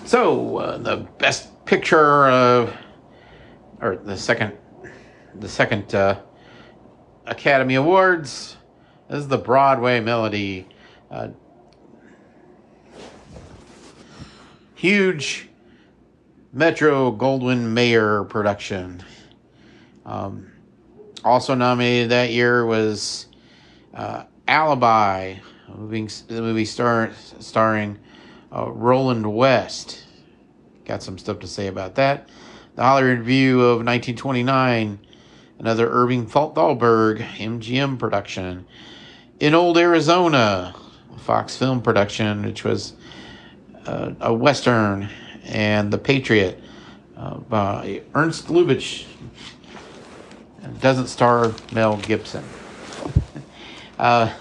So 0.06 0.56
uh, 0.58 0.78
the 0.78 1.06
best 1.18 1.64
picture 1.64 2.28
of, 2.28 2.76
or 3.80 3.96
the 3.96 4.16
second, 4.16 4.54
the 5.38 5.48
second 5.48 5.94
uh, 5.94 6.18
Academy 7.26 7.76
Awards. 7.76 8.56
Is 9.08 9.28
the 9.28 9.38
Broadway 9.38 10.00
Melody 10.00 10.66
uh, 11.10 11.28
huge 14.74 15.48
Metro 16.52 17.12
Goldwyn 17.12 17.68
Mayer 17.68 18.24
production. 18.24 19.04
Um, 20.04 20.50
also 21.24 21.54
nominated 21.54 22.10
that 22.10 22.30
year 22.30 22.66
was 22.66 23.28
uh, 23.94 24.24
Alibi, 24.48 25.36
moving, 25.74 26.10
the 26.28 26.40
movie 26.40 26.64
star, 26.64 27.10
starring 27.38 27.98
uh, 28.54 28.70
Roland 28.70 29.34
West. 29.34 30.04
Got 30.84 31.02
some 31.02 31.18
stuff 31.18 31.38
to 31.40 31.46
say 31.46 31.68
about 31.68 31.94
that. 31.94 32.28
The 32.76 32.82
Hollywood 32.82 33.18
Review 33.18 33.60
of 33.60 33.78
1929, 33.78 34.98
another 35.58 35.88
Irving 35.88 36.26
Thalberg 36.26 37.18
MGM 37.18 37.98
production. 37.98 38.66
In 39.40 39.54
Old 39.54 39.78
Arizona, 39.78 40.74
Fox 41.18 41.56
Film 41.56 41.80
production, 41.80 42.44
which 42.44 42.64
was 42.64 42.94
uh, 43.86 44.12
a 44.20 44.34
Western, 44.34 45.08
and 45.44 45.92
The 45.92 45.98
Patriot 45.98 46.60
uh, 47.16 47.36
by 47.36 48.02
Ernst 48.14 48.48
Lubitsch. 48.48 49.04
It 50.62 50.80
doesn't 50.80 51.08
star 51.08 51.52
Mel 51.72 51.96
Gibson. 51.98 52.44
Uh, 53.98 54.32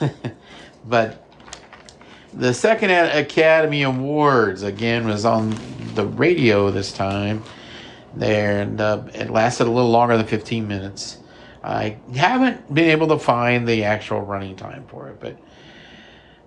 but 0.86 1.28
the 2.34 2.54
second 2.54 2.90
Academy 2.90 3.84
Awards, 3.84 4.64
again, 4.64 5.08
was 5.08 5.26
on 5.26 5.56
the 5.94 6.06
radio 6.06 6.72
this 6.72 6.92
time. 6.92 7.44
There, 8.16 8.62
and 8.62 8.80
uh, 8.80 9.04
it 9.14 9.32
lasted 9.32 9.66
a 9.66 9.72
little 9.72 9.90
longer 9.90 10.18
than 10.18 10.28
15 10.28 10.68
minutes. 10.68 11.18
I 11.64 11.98
haven't 12.16 12.72
been 12.74 12.90
able 12.90 13.08
to 13.08 13.18
find 13.18 13.68
the 13.68 13.86
actual 13.86 14.22
running 14.22 14.56
time 14.56 14.86
for 14.88 15.10
it, 15.10 15.20
but 15.20 15.40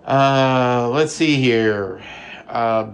uh, 0.09 0.89
let's 0.89 1.11
see 1.11 1.35
here. 1.35 2.01
Uh, 2.47 2.91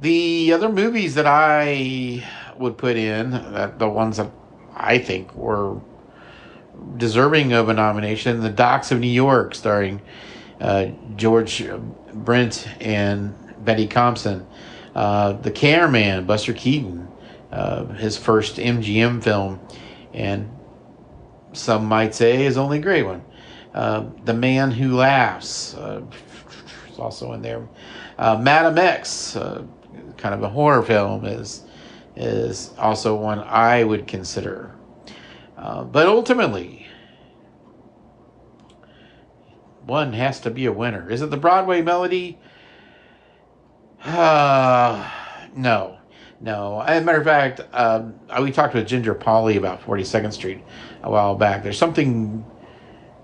the 0.00 0.52
other 0.52 0.68
movies 0.68 1.14
that 1.16 1.26
I 1.26 2.24
would 2.56 2.78
put 2.78 2.96
in, 2.96 3.30
that 3.30 3.78
the 3.80 3.88
ones 3.88 4.18
that 4.18 4.30
I 4.74 4.98
think 4.98 5.34
were 5.34 5.80
deserving 6.96 7.52
of 7.52 7.68
a 7.68 7.74
nomination, 7.74 8.40
The 8.40 8.50
Docks 8.50 8.90
of 8.90 9.00
New 9.00 9.06
York, 9.06 9.54
starring 9.54 10.00
uh, 10.60 10.86
George 11.16 11.64
Brent 12.12 12.68
and 12.80 13.34
Betty 13.64 13.86
Compson. 13.86 14.46
Uh, 14.94 15.32
the 15.32 15.50
Cameraman, 15.50 16.26
Buster 16.26 16.52
Keaton, 16.52 17.08
uh, 17.52 17.86
his 17.86 18.16
first 18.16 18.56
MGM 18.56 19.22
film, 19.22 19.60
and 20.12 20.50
some 21.52 21.84
might 21.84 22.14
say 22.14 22.36
his 22.36 22.58
only 22.58 22.80
great 22.80 23.04
one. 23.04 23.22
Uh, 23.74 24.06
the 24.24 24.34
Man 24.34 24.70
Who 24.70 24.96
Laughs 24.96 25.74
uh, 25.74 26.02
is 26.90 26.98
also 26.98 27.32
in 27.32 27.42
there. 27.42 27.68
Uh, 28.18 28.36
Madam 28.38 28.76
X, 28.76 29.34
kind 29.34 30.34
of 30.34 30.42
a 30.42 30.48
horror 30.48 30.82
film, 30.82 31.24
is 31.24 31.62
is 32.16 32.74
also 32.78 33.14
one 33.14 33.38
I 33.38 33.84
would 33.84 34.08
consider. 34.08 34.74
Uh, 35.58 35.82
but 35.82 36.06
ultimately, 36.06 36.86
one 39.84 40.12
has 40.12 40.38
to 40.40 40.50
be 40.50 40.66
a 40.66 40.72
winner. 40.72 41.10
Is 41.10 41.20
it 41.20 41.30
the 41.30 41.36
Broadway 41.36 41.82
Melody? 41.82 42.38
Uh, 44.04 45.10
no, 45.56 45.98
no. 46.40 46.80
As 46.80 47.02
a 47.02 47.04
matter 47.04 47.18
of 47.18 47.24
fact, 47.24 47.60
um, 47.72 48.14
we 48.40 48.52
talked 48.52 48.74
with 48.74 48.86
Ginger 48.86 49.14
Polly 49.14 49.56
about 49.56 49.82
42nd 49.82 50.32
Street 50.32 50.62
a 51.02 51.10
while 51.10 51.34
back. 51.34 51.64
There's 51.64 51.78
something 51.78 52.44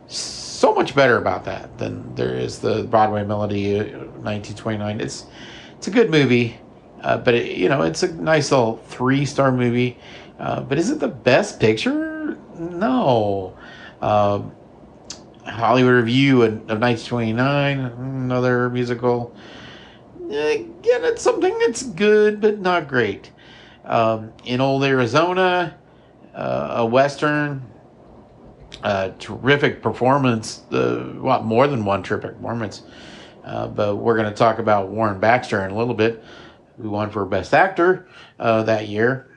so 0.08 0.74
much 0.74 0.96
better 0.96 1.18
about 1.18 1.44
that 1.44 1.78
than 1.78 2.16
there 2.16 2.34
is 2.34 2.58
the 2.58 2.82
Broadway 2.82 3.22
Melody 3.22 3.76
1929. 3.78 5.00
Uh, 5.00 5.04
it's 5.04 5.26
it's 5.76 5.86
a 5.86 5.90
good 5.92 6.10
movie, 6.10 6.58
uh, 7.02 7.18
but 7.18 7.34
it, 7.34 7.56
you 7.56 7.68
know 7.68 7.82
it's 7.82 8.02
a 8.02 8.12
nice 8.14 8.50
little 8.50 8.78
three 8.88 9.24
star 9.24 9.52
movie. 9.52 9.98
Uh, 10.40 10.62
but 10.62 10.78
is 10.78 10.90
it 10.90 10.98
the 10.98 11.06
best 11.06 11.60
picture? 11.60 12.13
No. 12.58 13.56
Uh, 14.00 14.42
Hollywood 15.46 15.94
Review 15.94 16.42
of 16.42 16.52
1929, 16.52 17.80
another 17.80 18.70
musical. 18.70 19.34
Again, 20.26 21.04
it's 21.04 21.22
something 21.22 21.56
that's 21.58 21.82
good 21.82 22.40
but 22.40 22.58
not 22.60 22.88
great. 22.88 23.30
Um, 23.84 24.32
in 24.44 24.60
Old 24.60 24.84
Arizona, 24.84 25.76
uh, 26.34 26.74
a 26.78 26.86
western, 26.86 27.62
uh, 28.82 29.10
terrific 29.18 29.82
performance. 29.82 30.62
Uh, 30.72 31.12
well, 31.16 31.42
more 31.42 31.66
than 31.66 31.84
one 31.84 32.02
terrific 32.02 32.36
performance. 32.36 32.82
Uh, 33.44 33.68
but 33.68 33.96
we're 33.96 34.16
going 34.16 34.28
to 34.28 34.34
talk 34.34 34.58
about 34.58 34.88
Warner 34.88 35.18
Baxter 35.18 35.64
in 35.64 35.70
a 35.70 35.76
little 35.76 35.94
bit, 35.94 36.24
who 36.80 36.90
won 36.90 37.10
for 37.10 37.26
Best 37.26 37.52
Actor 37.52 38.08
uh, 38.40 38.62
that 38.62 38.88
year. 38.88 39.28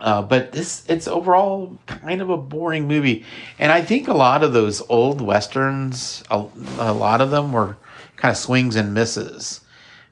Uh, 0.00 0.20
but 0.20 0.52
this 0.52 0.84
it's 0.88 1.06
overall 1.06 1.78
kind 1.86 2.20
of 2.20 2.28
a 2.28 2.36
boring 2.36 2.88
movie, 2.88 3.24
and 3.58 3.70
I 3.70 3.80
think 3.80 4.08
a 4.08 4.14
lot 4.14 4.42
of 4.42 4.52
those 4.52 4.82
old 4.88 5.20
westerns, 5.20 6.22
a, 6.30 6.44
a 6.78 6.92
lot 6.92 7.20
of 7.20 7.30
them 7.30 7.52
were 7.52 7.76
kind 8.16 8.32
of 8.32 8.36
swings 8.36 8.76
and 8.76 8.92
misses, 8.92 9.60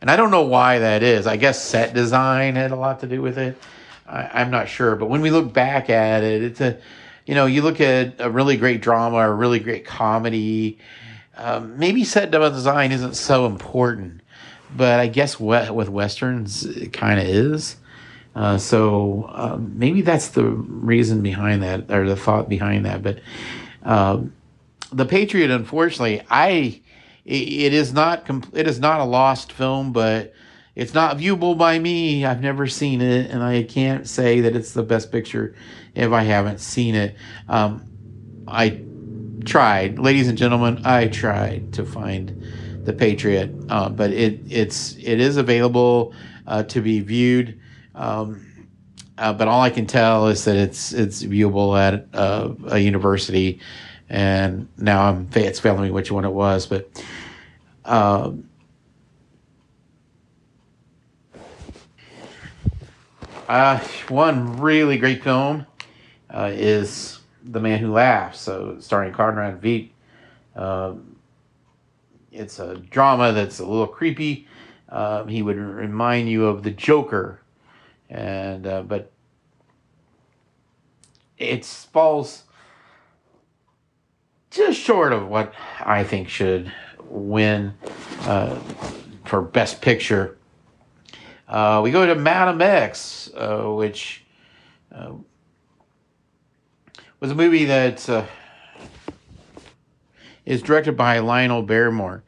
and 0.01 0.11
I 0.11 0.17
don't 0.17 0.31
know 0.31 0.43
why 0.43 0.79
that 0.79 1.03
is. 1.03 1.27
I 1.27 1.37
guess 1.37 1.63
set 1.63 1.95
design 1.95 2.55
had 2.55 2.71
a 2.71 2.77
lot 2.77 3.01
to 3.01 3.07
do 3.07 3.21
with 3.21 3.39
it. 3.39 3.59
I, 4.07 4.31
I'm 4.33 4.51
not 4.51 4.69
sure, 4.69 4.95
but 4.95 5.07
when 5.07 5.21
we 5.21 5.31
look 5.31 5.53
back 5.53 5.91
at 5.91 6.23
it, 6.23 6.43
it's 6.43 6.61
a, 6.61 6.79
you 7.27 7.35
know, 7.35 7.47
you 7.47 7.63
look 7.63 7.81
at 7.81 8.15
a 8.21 8.31
really 8.31 8.57
great 8.57 8.83
drama 8.83 9.17
or 9.17 9.27
a 9.27 9.35
really 9.35 9.59
great 9.59 9.85
comedy. 9.85 10.79
Um, 11.37 11.79
maybe 11.79 12.05
set 12.05 12.31
design 12.31 12.93
isn't 12.93 13.15
so 13.15 13.47
important, 13.47 14.21
but 14.77 15.01
I 15.01 15.09
guess 15.09 15.41
what 15.41 15.75
with 15.75 15.89
westerns 15.89 16.65
it 16.65 16.93
kind 16.93 17.19
of 17.19 17.27
is. 17.27 17.77
Uh, 18.35 18.57
so 18.57 19.29
um, 19.33 19.73
maybe 19.79 20.01
that's 20.01 20.29
the 20.29 20.45
reason 20.45 21.23
behind 21.23 21.63
that, 21.63 21.91
or 21.91 22.09
the 22.09 22.17
thought 22.17 22.49
behind 22.49 22.87
that. 22.87 23.03
But 23.03 23.21
um, 23.83 24.33
the 24.93 25.05
Patriot, 25.05 25.51
unfortunately, 25.51 26.23
I 26.31 26.81
it, 27.25 27.35
it 27.35 27.73
is 27.75 27.93
not 27.93 28.29
it 28.53 28.67
is 28.67 28.79
not 28.81 29.01
a 29.01 29.05
lost 29.05 29.53
film, 29.53 29.93
but 29.93 30.33
it's 30.75 30.95
not 30.95 31.19
viewable 31.19 31.57
by 31.57 31.79
me. 31.79 32.25
I've 32.25 32.41
never 32.41 32.67
seen 32.67 33.01
it, 33.03 33.31
and 33.31 33.43
I 33.43 33.63
can't 33.65 34.09
say 34.09 34.41
that 34.41 34.57
it's 34.57 34.73
the 34.73 34.83
best 34.83 35.13
picture 35.13 35.55
if 35.95 36.13
I 36.13 36.23
haven't 36.23 36.61
seen 36.61 36.95
it. 36.95 37.17
Um, 37.49 37.85
I 38.49 38.81
tried, 39.45 39.99
ladies 39.99 40.29
and 40.29 40.39
gentlemen, 40.39 40.83
I 40.85 41.09
tried 41.09 41.75
to 41.75 41.85
find 41.85 42.43
the 42.85 42.93
Patriot, 42.93 43.55
uh, 43.69 43.89
but 43.89 44.11
it 44.11 44.41
it's 44.49 44.97
it 44.97 45.21
is 45.21 45.37
available 45.37 46.15
uh, 46.47 46.63
to 46.65 46.81
be 46.81 47.01
viewed. 47.01 47.61
Um, 47.95 48.47
uh, 49.19 49.33
but 49.33 49.49
all 49.49 49.61
I 49.61 49.71
can 49.71 49.87
tell 49.87 50.29
is 50.29 50.45
that 50.45 50.57
it's 50.57 50.93
it's 50.93 51.23
viewable 51.23 51.79
at 51.79 52.07
uh, 52.15 52.55
a 52.69 52.79
university, 52.79 53.61
and 54.09 54.69
now 54.79 55.05
I'm 55.05 55.29
it's 55.35 55.61
failing 55.61 55.83
me 55.83 55.91
which 55.91 56.11
one 56.11 56.25
it 56.25 56.33
was, 56.33 56.67
but. 56.67 56.91
Um, 57.85 58.49
uh, 63.49 63.79
one 64.09 64.59
really 64.59 64.97
great 64.97 65.23
film 65.23 65.67
uh, 66.31 66.51
is 66.55 67.19
The 67.45 67.61
Man 67.61 67.81
Who 67.81 67.93
Laughs, 67.93 68.41
so 68.41 68.77
starring 68.79 69.13
Conrad 69.13 69.61
Veidt. 69.61 69.91
Um, 70.57 71.17
it's 72.31 72.59
a 72.59 72.77
drama 72.77 73.33
that's 73.33 73.59
a 73.59 73.67
little 73.67 73.87
creepy. 73.87 74.47
Um, 74.89 75.29
he 75.29 75.43
would 75.43 75.57
remind 75.57 76.31
you 76.31 76.47
of 76.47 76.63
the 76.63 76.71
Joker 76.71 77.42
and 78.13 78.67
uh, 78.67 78.83
but 78.83 79.11
it 81.39 81.65
falls 81.65 82.45
just 84.51 84.79
short 84.79 85.15
of 85.15 85.27
what 85.27 85.55
I 85.81 86.05
think 86.05 86.29
should 86.29 86.71
win 87.05 87.73
uh, 88.21 88.57
for 89.25 89.41
Best 89.41 89.81
Picture. 89.81 90.37
Uh, 91.49 91.81
we 91.83 91.91
go 91.91 92.05
to 92.07 92.15
Madam 92.15 92.61
X, 92.61 93.31
uh, 93.35 93.63
which 93.63 94.25
uh, 94.95 95.13
was 97.19 97.31
a 97.31 97.35
movie 97.35 97.65
that 97.65 98.09
uh, 98.11 98.27
is 100.45 100.61
directed 100.61 100.99
by 100.99 101.19
Lionel 101.19 101.63
Barrymore. 101.63 102.25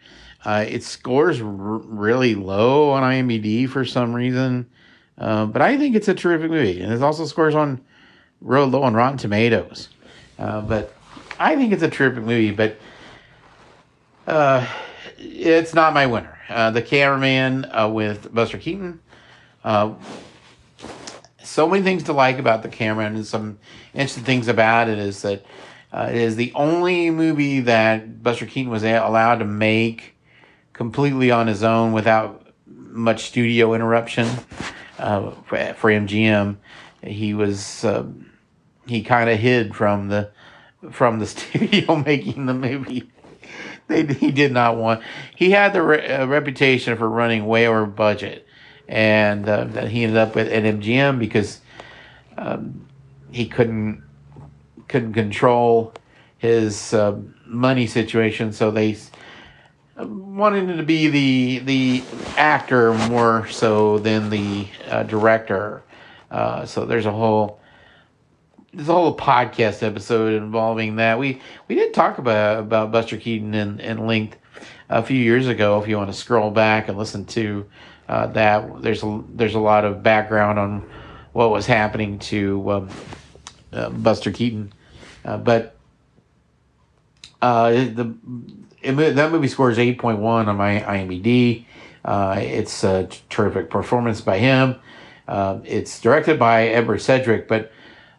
it 0.47 0.83
scores 0.83 1.43
r- 1.43 1.47
really 1.49 2.35
low 2.35 2.91
on 2.91 3.03
IMDb 3.03 3.69
for 3.69 3.85
some 3.85 4.15
reason. 4.15 4.71
Uh, 5.17 5.47
but 5.47 5.63
I 5.63 5.77
think 5.79 5.95
it's 5.95 6.09
a 6.09 6.15
terrific 6.15 6.51
movie, 6.51 6.81
and 6.81 6.93
it 6.93 7.03
also 7.03 7.25
scores 7.27 7.55
on 7.55 7.81
real 8.41 8.67
low 8.67 8.83
on 8.83 8.95
Rotten 8.95 9.19
Tomatoes. 9.19 9.89
Uh, 10.39 10.61
but 10.61 10.95
I 11.39 11.57
think 11.57 11.73
it's 11.73 11.83
a 11.83 11.91
terrific 11.91 12.25
movie, 12.25 12.51
but 12.51 12.77
uh, 14.27 14.67
it's 15.19 15.75
not 15.75 15.95
my 15.95 16.07
winner. 16.07 16.39
Uh, 16.49 16.71
the 16.71 16.83
Cameraman 16.83 17.67
uh, 17.67 17.89
with 17.89 18.35
Buster 18.35 18.59
Keaton. 18.59 19.01
so 21.43 21.69
many 21.69 21.83
things 21.83 22.03
to 22.05 22.13
like 22.13 22.39
about 22.39 22.63
the 22.63 22.69
Cameraman, 22.69 23.15
and 23.15 23.27
some 23.27 23.59
interesting 23.93 24.25
things 24.25 24.49
about 24.49 24.89
it 24.89 24.99
is 24.99 25.23
that 25.23 25.45
it 25.93 26.17
is 26.17 26.35
the 26.35 26.53
only 26.57 27.11
movie 27.11 27.61
that 27.61 28.21
Buster 28.23 28.47
Keaton 28.47 28.71
was 28.71 28.83
allowed 28.83 29.37
to 29.37 29.45
make 29.45 30.17
completely 30.73 31.31
on 31.31 31.47
his 31.47 31.63
own 31.63 31.93
without 31.93 32.45
much 32.67 33.27
studio 33.27 33.75
interruption 33.75 34.29
uh, 34.99 35.31
for, 35.47 35.91
MGM, 35.91 36.57
he 37.03 37.35
was 37.35 37.85
uh, 37.85 38.07
he 38.87 39.03
kind 39.03 39.31
of 39.31 39.39
hid 39.39 39.75
from 39.75 40.09
the 40.09 40.31
from 40.91 41.19
the 41.19 41.27
studio 41.35 41.97
making 41.97 42.47
the 42.47 42.55
movie. 42.55 43.11
They, 43.87 44.07
he 44.07 44.31
did 44.31 44.53
not 44.53 44.77
want. 44.77 45.03
He 45.37 45.51
had 45.51 45.73
the 45.73 45.83
re- 45.83 46.07
uh, 46.07 46.27
reputation 46.27 46.97
for 46.97 47.09
running 47.09 47.47
way 47.47 47.67
over 47.67 47.85
budget, 47.85 48.47
and 48.89 49.47
uh, 49.49 49.65
that 49.65 49.89
he 49.89 50.05
ended 50.05 50.17
up 50.17 50.35
with 50.35 50.49
at 50.49 50.63
MGM 50.63 51.19
because 51.19 51.61
um, 52.39 52.87
he 53.31 53.47
couldn't 53.47 54.03
couldn't 54.89 55.13
control 55.13 55.93
his 56.39 56.95
uh, 56.95 57.19
money 57.47 57.87
situation. 57.87 58.53
So 58.53 58.71
they 58.71 58.97
wanting 59.97 60.77
to 60.77 60.83
be 60.83 61.09
the 61.09 61.59
the 61.61 62.05
actor 62.37 62.95
more 63.09 63.49
so 63.49 63.99
than 63.99 64.31
the 64.31 64.67
uh, 64.89 65.03
director. 65.05 65.83
Uh, 66.31 66.67
so 66.67 66.85
there's 66.85 67.07
a 67.07 67.13
whole 67.13 67.61
there's 68.73 68.89
a 68.89 68.93
whole 68.93 69.17
podcast 69.17 69.83
episode 69.83 70.35
involving 70.35 70.97
that. 70.97 71.19
We 71.19 71.41
we 71.69 71.77
did 71.77 71.95
talk 71.95 72.19
about 72.19 72.59
about 72.59 72.91
Buster 72.91 73.17
Keaton 73.17 73.55
and, 73.55 73.81
and 73.81 74.07
Linked 74.07 74.37
a 74.89 75.03
few 75.03 75.19
years 75.19 75.47
ago. 75.47 75.81
If 75.81 75.89
you 75.89 75.97
want 75.97 76.11
to 76.11 76.17
scroll 76.17 76.51
back 76.51 76.89
and 76.89 76.99
listen 76.99 77.25
to 77.27 77.67
uh, 78.09 78.27
that, 78.29 78.83
there's 78.83 79.03
a 79.03 79.23
there's 79.29 79.55
a 79.55 79.61
lot 79.61 79.85
of 79.85 80.03
background 80.03 80.59
on 80.59 80.89
what 81.33 81.51
was 81.51 81.67
happening 81.67 82.19
to 82.19 82.71
um, 82.71 82.89
uh, 83.73 83.91
Buster 83.91 84.31
Keaton, 84.31 84.73
uh, 85.25 85.37
but 85.37 85.77
uh, 87.43 87.71
the 87.71 88.15
it, 88.85 89.17
that 89.17 89.33
movie 89.33 89.49
scores 89.49 89.79
8.1 89.79 90.47
on 90.47 90.57
my 90.57 90.81
IMDb. 90.81 91.65
Uh, 92.05 92.37
it's 92.39 92.85
a 92.85 93.09
terrific 93.31 93.71
performance 93.71 94.21
by 94.21 94.39
him. 94.39 94.77
Uh, 95.27 95.61
it's 95.65 96.01
directed 96.01 96.39
by 96.39 96.69
Edward 96.69 97.01
Sedgwick, 97.01 97.49
but 97.49 97.73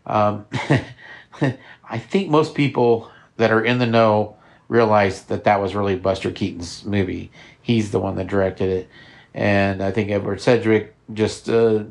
um, 0.06 0.46
I 1.90 2.00
think 2.00 2.30
most 2.30 2.56
people 2.56 3.12
that 3.38 3.52
are 3.52 3.64
in 3.64 3.78
the 3.78 3.86
know 3.86 4.38
realize 4.68 5.24
that 5.24 5.44
that 5.44 5.62
was 5.62 5.76
really 5.76 5.96
Buster 5.96 6.32
Keaton's 6.32 6.84
movie. 6.86 7.32
He's 7.62 7.92
the 7.92 8.00
one 8.00 8.16
that 8.16 8.28
directed 8.28 8.70
it, 8.70 8.90
and 9.34 9.84
I 9.84 9.92
think 9.92 10.10
Edward 10.10 10.42
Sedgwick 10.42 10.96
just 11.14 11.50
uh, 11.50 11.84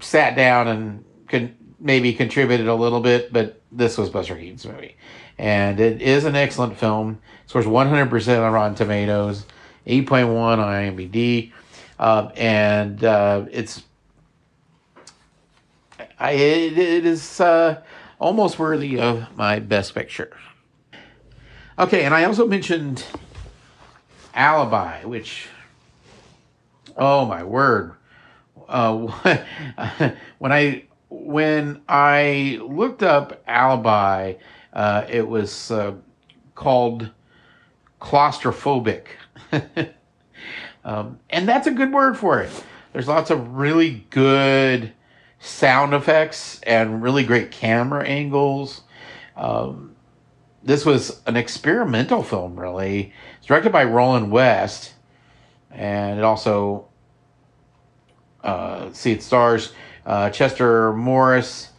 sat 0.00 0.36
down 0.36 0.68
and 0.68 1.04
could 1.28 1.54
maybe 1.78 2.12
contributed 2.12 2.66
a 2.66 2.74
little 2.74 3.00
bit, 3.00 3.32
but 3.32 3.60
this 3.70 3.96
was 3.96 4.10
Buster 4.10 4.34
Keaton's 4.34 4.66
movie, 4.66 4.96
and 5.38 5.78
it 5.78 6.02
is 6.02 6.24
an 6.24 6.34
excellent 6.34 6.76
film. 6.76 7.20
Scores 7.48 7.64
100% 7.64 8.46
on 8.46 8.52
Rotten 8.52 8.74
Tomatoes, 8.74 9.46
8.1 9.86 10.28
on 10.28 10.58
IMDb, 10.58 11.50
uh, 11.98 12.30
and 12.36 13.02
uh, 13.02 13.46
it's 13.50 13.84
I 16.18 16.32
it, 16.32 16.76
it 16.76 17.06
is 17.06 17.40
uh, 17.40 17.80
almost 18.20 18.58
worthy 18.58 19.00
of 19.00 19.34
my 19.34 19.60
best 19.60 19.94
picture. 19.94 20.36
Okay, 21.78 22.04
and 22.04 22.14
I 22.14 22.24
also 22.24 22.46
mentioned 22.46 23.02
Alibi, 24.34 25.04
which 25.04 25.48
oh 26.98 27.24
my 27.24 27.44
word, 27.44 27.94
uh, 28.68 28.94
when 30.38 30.52
I 30.52 30.84
when 31.08 31.80
I 31.88 32.58
looked 32.60 33.02
up 33.02 33.42
Alibi, 33.46 34.34
uh, 34.74 35.06
it 35.08 35.26
was 35.26 35.70
uh, 35.70 35.94
called 36.54 37.10
claustrophobic. 38.00 39.06
um, 40.84 41.18
and 41.30 41.48
that's 41.48 41.66
a 41.66 41.70
good 41.70 41.92
word 41.92 42.16
for 42.16 42.40
it. 42.40 42.50
There's 42.92 43.08
lots 43.08 43.30
of 43.30 43.56
really 43.56 44.06
good 44.10 44.92
sound 45.40 45.94
effects 45.94 46.60
and 46.62 47.02
really 47.02 47.24
great 47.24 47.50
camera 47.50 48.04
angles. 48.04 48.82
Um, 49.36 49.94
this 50.62 50.84
was 50.84 51.20
an 51.26 51.36
experimental 51.36 52.22
film, 52.22 52.58
really. 52.58 53.12
It's 53.38 53.46
directed 53.46 53.72
by 53.72 53.84
Roland 53.84 54.32
West, 54.32 54.94
and 55.70 56.18
it 56.18 56.24
also 56.24 56.88
uh, 58.42 58.92
see 58.92 59.12
it 59.12 59.22
stars 59.22 59.72
uh, 60.04 60.30
Chester 60.30 60.92
Morris, 60.94 61.70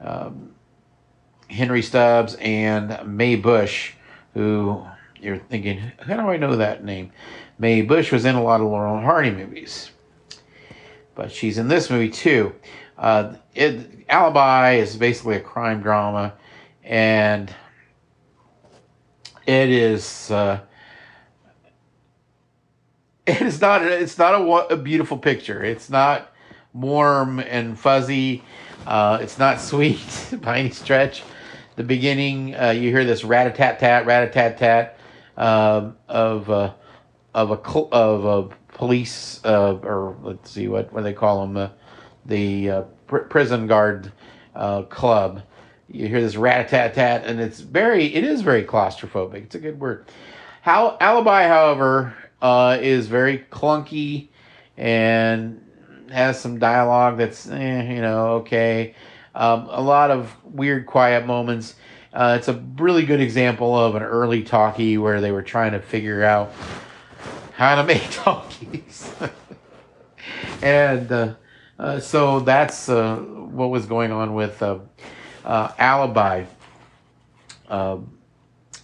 um, 0.00 0.54
Henry 1.48 1.82
Stubbs, 1.82 2.36
and 2.36 2.98
Mae 3.06 3.36
Busch, 3.36 3.94
who 4.34 4.84
you're 5.22 5.38
thinking, 5.38 5.78
how 6.00 6.16
do 6.16 6.22
I 6.22 6.36
know 6.36 6.56
that 6.56 6.84
name? 6.84 7.12
Mae 7.58 7.82
Busch 7.82 8.10
was 8.10 8.24
in 8.24 8.34
a 8.34 8.42
lot 8.42 8.60
of 8.60 8.66
Laurel 8.66 8.96
and 8.96 9.04
Hardy 9.04 9.30
movies, 9.30 9.90
but 11.14 11.30
she's 11.30 11.58
in 11.58 11.68
this 11.68 11.90
movie 11.90 12.08
too. 12.08 12.52
Uh, 12.98 13.34
it, 13.54 14.04
Alibi 14.08 14.74
is 14.74 14.96
basically 14.96 15.36
a 15.36 15.40
crime 15.40 15.80
drama, 15.80 16.34
and 16.82 17.54
it 19.46 19.70
is. 19.70 20.30
Uh, 20.30 20.60
it 23.26 23.42
is 23.42 23.60
not. 23.60 23.82
It's 23.82 24.18
not 24.18 24.34
a, 24.34 24.74
a 24.74 24.76
beautiful 24.76 25.18
picture. 25.18 25.62
It's 25.62 25.88
not 25.88 26.32
warm 26.72 27.38
and 27.38 27.78
fuzzy. 27.78 28.42
Uh, 28.86 29.18
it's 29.20 29.38
not 29.38 29.60
sweet 29.60 30.34
by 30.42 30.58
any 30.58 30.70
stretch. 30.70 31.22
The 31.76 31.84
beginning, 31.84 32.56
uh, 32.56 32.70
you 32.70 32.90
hear 32.90 33.04
this 33.04 33.22
rat 33.24 33.46
a 33.46 33.50
tat 33.50 33.78
tat, 33.78 34.04
rat 34.04 34.28
a 34.28 34.30
tat 34.30 34.58
tat 34.58 34.98
um, 35.36 35.96
of 36.08 36.50
uh, 36.50 36.74
of 37.34 37.50
a 37.50 37.54
of 37.92 38.24
a 38.24 38.56
police 38.74 39.40
uh, 39.44 39.76
or 39.82 40.16
let's 40.22 40.50
see 40.50 40.68
what 40.68 40.92
what 40.92 41.04
they 41.04 41.12
call 41.12 41.46
them 41.46 41.56
uh, 41.56 41.68
the 42.26 42.70
uh, 42.70 42.82
pr- 43.06 43.18
prison 43.18 43.66
guard 43.66 44.12
club. 44.88 45.42
You 45.88 46.08
hear 46.08 46.20
this 46.20 46.36
rat 46.36 46.68
tat 46.68 46.94
tat, 46.94 47.24
and 47.26 47.40
it's 47.40 47.60
very 47.60 48.06
it 48.14 48.24
is 48.24 48.42
very 48.42 48.64
claustrophobic. 48.64 49.44
It's 49.44 49.54
a 49.54 49.58
good 49.58 49.78
word. 49.78 50.06
How 50.62 50.96
alibi, 51.00 51.48
however, 51.48 52.14
is 52.80 53.08
very 53.08 53.38
clunky 53.50 54.28
and 54.76 55.62
has 56.12 56.40
some 56.40 56.58
dialogue 56.58 57.18
that's, 57.18 57.48
eh, 57.48 57.94
you 57.94 58.00
know, 58.00 58.28
okay. 58.34 58.94
Um, 59.34 59.66
a 59.70 59.80
lot 59.80 60.10
of 60.10 60.34
weird, 60.44 60.86
quiet 60.86 61.26
moments. 61.26 61.74
Uh, 62.12 62.36
it's 62.38 62.48
a 62.48 62.54
really 62.76 63.06
good 63.06 63.20
example 63.20 63.74
of 63.76 63.94
an 63.94 64.02
early 64.02 64.42
talkie 64.42 64.98
where 64.98 65.20
they 65.20 65.32
were 65.32 65.42
trying 65.42 65.72
to 65.72 65.80
figure 65.80 66.22
out 66.22 66.52
how 67.54 67.74
to 67.74 67.84
make 67.86 68.06
talkies. 68.10 69.10
and 70.62 71.10
uh, 71.10 71.34
uh, 71.78 72.00
so 72.00 72.40
that's 72.40 72.88
uh, 72.88 73.16
what 73.16 73.70
was 73.70 73.86
going 73.86 74.12
on 74.12 74.34
with 74.34 74.62
uh, 74.62 74.78
uh, 75.44 75.72
Alibi. 75.78 76.44
Um, 77.68 78.18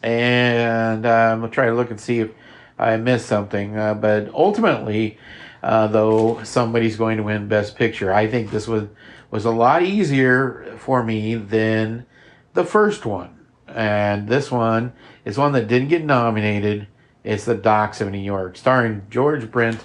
and 0.03 1.07
I'm 1.07 1.41
going 1.41 1.51
to 1.51 1.55
try 1.55 1.67
to 1.67 1.75
look 1.75 1.91
and 1.91 2.01
see 2.01 2.21
if 2.21 2.31
I 2.79 2.97
missed 2.97 3.27
something. 3.27 3.75
but 3.75 4.33
ultimately, 4.33 5.19
though 5.63 6.43
somebody's 6.45 6.97
going 6.97 7.19
to 7.19 7.25
win 7.25 7.49
Best 7.49 7.77
Picture. 7.77 8.13
I 8.13 8.27
think 8.27 8.51
this 8.51 8.67
was 8.67 8.89
was 9.31 9.45
a 9.45 9.51
lot 9.51 9.83
easier 9.83 10.75
for 10.79 11.03
me 11.03 11.35
than 11.35 12.07
the 12.59 12.65
first 12.65 13.07
one, 13.07 13.47
and 13.69 14.27
this 14.27 14.51
one 14.51 14.93
is 15.25 15.39
one 15.39 15.53
that 15.53 15.69
didn't 15.69 15.87
get 15.87 16.05
nominated. 16.05 16.89
It's 17.23 17.45
The 17.45 17.55
Docks 17.55 18.01
of 18.01 18.11
New 18.11 18.19
York, 18.19 18.57
starring 18.57 19.07
George 19.11 19.49
Brent 19.49 19.79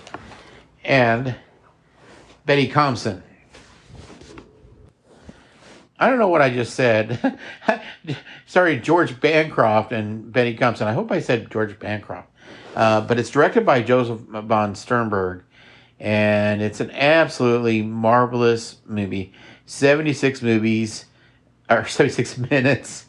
and 0.83 1.35
Betty 2.47 2.67
Compson. 2.67 3.21
I 5.99 6.09
don't 6.09 6.17
know 6.17 6.29
what 6.29 6.41
I 6.41 6.49
just 6.49 6.73
said. 6.73 7.37
Sorry, 8.47 8.79
George 8.79 9.21
Bancroft 9.21 9.91
and 9.91 10.33
Betty 10.33 10.55
Compson. 10.55 10.87
I 10.87 10.93
hope 10.93 11.11
I 11.11 11.19
said 11.19 11.51
George 11.51 11.77
Bancroft. 11.77 12.27
Uh, 12.75 13.01
but 13.01 13.19
it's 13.19 13.29
directed 13.29 13.67
by 13.67 13.83
Josef 13.83 14.17
von 14.17 14.73
Sternberg 14.73 15.43
and 15.99 16.63
it's 16.63 16.79
an 16.79 16.89
absolutely 16.89 17.83
marvelous 17.83 18.77
movie. 18.87 19.31
76 19.67 20.41
movies 20.41 21.05
or 21.69 21.85
76 21.87 22.37
minutes. 22.37 23.05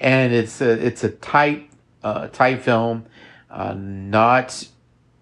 And 0.00 0.32
it's 0.32 0.60
a, 0.60 0.70
it's 0.70 1.04
a 1.04 1.10
tight 1.10 1.70
uh, 2.02 2.26
tight 2.28 2.62
film 2.62 3.04
uh, 3.50 3.74
not 3.74 4.66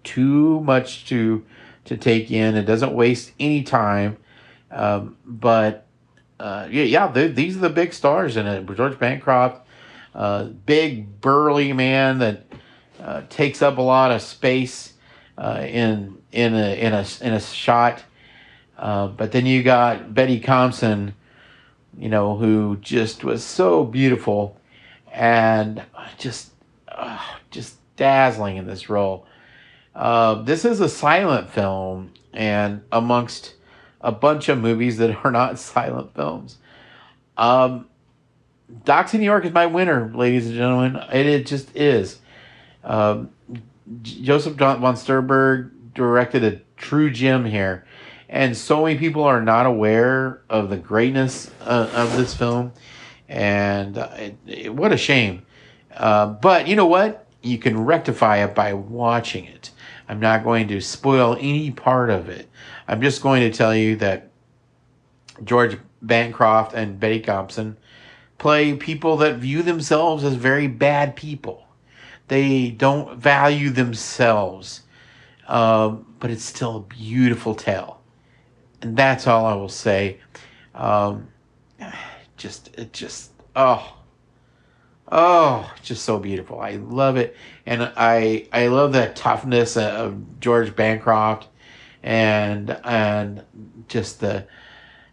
too 0.03 0.61
much 0.61 1.07
to 1.07 1.45
to 1.85 1.97
take 1.97 2.31
in. 2.31 2.57
It 2.57 2.63
doesn't 2.63 2.95
waste 2.95 3.33
any 3.41 3.65
time. 3.65 4.17
Um, 4.71 5.17
but 5.27 5.87
uh, 6.39 6.69
yeah, 6.71 6.85
yeah 6.85 7.29
these 7.29 7.57
are 7.57 7.61
the 7.61 7.71
big 7.71 7.93
stars 7.93 8.37
in 8.37 8.47
it. 8.47 8.65
George 8.77 8.99
bancroft 8.99 9.67
uh, 10.15 10.45
big 10.45 11.21
burly 11.21 11.73
man 11.73 12.19
that 12.19 12.45
uh, 13.01 13.23
takes 13.29 13.63
up 13.63 13.79
a 13.79 13.83
lot 13.83 14.11
of 14.11 14.23
space 14.23 14.95
uh, 15.39 15.65
in 15.67 16.19
in 16.33 16.55
a 16.55 16.81
in 16.81 16.93
a 16.93 17.05
in 17.21 17.33
a 17.33 17.41
shot. 17.41 18.03
Uh, 18.77 19.09
but 19.09 19.33
then 19.33 19.47
you 19.47 19.63
got 19.63 20.15
Betty 20.15 20.41
Compson, 20.41 21.15
you 22.01 22.09
know, 22.09 22.36
who 22.36 22.78
just 22.80 23.22
was 23.24 23.44
so 23.44 23.84
beautiful 23.84 24.57
and 25.12 25.82
just 26.16 26.51
uh, 26.88 27.22
just 27.51 27.76
dazzling 27.96 28.57
in 28.57 28.66
this 28.66 28.88
role. 28.88 29.26
Uh, 29.94 30.42
this 30.42 30.64
is 30.64 30.80
a 30.80 30.88
silent 30.88 31.51
film, 31.51 32.12
and 32.32 32.80
amongst 32.90 33.55
a 34.01 34.11
bunch 34.11 34.48
of 34.48 34.59
movies 34.59 34.96
that 34.96 35.24
are 35.24 35.30
not 35.30 35.59
silent 35.59 36.14
films, 36.14 36.57
um, 37.36 37.86
Docks 38.84 39.12
in 39.14 39.20
New 39.20 39.26
York 39.26 39.44
is 39.44 39.53
my 39.53 39.66
winner, 39.66 40.11
ladies 40.14 40.46
and 40.46 40.55
gentlemen. 40.55 41.03
It, 41.12 41.26
it 41.26 41.46
just 41.46 41.74
is. 41.76 42.18
Um, 42.84 43.30
Josef 44.03 44.55
von 44.55 44.96
Sternberg 44.96 45.70
directed 45.92 46.44
a 46.44 46.61
true 46.76 47.11
gem 47.11 47.44
here. 47.44 47.84
And 48.31 48.57
so 48.57 48.85
many 48.85 48.97
people 48.97 49.24
are 49.24 49.43
not 49.43 49.66
aware 49.66 50.43
of 50.49 50.70
the 50.70 50.76
greatness 50.76 51.51
uh, 51.62 51.91
of 51.93 52.16
this 52.16 52.33
film. 52.33 52.72
And 53.28 53.99
uh, 53.99 54.09
it, 54.16 54.37
it, 54.47 54.74
what 54.74 54.93
a 54.93 54.97
shame. 54.97 55.45
Uh, 55.95 56.26
but 56.26 56.68
you 56.68 56.76
know 56.76 56.87
what? 56.87 57.26
You 57.43 57.59
can 57.59 57.85
rectify 57.85 58.45
it 58.45 58.55
by 58.55 58.72
watching 58.72 59.47
it. 59.47 59.72
I'm 60.09 60.20
not 60.20 60.45
going 60.45 60.68
to 60.68 60.81
spoil 60.81 61.37
any 61.41 61.72
part 61.72 62.09
of 62.09 62.28
it. 62.28 62.49
I'm 62.87 63.03
just 63.03 63.20
going 63.20 63.43
to 63.43 63.57
tell 63.57 63.74
you 63.74 63.97
that 63.97 64.31
George 65.43 65.76
Bancroft 66.01 66.72
and 66.72 67.01
Betty 67.01 67.20
Compson 67.20 67.76
play 68.39 68.74
people 68.76 69.16
that 69.18 69.37
view 69.37 69.62
themselves 69.62 70.22
as 70.22 70.35
very 70.35 70.68
bad 70.68 71.16
people. 71.16 71.66
They 72.28 72.70
don't 72.70 73.18
value 73.18 73.70
themselves 73.70 74.83
um, 75.51 76.07
but 76.20 76.31
it's 76.31 76.45
still 76.45 76.76
a 76.76 76.81
beautiful 76.81 77.55
tale. 77.55 77.99
And 78.83 78.97
that's 78.97 79.26
all 79.26 79.47
I 79.47 79.55
will 79.55 79.68
say. 79.68 80.18
Um, 80.74 81.28
just, 82.37 82.76
it 82.78 82.93
just, 82.93 83.31
oh, 83.55 83.97
oh, 85.11 85.72
just 85.83 86.05
so 86.05 86.18
beautiful. 86.18 86.61
I 86.61 86.72
love 86.76 87.16
it. 87.16 87.37
And 87.66 87.93
I, 87.97 88.49
I 88.53 88.68
love 88.68 88.93
that 88.95 89.16
toughness 89.16 89.76
of 89.76 90.41
George 90.41 90.74
Bancroft 90.74 91.49
and, 92.03 92.70
and 92.85 93.43
just 93.89 94.20
the 94.20 94.47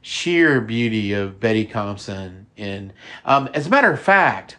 sheer 0.02 0.62
beauty 0.62 1.14
of 1.14 1.40
Betty 1.40 1.66
Compson. 1.66 2.48
In, 2.56 2.94
um, 3.26 3.50
as 3.54 3.68
a 3.68 3.70
matter 3.70 3.92
of 3.92 4.00
fact, 4.00 4.58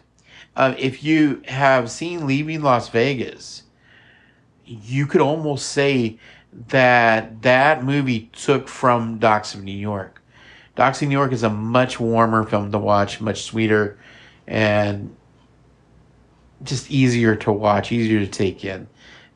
uh, 0.55 0.75
if 0.77 1.03
you 1.03 1.41
have 1.47 1.89
seen 1.89 2.27
Leaving 2.27 2.61
Las 2.61 2.89
Vegas, 2.89 3.63
you 4.65 5.07
could 5.07 5.21
almost 5.21 5.69
say 5.69 6.19
that 6.67 7.41
that 7.43 7.83
movie 7.83 8.29
took 8.33 8.67
from 8.67 9.19
Docks 9.19 9.53
of 9.53 9.63
New 9.63 9.71
York. 9.71 10.21
Docks 10.75 11.01
of 11.01 11.09
New 11.09 11.17
York 11.17 11.33
is 11.33 11.43
a 11.43 11.49
much 11.49 11.99
warmer 11.99 12.45
film 12.45 12.71
to 12.71 12.79
watch, 12.79 13.21
much 13.21 13.43
sweeter, 13.43 13.99
and 14.47 15.15
just 16.63 16.89
easier 16.89 17.35
to 17.35 17.51
watch, 17.51 17.91
easier 17.91 18.19
to 18.19 18.27
take 18.27 18.63
in. 18.65 18.87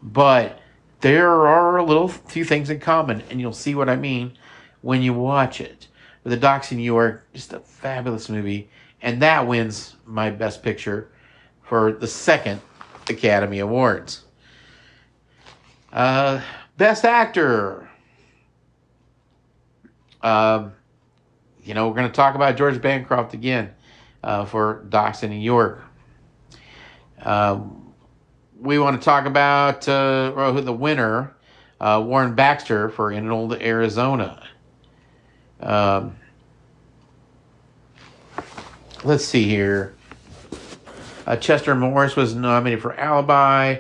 But 0.01 0.59
there 1.01 1.29
are 1.29 1.77
a 1.77 1.83
little 1.83 2.07
few 2.07 2.45
things 2.45 2.69
in 2.69 2.79
common, 2.79 3.21
and 3.29 3.39
you'll 3.39 3.53
see 3.53 3.75
what 3.75 3.89
I 3.89 3.95
mean 3.95 4.37
when 4.81 5.01
you 5.01 5.13
watch 5.13 5.61
it. 5.61 5.87
But 6.23 6.29
the 6.29 6.37
Docks 6.37 6.71
in 6.71 6.77
New 6.77 6.83
York, 6.83 7.27
just 7.33 7.53
a 7.53 7.59
fabulous 7.59 8.29
movie, 8.29 8.69
and 9.01 9.21
that 9.21 9.45
wins 9.47 9.95
my 10.05 10.29
Best 10.29 10.63
Picture 10.63 11.09
for 11.61 11.91
the 11.91 12.07
second 12.07 12.61
Academy 13.09 13.59
Awards. 13.59 14.23
Uh, 15.91 16.41
Best 16.83 17.05
Actor. 17.05 17.89
Um, 20.21 20.73
you 21.63 21.73
know, 21.73 21.87
we're 21.87 21.95
going 21.95 22.09
to 22.09 22.13
talk 22.13 22.35
about 22.35 22.57
George 22.57 22.81
Bancroft 22.81 23.33
again 23.33 23.73
uh, 24.21 24.43
for 24.43 24.85
Docks 24.89 25.23
in 25.23 25.29
New 25.29 25.37
York. 25.37 25.81
Um, 27.21 27.93
we 28.59 28.79
want 28.79 28.99
to 28.99 29.05
talk 29.05 29.25
about 29.25 29.87
uh, 29.87 30.59
the 30.59 30.73
winner, 30.73 31.33
uh, 31.79 32.03
Warner 32.05 32.33
Baxter, 32.33 32.89
for 32.89 33.13
In 33.13 33.31
Old 33.31 33.53
Arizona. 33.53 34.45
Um, 35.61 36.17
let's 39.05 39.23
see 39.23 39.45
here. 39.45 39.95
Uh, 41.25 41.37
Chester 41.37 41.75
Morris 41.75 42.17
was 42.17 42.35
nominated 42.35 42.81
for 42.81 42.93
Alibi. 42.99 43.77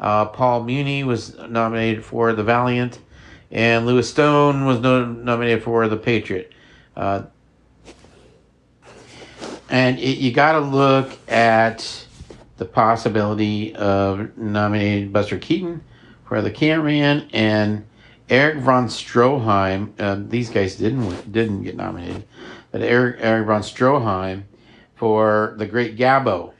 Uh, 0.00 0.24
Paul 0.24 0.64
Muni 0.64 1.04
was 1.04 1.36
nominated 1.36 2.04
for 2.04 2.32
The 2.32 2.42
Valiant. 2.42 2.98
And 3.50 3.84
Lewis 3.84 4.08
Stone 4.08 4.64
was 4.64 4.80
no- 4.80 5.04
nominated 5.04 5.62
for 5.62 5.86
The 5.88 5.96
Patriot. 5.96 6.52
Uh, 6.96 7.22
and 9.68 9.98
it, 9.98 10.18
you 10.18 10.32
got 10.32 10.52
to 10.52 10.60
look 10.60 11.12
at 11.28 12.06
the 12.56 12.64
possibility 12.64 13.74
of 13.76 14.36
nominating 14.36 15.12
Buster 15.12 15.38
Keaton 15.38 15.82
for 16.24 16.40
The 16.42 16.50
Cameraman 16.50 17.28
and 17.32 17.84
Eric 18.28 18.58
von 18.58 18.86
Stroheim. 18.86 19.92
Uh, 19.98 20.16
these 20.28 20.50
guys 20.50 20.76
didn't 20.76 21.32
didn't 21.32 21.62
get 21.64 21.76
nominated, 21.76 22.24
but 22.70 22.82
Eric, 22.82 23.16
Erich 23.20 23.46
von 23.46 23.62
Stroheim 23.62 24.44
for 24.94 25.54
The 25.58 25.66
Great 25.66 25.96
Gabbo 25.96 26.52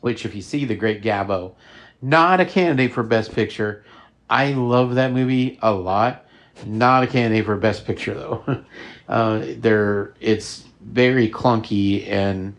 which 0.00 0.24
if 0.24 0.34
you 0.34 0.42
see 0.42 0.64
The 0.64 0.74
Great 0.74 1.02
Gabbo, 1.02 1.52
not 2.00 2.40
a 2.40 2.44
candidate 2.44 2.92
for 2.92 3.02
Best 3.02 3.32
Picture. 3.32 3.84
I 4.30 4.52
love 4.52 4.94
that 4.96 5.12
movie 5.12 5.58
a 5.62 5.72
lot. 5.72 6.24
Not 6.66 7.04
a 7.04 7.06
candidate 7.06 7.46
for 7.46 7.56
Best 7.56 7.84
Picture 7.86 8.14
though. 8.14 8.64
uh, 9.08 9.44
there, 9.56 10.14
it's 10.20 10.64
very 10.80 11.28
clunky 11.28 12.08
and 12.08 12.54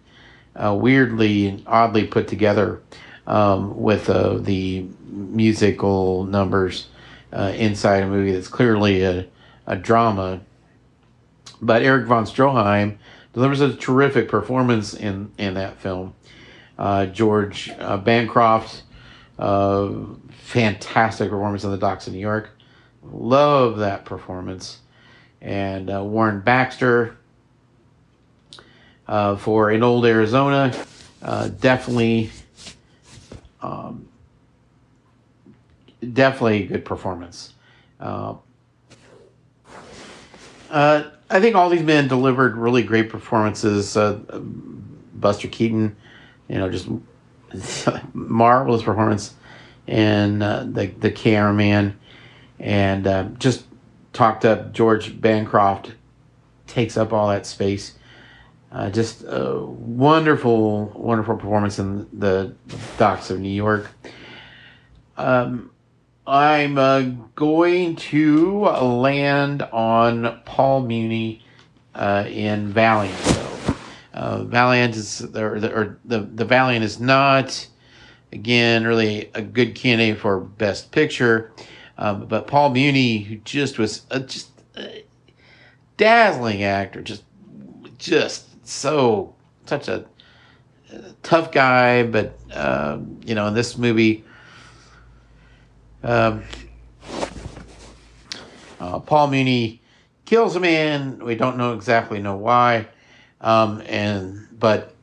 uh, 0.55 0.75
weirdly 0.79 1.47
and 1.47 1.63
oddly 1.67 2.05
put 2.05 2.27
together 2.27 2.81
um, 3.27 3.79
with 3.79 4.09
uh, 4.09 4.37
the 4.37 4.87
musical 5.07 6.25
numbers 6.25 6.87
uh, 7.31 7.53
inside 7.55 8.03
a 8.03 8.07
movie 8.07 8.31
that's 8.31 8.47
clearly 8.47 9.03
a, 9.03 9.27
a 9.67 9.75
drama. 9.75 10.41
But 11.61 11.83
Eric 11.83 12.07
von 12.07 12.25
Stroheim 12.25 12.97
delivers 13.33 13.61
a 13.61 13.75
terrific 13.75 14.27
performance 14.29 14.93
in, 14.93 15.31
in 15.37 15.53
that 15.53 15.79
film. 15.79 16.15
Uh, 16.77 17.05
George 17.05 17.69
uh, 17.79 17.97
Bancroft, 17.97 18.83
uh, 19.39 19.91
fantastic 20.31 21.29
performance 21.29 21.63
on 21.63 21.71
the 21.71 21.77
docks 21.77 22.07
in 22.07 22.13
New 22.13 22.19
York. 22.19 22.51
Love 23.03 23.77
that 23.77 24.05
performance. 24.05 24.79
And 25.41 25.89
uh, 25.89 26.03
Warner 26.03 26.39
Baxter 26.39 27.17
uh, 29.07 29.37
for 29.37 29.71
In 29.71 29.81
Old 29.81 30.05
Arizona, 30.05 30.75
uh, 31.21 31.47
definitely, 31.47 32.29
um, 33.61 34.07
definitely 36.13 36.63
a 36.63 36.67
good 36.67 36.85
performance. 36.85 37.53
I 41.31 41.39
think 41.39 41.55
all 41.55 41.69
these 41.69 41.83
men 41.83 42.07
delivered 42.07 42.57
really 42.57 42.83
great 42.83 43.09
performances. 43.09 43.97
Buster 45.13 45.47
Keaton 45.47 45.95
you 46.49 46.57
know, 46.57 46.69
just 46.69 46.89
marvelous 48.13 48.83
performance 48.83 49.33
in 49.87 50.41
uh, 50.41 50.67
the 50.69 50.87
the 50.87 51.11
cameraman, 51.11 51.99
and 52.59 53.07
uh, 53.07 53.23
just 53.39 53.65
talked 54.13 54.45
up 54.45 54.73
George 54.73 55.19
Bancroft 55.19 55.93
takes 56.67 56.97
up 56.97 57.11
all 57.11 57.29
that 57.29 57.45
space. 57.45 57.95
Uh, 58.71 58.89
just 58.89 59.23
a 59.23 59.59
wonderful, 59.65 60.85
wonderful 60.95 61.35
performance 61.35 61.79
in 61.79 62.07
the 62.13 62.53
docks 62.97 63.31
of 63.31 63.39
New 63.39 63.49
York. 63.49 63.89
Um, 65.17 65.71
I'm 66.27 66.77
uh, 66.77 67.01
going 67.35 67.95
to 67.95 68.65
land 68.65 69.63
on 69.63 70.41
Paul 70.45 70.81
Muni 70.81 71.43
uh, 71.95 72.25
in 72.27 72.67
Valiant. 72.67 73.48
Uh, 74.19 74.43
Valiant 74.43 74.97
is 74.97 75.21
or, 75.33 75.55
or 75.55 75.97
the 76.03 76.19
the 76.19 76.43
Valiant 76.43 76.83
is 76.83 76.99
not 76.99 77.65
again 78.33 78.85
really 78.85 79.31
a 79.33 79.41
good 79.41 79.75
candidate 79.75 80.19
for 80.19 80.41
Best 80.41 80.91
Picture, 80.91 81.53
um, 81.97 82.25
but 82.25 82.45
Paul 82.45 82.71
Muni, 82.71 83.19
who 83.19 83.37
just 83.37 83.79
was 83.79 84.05
a, 84.11 84.19
just 84.19 84.49
a 84.75 85.05
dazzling 85.95 86.63
actor, 86.63 87.01
just 87.01 87.23
just 87.97 88.67
so 88.67 89.33
such 89.67 89.87
a, 89.87 90.05
a 90.91 91.13
tough 91.23 91.53
guy, 91.53 92.03
but 92.03 92.37
um, 92.51 93.21
you 93.23 93.35
know 93.35 93.47
in 93.47 93.53
this 93.53 93.77
movie. 93.77 94.25
Um, 96.03 96.43
uh, 98.81 98.99
Paul 98.99 99.27
Muni 99.27 99.81
kills 100.25 100.57
a 100.57 100.59
man. 100.59 101.23
We 101.23 101.35
don't 101.35 101.55
know 101.55 101.73
exactly 101.73 102.19
know 102.19 102.35
why. 102.35 102.87
Um, 103.41 103.81
and 103.85 104.47
but 104.57 104.93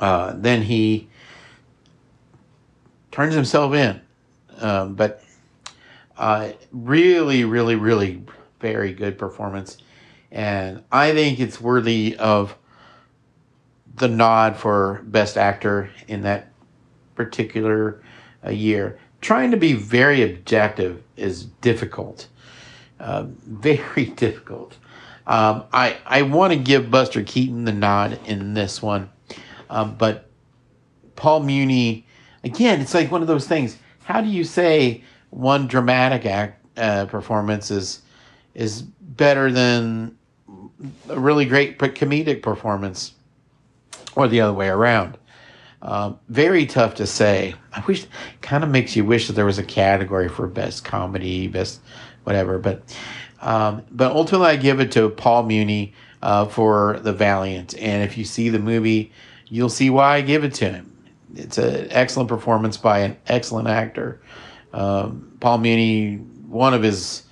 uh, 0.00 0.34
then 0.36 0.62
he 0.62 1.08
turns 3.10 3.34
himself 3.34 3.74
in. 3.74 4.00
Um, 4.58 4.94
but 4.94 5.22
uh, 6.16 6.52
really, 6.72 7.44
really, 7.44 7.74
really 7.74 8.22
very 8.60 8.92
good 8.92 9.18
performance. 9.18 9.78
And 10.30 10.82
I 10.90 11.12
think 11.12 11.38
it's 11.38 11.60
worthy 11.60 12.16
of 12.16 12.56
the 13.96 14.08
nod 14.08 14.56
for 14.56 15.02
Best 15.04 15.36
Actor 15.36 15.90
in 16.08 16.22
that 16.22 16.50
particular 17.14 18.02
uh, 18.44 18.50
year. 18.50 18.98
Trying 19.20 19.52
to 19.52 19.56
be 19.56 19.72
very 19.72 20.22
objective 20.22 21.02
is 21.16 21.44
difficult, 21.44 22.28
uh, 22.98 23.26
very 23.46 24.06
difficult. 24.06 24.76
Um, 25.26 25.64
I 25.72 25.96
I 26.04 26.22
want 26.22 26.52
to 26.52 26.58
give 26.58 26.90
Buster 26.90 27.22
Keaton 27.22 27.64
the 27.64 27.72
nod 27.72 28.18
in 28.26 28.54
this 28.54 28.82
one, 28.82 29.10
um, 29.70 29.96
but 29.96 30.28
Paul 31.16 31.40
Muni, 31.40 32.06
again, 32.42 32.80
it's 32.80 32.94
like 32.94 33.10
one 33.10 33.22
of 33.22 33.28
those 33.28 33.48
things. 33.48 33.78
How 34.04 34.20
do 34.20 34.28
you 34.28 34.44
say 34.44 35.02
one 35.30 35.66
dramatic 35.66 36.26
act 36.26 36.64
uh, 36.76 37.06
performance 37.06 37.70
is 37.70 38.02
is 38.54 38.82
better 38.82 39.50
than 39.50 40.16
a 41.08 41.18
really 41.18 41.46
great 41.46 41.78
comedic 41.78 42.42
performance, 42.42 43.14
or 44.14 44.28
the 44.28 44.42
other 44.42 44.52
way 44.52 44.68
around? 44.68 45.16
Um, 45.80 46.18
very 46.28 46.64
tough 46.64 46.94
to 46.94 47.06
say. 47.06 47.54
I 47.72 47.82
wish, 47.86 48.06
kind 48.40 48.64
of 48.64 48.70
makes 48.70 48.96
you 48.96 49.04
wish 49.04 49.26
that 49.26 49.34
there 49.34 49.44
was 49.44 49.58
a 49.58 49.64
category 49.64 50.28
for 50.28 50.46
best 50.46 50.84
comedy, 50.84 51.46
best 51.46 51.80
whatever, 52.24 52.58
but 52.58 52.82
um, 53.44 53.82
but 53.90 54.10
ultimately, 54.10 54.48
I 54.48 54.56
give 54.56 54.80
it 54.80 54.90
to 54.92 55.10
Paul 55.10 55.42
Muni 55.44 55.92
uh, 56.22 56.46
for 56.46 56.98
The 57.00 57.12
Valiant. 57.12 57.76
And 57.78 58.02
if 58.02 58.16
you 58.16 58.24
see 58.24 58.48
the 58.48 58.58
movie, 58.58 59.12
you'll 59.48 59.68
see 59.68 59.90
why 59.90 60.16
I 60.16 60.20
give 60.22 60.44
it 60.44 60.54
to 60.54 60.70
him. 60.70 60.90
It's 61.36 61.58
an 61.58 61.88
excellent 61.90 62.30
performance 62.30 62.78
by 62.78 63.00
an 63.00 63.18
excellent 63.26 63.68
actor. 63.68 64.22
Um, 64.72 65.36
Paul 65.40 65.58
Muni, 65.58 66.16
one 66.16 66.72
of 66.72 66.82
his 66.82 67.24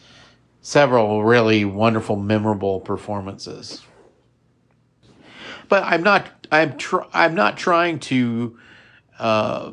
several 0.60 1.24
really 1.24 1.64
wonderful, 1.64 2.16
memorable 2.16 2.80
performances. 2.80 3.82
But 5.70 5.84
I'm 5.84 6.02
not. 6.02 6.46
I'm. 6.52 6.76
Tr- 6.76 7.08
I'm 7.14 7.34
not 7.34 7.56
trying 7.56 8.00
to 8.00 8.58
uh, 9.18 9.72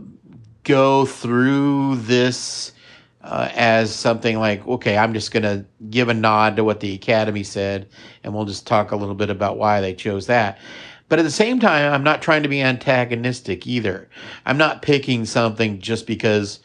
go 0.64 1.06
through 1.06 1.98
this 1.98 2.72
uh, 3.22 3.50
as 3.54 3.94
something 3.94 4.40
like, 4.40 4.66
okay, 4.68 4.98
I'm 4.98 5.14
just 5.14 5.32
going 5.32 5.44
to 5.44 5.66
give 5.90 6.10
a 6.10 6.14
nod 6.14 6.56
to 6.56 6.64
what 6.64 6.80
the 6.80 6.94
Academy 6.94 7.44
said, 7.44 7.90
and 8.24 8.34
we'll 8.34 8.46
just 8.46 8.66
talk 8.66 8.92
a 8.92 8.96
little 8.96 9.16
bit 9.16 9.30
about 9.30 9.58
why 9.58 9.82
they 9.82 9.94
chose 9.94 10.28
that. 10.28 10.60
But 11.10 11.20
at 11.20 11.24
the 11.24 11.32
same 11.32 11.60
time, 11.60 11.92
I'm 11.92 12.04
not 12.04 12.22
trying 12.22 12.44
to 12.44 12.50
be 12.50 12.62
antagonistic 12.62 13.66
either. 13.66 14.10
I'm 14.46 14.58
not 14.58 14.82
picking 14.82 15.26
something 15.26 15.80
just 15.80 16.06
because 16.06 16.60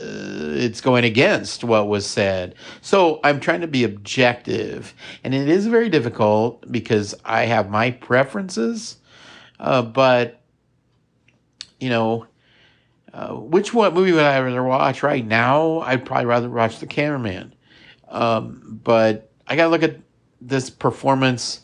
it's 0.00 0.80
going 0.80 1.04
against 1.04 1.64
what 1.64 1.88
was 1.88 2.06
said. 2.06 2.54
So 2.80 3.20
I'm 3.24 3.40
trying 3.40 3.62
to 3.62 3.66
be 3.66 3.84
objective, 3.84 4.94
and 5.24 5.34
it 5.34 5.48
is 5.48 5.66
very 5.66 5.88
difficult 5.88 6.70
because 6.70 7.14
I 7.24 7.46
have 7.46 7.70
my 7.70 7.92
preferences. 7.92 8.96
Uh, 9.58 9.82
but 9.82 10.40
you 11.80 11.88
know, 11.88 12.26
uh, 13.18 13.34
which 13.34 13.74
one 13.74 13.92
movie 13.94 14.12
would 14.12 14.22
I 14.22 14.38
rather 14.38 14.62
watch 14.62 15.02
right 15.02 15.26
now? 15.26 15.80
I'd 15.80 16.06
probably 16.06 16.26
rather 16.26 16.48
watch 16.48 16.78
The 16.78 16.86
Cameraman. 16.86 17.52
Um, 18.06 18.80
but 18.84 19.32
I 19.44 19.56
got 19.56 19.64
to 19.64 19.70
look 19.70 19.82
at 19.82 19.96
this 20.40 20.70
performance 20.70 21.62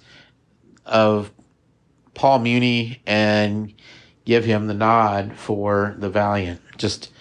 of 0.84 1.30
Paul 2.14 2.40
Muni 2.40 3.00
and 3.06 3.72
give 4.24 4.44
him 4.44 4.66
the 4.66 4.74
nod 4.74 5.36
for 5.36 5.94
The 5.98 6.10
Valiant. 6.10 6.60
Just 6.76 7.12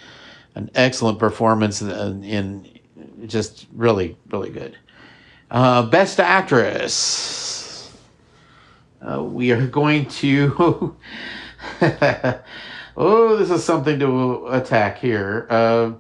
an 0.56 0.72
excellent 0.74 1.20
performance 1.20 1.84
in, 1.84 2.24
in 2.24 2.80
just 3.28 3.68
really, 3.72 4.18
really 4.32 4.50
good. 4.50 4.76
Uh, 5.52 5.84
best 5.84 6.20
actress. 6.20 7.96
Uh, 9.00 9.22
we 9.22 9.52
are 9.52 9.68
going 9.68 10.08
to. 10.08 10.96
oh, 12.98 13.36
this 13.36 13.50
is 13.50 13.64
something 13.64 14.00
to 14.00 14.48
attack 14.48 15.00
here. 15.00 15.48
Uh, 15.50 15.94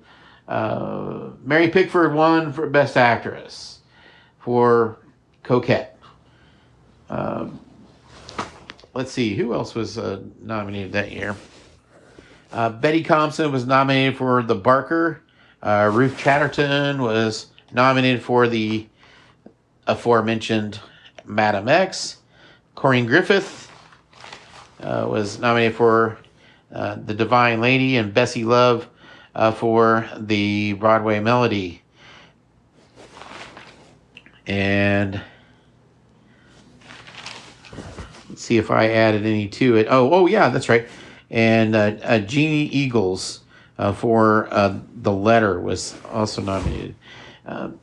uh, 0.47 1.29
Mary 1.43 1.69
Pickford 1.69 2.13
won 2.13 2.51
for 2.51 2.69
best 2.69 2.97
actress 2.97 3.79
for 4.39 4.99
Coquette. 5.43 5.97
Um, 7.09 7.59
let's 8.93 9.11
see 9.11 9.35
who 9.35 9.53
else 9.53 9.75
was 9.75 9.97
uh, 9.97 10.21
nominated 10.41 10.91
that 10.93 11.11
year. 11.11 11.35
Uh, 12.51 12.69
Betty 12.69 13.03
Compson 13.03 13.51
was 13.51 13.65
nominated 13.65 14.17
for 14.17 14.43
The 14.43 14.55
Barker. 14.55 15.21
Uh, 15.61 15.89
Ruth 15.93 16.17
Chatterton 16.17 17.01
was 17.01 17.47
nominated 17.71 18.21
for 18.21 18.47
the 18.47 18.87
aforementioned 19.87 20.79
Madame 21.25 21.67
X. 21.67 22.17
Corinne 22.75 23.05
Griffith 23.05 23.71
uh, 24.81 25.07
was 25.09 25.39
nominated 25.39 25.75
for 25.75 26.17
uh, 26.73 26.95
The 26.95 27.13
Divine 27.13 27.61
Lady, 27.61 27.97
and 27.97 28.13
Bessie 28.13 28.43
Love 28.43 28.89
uh, 29.35 29.51
for 29.51 30.09
the 30.17 30.73
Broadway 30.73 31.19
Melody. 31.19 31.81
And 34.45 35.21
let's 38.29 38.41
see 38.41 38.57
if 38.57 38.71
I 38.71 38.89
added 38.89 39.25
any 39.25 39.47
to 39.47 39.77
it. 39.77 39.87
Oh, 39.89 40.11
oh 40.11 40.27
yeah, 40.27 40.49
that's 40.49 40.67
right 40.67 40.87
and 41.33 41.75
uh, 41.75 41.95
uh, 42.03 42.19
Jeannie 42.19 42.69
Eagels 42.69 43.39
uh, 43.79 43.91
for 43.91 44.47
The 45.01 45.11
Letter 45.11 45.59
was 45.59 45.95
also 46.11 46.41
nominated. 46.41 46.95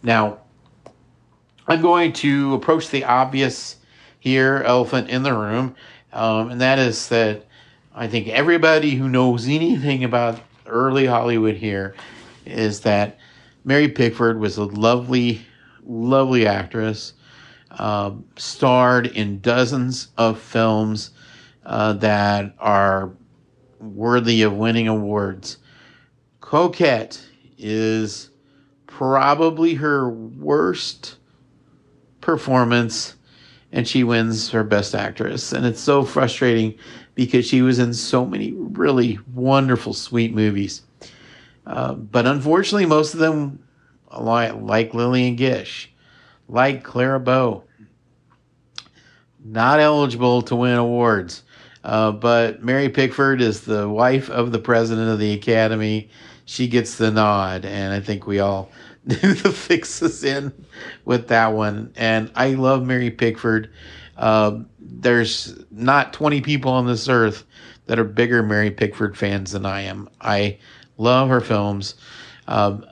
Now, 0.03 0.39
I'm 1.67 1.83
going 1.83 2.13
to 2.15 2.55
approach 2.55 2.91
the 2.91 3.05
obvious 3.05 3.77
here, 4.21 4.63
elephant 4.65 5.11
in 5.11 5.25
the 5.25 5.35
room, 5.35 5.75
um, 6.13 6.51
and 6.51 6.61
that 6.61 6.79
is 6.79 7.09
that 7.09 7.47
I 7.95 8.07
think 8.07 8.29
everybody 8.29 8.95
who 8.95 9.09
knows 9.09 9.49
anything 9.49 10.05
about 10.05 10.41
early 10.67 11.07
Hollywood 11.07 11.57
here 11.57 11.97
is 12.47 12.81
that 12.83 13.19
Mary 13.65 13.89
Pickford 13.89 14.39
was 14.39 14.57
a 14.57 14.65
lovely, 14.65 15.43
lovely 15.85 16.47
actress, 16.47 17.15
uh, 17.73 18.13
starred 18.37 19.07
in 19.09 19.41
dozens 19.41 20.09
of 20.17 20.41
films 20.41 21.11
uh, 21.67 21.95
that 21.95 22.55
are 22.59 23.13
worthy 23.81 24.43
of 24.43 24.55
winning 24.55 24.87
awards. 24.87 25.59
Coquette 26.41 27.21
is 27.59 28.31
probably 28.87 29.75
her 29.75 30.09
worst 30.09 31.17
performance, 32.21 33.17
and 33.73 33.87
she 33.87 34.05
wins 34.05 34.51
her 34.51 34.65
Best 34.65 34.95
Actress. 34.95 35.53
And 35.53 35.67
it's 35.67 35.81
so 35.81 36.05
frustrating 36.05 36.77
because 37.15 37.47
she 37.47 37.63
was 37.63 37.79
in 37.79 37.93
so 37.95 38.25
many 38.25 38.53
really 38.53 39.19
wonderful, 39.35 39.93
sweet 39.93 40.35
movies. 40.35 40.83
Uh, 41.67 41.95
but 41.95 42.27
unfortunately, 42.27 42.87
most 42.87 43.15
of 43.15 43.21
them, 43.21 43.63
like, 44.19 44.95
Lillian 44.95 45.37
Gish, 45.37 45.93
like 46.49 46.83
Clara 46.83 47.21
Bow, 47.21 47.65
not 49.45 49.81
eligible 49.81 50.43
to 50.43 50.57
win 50.57 50.77
awards. 50.77 51.43
Uh, 51.83 52.13
but 52.13 52.63
Mary 52.63 52.89
Pickford 52.89 53.41
is 53.41 53.63
the 53.63 53.89
wife 53.89 54.29
of 54.29 54.53
the 54.53 54.59
president 54.59 55.09
of 55.09 55.19
the 55.19 55.33
academy. 55.33 56.11
She 56.45 56.69
gets 56.69 56.97
the 56.97 57.11
nod, 57.11 57.65
and 57.65 57.93
I 57.93 58.01
think 58.01 58.27
we 58.27 58.41
all 58.41 58.71
knew 59.05 59.35
the 59.35 59.51
fixes 59.51 60.25
in 60.25 60.53
with 61.05 61.29
that 61.29 61.53
one. 61.53 61.93
And 61.97 62.31
I 62.35 62.51
love 62.51 62.85
Mary 62.85 63.11
Pickford. 63.11 63.71
Uh, 64.21 64.61
there's 64.79 65.65
not 65.71 66.13
20 66.13 66.43
people 66.43 66.71
on 66.71 66.87
this 66.87 67.09
earth 67.09 67.45
that 67.87 67.99
are 67.99 68.05
bigger 68.05 68.43
Mary 68.43 68.71
Pickford 68.71 69.17
fans 69.17 69.53
than 69.53 69.65
I 69.65 69.81
am. 69.81 70.09
I 70.21 70.59
love 70.99 71.31
her 71.31 71.41
films. 71.41 71.95
Um, 72.47 72.85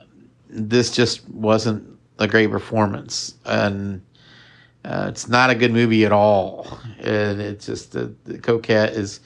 this 0.49 0.91
just 0.91 1.29
wasn't 1.29 1.87
a 2.17 2.27
great 2.27 2.49
performance, 2.49 3.35
and 3.45 4.01
uh, 4.83 5.05
it's 5.07 5.29
not 5.29 5.51
a 5.51 5.55
good 5.55 5.71
movie 5.71 6.03
at 6.03 6.11
all, 6.11 6.79
and 6.99 7.39
it's 7.39 7.67
just 7.67 7.91
the, 7.91 8.13
the 8.25 8.39
Coquette 8.39 8.93
is. 8.93 9.21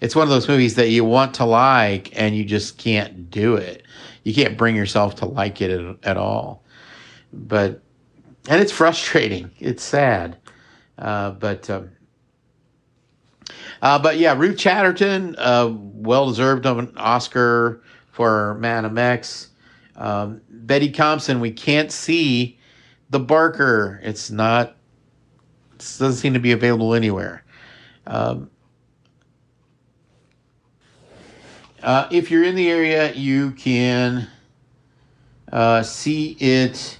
It's 0.00 0.16
one 0.16 0.22
of 0.22 0.30
those 0.30 0.48
movies 0.48 0.76
that 0.76 0.88
you 0.88 1.04
want 1.04 1.34
to 1.34 1.44
like 1.44 2.18
and 2.18 2.34
you 2.34 2.42
just 2.42 2.78
can't 2.78 3.30
do 3.30 3.56
it. 3.56 3.82
You 4.24 4.32
can't 4.32 4.56
bring 4.56 4.74
yourself 4.74 5.16
to 5.16 5.26
like 5.26 5.60
it 5.60 5.70
at, 5.70 5.96
at 6.02 6.16
all. 6.16 6.64
But 7.34 7.82
and 8.48 8.62
it's 8.62 8.72
frustrating. 8.72 9.50
It's 9.58 9.82
sad. 9.82 10.38
Uh, 11.00 11.30
but 11.32 11.68
um, 11.70 11.90
uh, 13.82 13.98
but 13.98 14.18
yeah, 14.18 14.36
Ruth 14.36 14.58
Chatterton, 14.58 15.34
uh, 15.38 15.72
well 15.72 16.28
deserved 16.28 16.66
of 16.66 16.78
an 16.78 16.92
Oscar 16.96 17.82
for 18.12 18.54
Madame 18.54 18.98
X. 18.98 19.48
Um, 19.96 20.40
Betty 20.50 20.90
Compson, 20.90 21.40
we 21.40 21.50
can't 21.50 21.90
see 21.90 22.58
the 23.10 23.20
Barker. 23.20 24.00
It's 24.02 24.30
not 24.30 24.76
doesn't 25.78 26.14
seem 26.14 26.34
to 26.34 26.40
be 26.40 26.52
available 26.52 26.94
anywhere. 26.94 27.42
Um, 28.06 28.50
uh, 31.82 32.08
if 32.10 32.30
you're 32.30 32.44
in 32.44 32.54
the 32.54 32.70
area, 32.70 33.12
you 33.14 33.52
can 33.52 34.28
uh, 35.50 35.82
see 35.82 36.32
it 36.38 36.98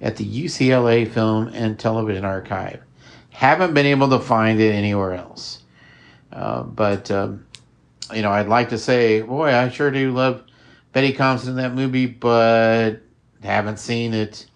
at 0.00 0.16
the 0.16 0.44
UCLA 0.44 1.10
Film 1.10 1.48
and 1.48 1.78
Television 1.78 2.24
Archive. 2.24 2.82
Haven't 3.32 3.74
been 3.74 3.86
able 3.86 4.10
to 4.10 4.20
find 4.20 4.60
it 4.60 4.72
anywhere 4.72 5.14
else. 5.14 5.62
Uh, 6.32 6.62
but, 6.62 7.10
um, 7.10 7.46
you 8.14 8.22
know, 8.22 8.30
I'd 8.30 8.48
like 8.48 8.70
to 8.70 8.78
say, 8.78 9.20
boy, 9.22 9.54
I 9.54 9.68
sure 9.68 9.90
do 9.90 10.12
love 10.12 10.44
Betty 10.92 11.12
Compson 11.12 11.50
in 11.50 11.56
that 11.56 11.74
movie, 11.74 12.06
but 12.06 12.96
haven't 13.42 13.78
seen 13.78 14.14
it. 14.14 14.46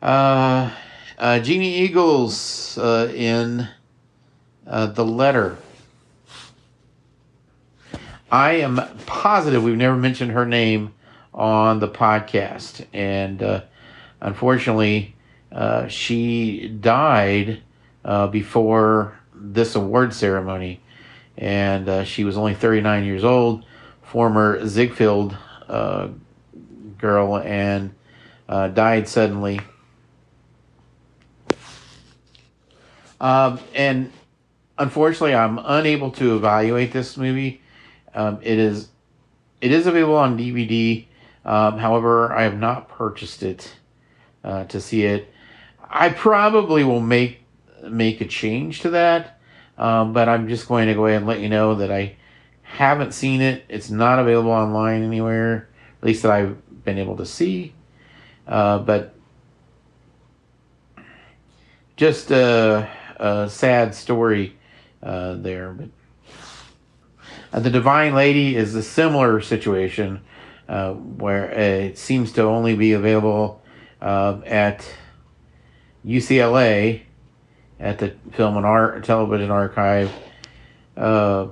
Uh, 0.00 0.70
uh, 1.18 1.38
Jeannie 1.40 1.86
Eagels 1.86 2.78
uh, 2.78 3.12
in 3.14 3.68
uh, 4.66 4.86
The 4.86 5.04
Letter. 5.04 5.58
I 8.30 8.52
am 8.52 8.80
positive 9.06 9.62
we've 9.62 9.76
never 9.76 9.96
mentioned 9.96 10.30
her 10.32 10.46
name 10.46 10.94
on 11.34 11.80
the 11.80 11.88
podcast. 11.88 12.86
And 12.92 13.42
uh, 13.42 13.62
unfortunately, 14.20 15.14
uh, 15.52 15.88
she 15.88 16.68
died 16.68 17.62
uh, 18.04 18.26
before 18.28 19.18
this 19.34 19.74
award 19.74 20.14
ceremony. 20.14 20.80
And 21.36 22.06
she 22.06 22.24
was 22.24 22.36
only 22.36 22.54
39 22.54 23.04
years 23.04 23.24
old, 23.24 23.64
former 24.02 24.66
Ziegfeld 24.66 25.36
girl, 26.98 27.38
and 27.38 27.94
died 28.48 29.08
suddenly 29.08 29.60
Um, 33.20 33.60
and 33.74 34.10
unfortunately, 34.78 35.34
I'm 35.34 35.58
unable 35.62 36.10
to 36.12 36.36
evaluate 36.36 36.92
this 36.92 37.16
movie. 37.16 37.60
Um, 38.14 38.38
it 38.42 38.58
is 38.58 38.88
it 39.60 39.72
is 39.72 39.86
available 39.86 40.16
on 40.16 40.38
DVD. 40.38 41.04
Um, 41.44 41.78
however, 41.78 42.32
I 42.32 42.42
have 42.42 42.58
not 42.58 42.88
purchased 42.88 43.42
it 43.42 43.74
uh, 44.42 44.64
to 44.64 44.80
see 44.80 45.04
it. 45.04 45.29
I 45.92 46.10
probably 46.10 46.84
will 46.84 47.00
make 47.00 47.40
make 47.88 48.20
a 48.20 48.26
change 48.26 48.80
to 48.82 48.90
that, 48.90 49.40
um, 49.76 50.12
but 50.12 50.28
I'm 50.28 50.48
just 50.48 50.68
going 50.68 50.86
to 50.86 50.94
go 50.94 51.06
ahead 51.06 51.18
and 51.18 51.26
let 51.26 51.40
you 51.40 51.48
know 51.48 51.74
that 51.76 51.90
I 51.90 52.16
haven't 52.62 53.12
seen 53.12 53.40
it. 53.40 53.64
It's 53.68 53.90
not 53.90 54.20
available 54.20 54.52
online 54.52 55.02
anywhere, 55.02 55.68
at 56.00 56.06
least 56.06 56.22
that 56.22 56.30
I've 56.30 56.84
been 56.84 56.98
able 56.98 57.16
to 57.16 57.26
see. 57.26 57.74
Uh, 58.46 58.78
but 58.78 59.14
just 61.96 62.30
uh, 62.30 62.86
a 63.16 63.48
sad 63.50 63.94
story 63.94 64.56
uh, 65.02 65.34
there. 65.34 65.72
But 65.72 65.88
uh, 67.52 67.60
the 67.60 67.70
Divine 67.70 68.14
Lady 68.14 68.54
is 68.54 68.76
a 68.76 68.82
similar 68.82 69.40
situation. 69.40 70.20
uh, 70.70 70.92
where 70.92 71.50
it 71.50 71.98
seems 71.98 72.30
to 72.30 72.42
only 72.42 72.76
be 72.76 72.92
available 72.92 73.60
uh, 74.00 74.40
at 74.46 74.86
UCLA 76.06 77.02
at 77.78 77.98
the 77.98 78.14
Film 78.32 78.56
and 78.56 78.66
Art 78.66 79.04
Television 79.04 79.50
Archive. 79.50 80.10
Uh, 80.96 81.48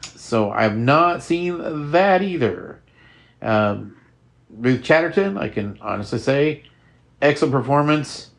so 0.00 0.50
I've 0.50 0.76
not 0.76 1.22
seen 1.22 1.90
that 1.90 2.22
either. 2.22 2.80
Um, 3.40 3.96
Ruth 4.50 4.82
Chatterton, 4.82 5.36
I 5.36 5.48
can 5.48 5.78
honestly 5.80 6.18
say, 6.18 6.64
excellent 7.20 7.52
performance. 7.52 8.30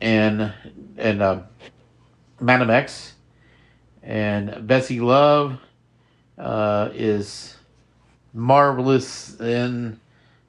And 0.00 0.52
and 0.98 1.22
uh, 1.22 1.42
Madame 2.38 2.68
X 2.68 3.14
and 4.02 4.66
Bessie 4.66 5.00
Love 5.00 5.58
uh, 6.38 6.90
is 6.92 7.56
marvelous 8.34 9.38
in 9.40 9.98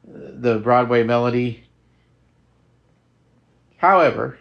the 0.05 0.59
Broadway 0.59 1.03
melody. 1.03 1.63
However, 3.77 4.37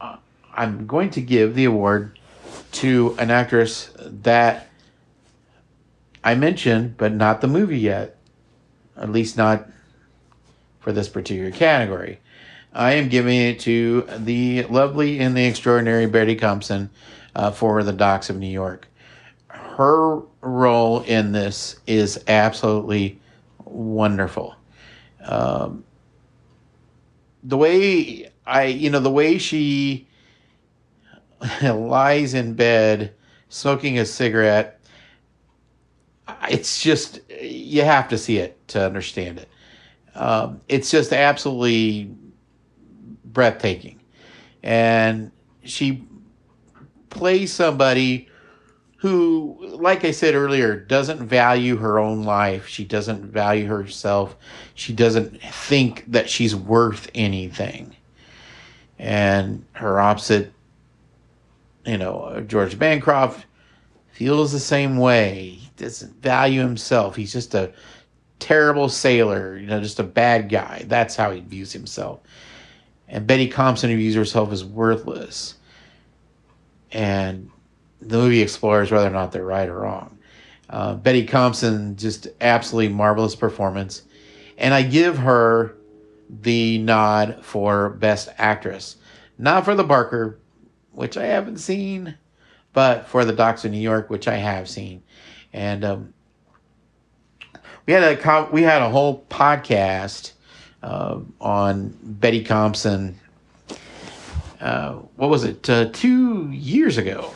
uh, 0.00 0.16
I'm 0.54 0.86
going 0.86 1.10
to 1.10 1.20
give 1.20 1.54
the 1.54 1.64
award 1.64 2.18
to 2.72 3.16
an 3.18 3.30
actress 3.30 3.90
that 3.98 4.68
I 6.22 6.34
mentioned, 6.34 6.96
but 6.96 7.12
not 7.12 7.40
the 7.40 7.48
movie 7.48 7.78
yet. 7.78 8.16
At 8.96 9.10
least 9.10 9.36
not 9.36 9.68
for 10.80 10.92
this 10.92 11.08
particular 11.08 11.50
category. 11.50 12.20
I 12.72 12.94
am 12.94 13.08
giving 13.08 13.40
it 13.40 13.60
to 13.60 14.06
the 14.18 14.64
lovely 14.64 15.20
and 15.20 15.36
the 15.36 15.44
extraordinary 15.44 16.06
Betty 16.06 16.34
Compson 16.34 16.90
uh, 17.34 17.50
for 17.50 17.82
the 17.82 17.92
Docks 17.92 18.30
of 18.30 18.38
New 18.38 18.48
York. 18.48 18.88
Her 19.48 20.20
role 20.40 21.02
in 21.02 21.32
this 21.32 21.76
is 21.86 22.22
absolutely 22.28 23.20
wonderful. 23.64 24.54
Um, 25.24 25.84
the 27.44 27.56
way 27.56 28.30
I, 28.46 28.64
you 28.64 28.90
know, 28.90 29.00
the 29.00 29.10
way 29.10 29.38
she 29.38 30.08
lies 31.62 32.34
in 32.34 32.54
bed 32.54 33.14
smoking 33.48 33.98
a 33.98 34.06
cigarette, 34.06 34.80
it's 36.48 36.82
just, 36.82 37.20
you 37.40 37.82
have 37.82 38.08
to 38.08 38.18
see 38.18 38.38
it 38.38 38.66
to 38.68 38.84
understand 38.84 39.38
it. 39.38 39.48
Um, 40.14 40.60
it's 40.68 40.90
just 40.90 41.12
absolutely 41.12 42.10
breathtaking. 43.24 44.00
And 44.62 45.30
she 45.64 46.06
plays 47.10 47.52
somebody 47.52 48.28
who, 49.04 49.58
like 49.60 50.02
I 50.06 50.12
said 50.12 50.34
earlier, 50.34 50.74
doesn't 50.74 51.26
value 51.26 51.76
her 51.76 51.98
own 51.98 52.24
life. 52.24 52.66
She 52.66 52.86
doesn't 52.86 53.22
value 53.26 53.66
herself. 53.66 54.34
She 54.76 54.94
doesn't 54.94 55.42
think 55.42 56.10
that 56.10 56.30
she's 56.30 56.56
worth 56.56 57.10
anything. 57.14 57.94
And 58.98 59.66
her 59.72 60.00
opposite, 60.00 60.54
you 61.84 61.98
know, 61.98 62.20
uh, 62.20 62.40
George 62.40 62.78
Bancroft 62.78 63.44
feels 64.12 64.52
the 64.52 64.58
same 64.58 64.96
way. 64.96 65.50
He 65.50 65.70
doesn't 65.76 66.22
value 66.22 66.60
himself. 66.60 67.14
He's 67.14 67.34
just 67.34 67.54
a 67.54 67.74
terrible 68.38 68.88
sailor, 68.88 69.58
you 69.58 69.66
know, 69.66 69.82
just 69.82 70.00
a 70.00 70.02
bad 70.02 70.48
guy. 70.48 70.82
That's 70.86 71.14
how 71.14 71.30
he 71.30 71.40
views 71.40 71.74
himself. 71.74 72.20
And 73.08 73.26
Betty 73.26 73.48
Compson 73.48 73.94
views 73.94 74.14
herself 74.14 74.50
as 74.50 74.64
worthless. 74.64 75.56
And 76.90 77.50
the 78.06 78.18
movie 78.18 78.42
explores 78.42 78.90
whether 78.90 79.06
or 79.06 79.10
not 79.10 79.32
they're 79.32 79.44
right 79.44 79.68
or 79.68 79.80
wrong. 79.80 80.18
Uh, 80.68 80.94
Betty 80.94 81.26
Compson, 81.26 81.96
just 81.96 82.28
absolutely 82.40 82.92
marvelous 82.92 83.34
performance. 83.36 84.02
And 84.58 84.72
I 84.72 84.82
give 84.82 85.18
her 85.18 85.76
the 86.28 86.78
nod 86.78 87.44
for 87.44 87.90
Best 87.90 88.28
Actress. 88.38 88.96
Not 89.38 89.64
for 89.64 89.74
The 89.74 89.84
Barker, 89.84 90.38
which 90.92 91.16
I 91.16 91.26
haven't 91.26 91.58
seen, 91.58 92.16
but 92.72 93.06
for 93.08 93.24
The 93.24 93.32
Docks 93.32 93.64
of 93.64 93.72
New 93.72 93.78
York, 93.78 94.10
which 94.10 94.28
I 94.28 94.36
have 94.36 94.68
seen. 94.68 95.02
And 95.52 95.84
um, 95.84 96.14
we 97.86 97.92
had 97.92 98.02
a 98.02 98.48
we 98.50 98.62
had 98.62 98.82
a 98.82 98.88
whole 98.88 99.24
podcast 99.28 100.32
uh, 100.82 101.20
on 101.40 101.96
Betty 102.02 102.42
Compson. 102.42 103.18
Uh, 104.60 104.94
what 105.16 105.28
was 105.28 105.44
it? 105.44 105.68
Uh, 105.68 105.90
two 105.92 106.50
years 106.50 106.96
ago, 106.96 107.32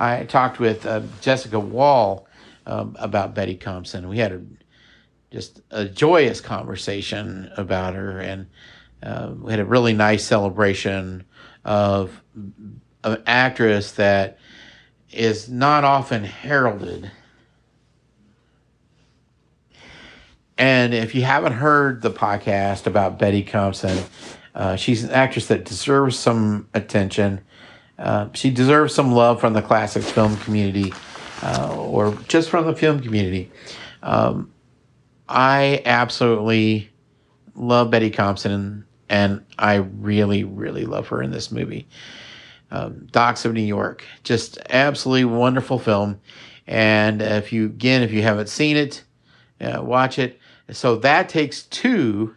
I 0.00 0.24
talked 0.24 0.58
with 0.58 0.86
uh, 0.86 1.02
Jessica 1.20 1.60
Wall 1.60 2.26
um, 2.66 2.96
about 2.98 3.34
Betty 3.34 3.56
Compson. 3.56 4.08
We 4.08 4.18
had 4.18 4.32
a 4.32 4.42
just 5.30 5.60
a 5.70 5.84
joyous 5.84 6.40
conversation 6.40 7.52
about 7.56 7.94
her, 7.94 8.18
and 8.18 8.46
uh, 9.02 9.32
we 9.38 9.52
had 9.52 9.60
a 9.60 9.64
really 9.64 9.92
nice 9.92 10.24
celebration 10.24 11.24
of 11.64 12.20
an 13.04 13.22
actress 13.26 13.92
that 13.92 14.38
is 15.12 15.48
not 15.48 15.84
often 15.84 16.24
heralded 16.24 17.10
And 20.60 20.92
if 20.92 21.14
you 21.14 21.22
haven't 21.22 21.54
heard 21.54 22.02
the 22.02 22.10
podcast 22.10 22.86
about 22.86 23.18
Betty 23.18 23.42
Compson, 23.42 24.04
uh, 24.54 24.76
she's 24.76 25.02
an 25.02 25.10
actress 25.10 25.46
that 25.46 25.64
deserves 25.64 26.18
some 26.18 26.68
attention. 26.74 27.40
Uh, 28.00 28.28
she 28.32 28.50
deserves 28.50 28.94
some 28.94 29.12
love 29.12 29.40
from 29.40 29.52
the 29.52 29.60
classic 29.62 30.02
film 30.02 30.36
community 30.38 30.92
uh, 31.42 31.76
or 31.78 32.14
just 32.28 32.48
from 32.48 32.66
the 32.66 32.74
film 32.74 33.00
community. 33.00 33.50
Um, 34.02 34.52
I 35.28 35.82
absolutely 35.84 36.90
love 37.54 37.90
Betty 37.90 38.10
Compson, 38.10 38.86
and 39.08 39.44
I 39.58 39.74
really, 39.74 40.44
really 40.44 40.86
love 40.86 41.08
her 41.08 41.22
in 41.22 41.30
this 41.30 41.52
movie. 41.52 41.86
Um, 42.70 43.06
Docks 43.10 43.44
of 43.44 43.52
New 43.52 43.60
York, 43.60 44.04
just 44.22 44.58
absolutely 44.70 45.26
wonderful 45.26 45.78
film. 45.78 46.20
And 46.66 47.20
if 47.20 47.52
you, 47.52 47.66
again, 47.66 48.02
if 48.02 48.12
you 48.12 48.22
haven't 48.22 48.48
seen 48.48 48.76
it, 48.76 49.04
uh, 49.60 49.82
watch 49.82 50.18
it. 50.18 50.38
So 50.70 50.96
that 50.96 51.28
takes 51.28 51.64
two 51.64 52.36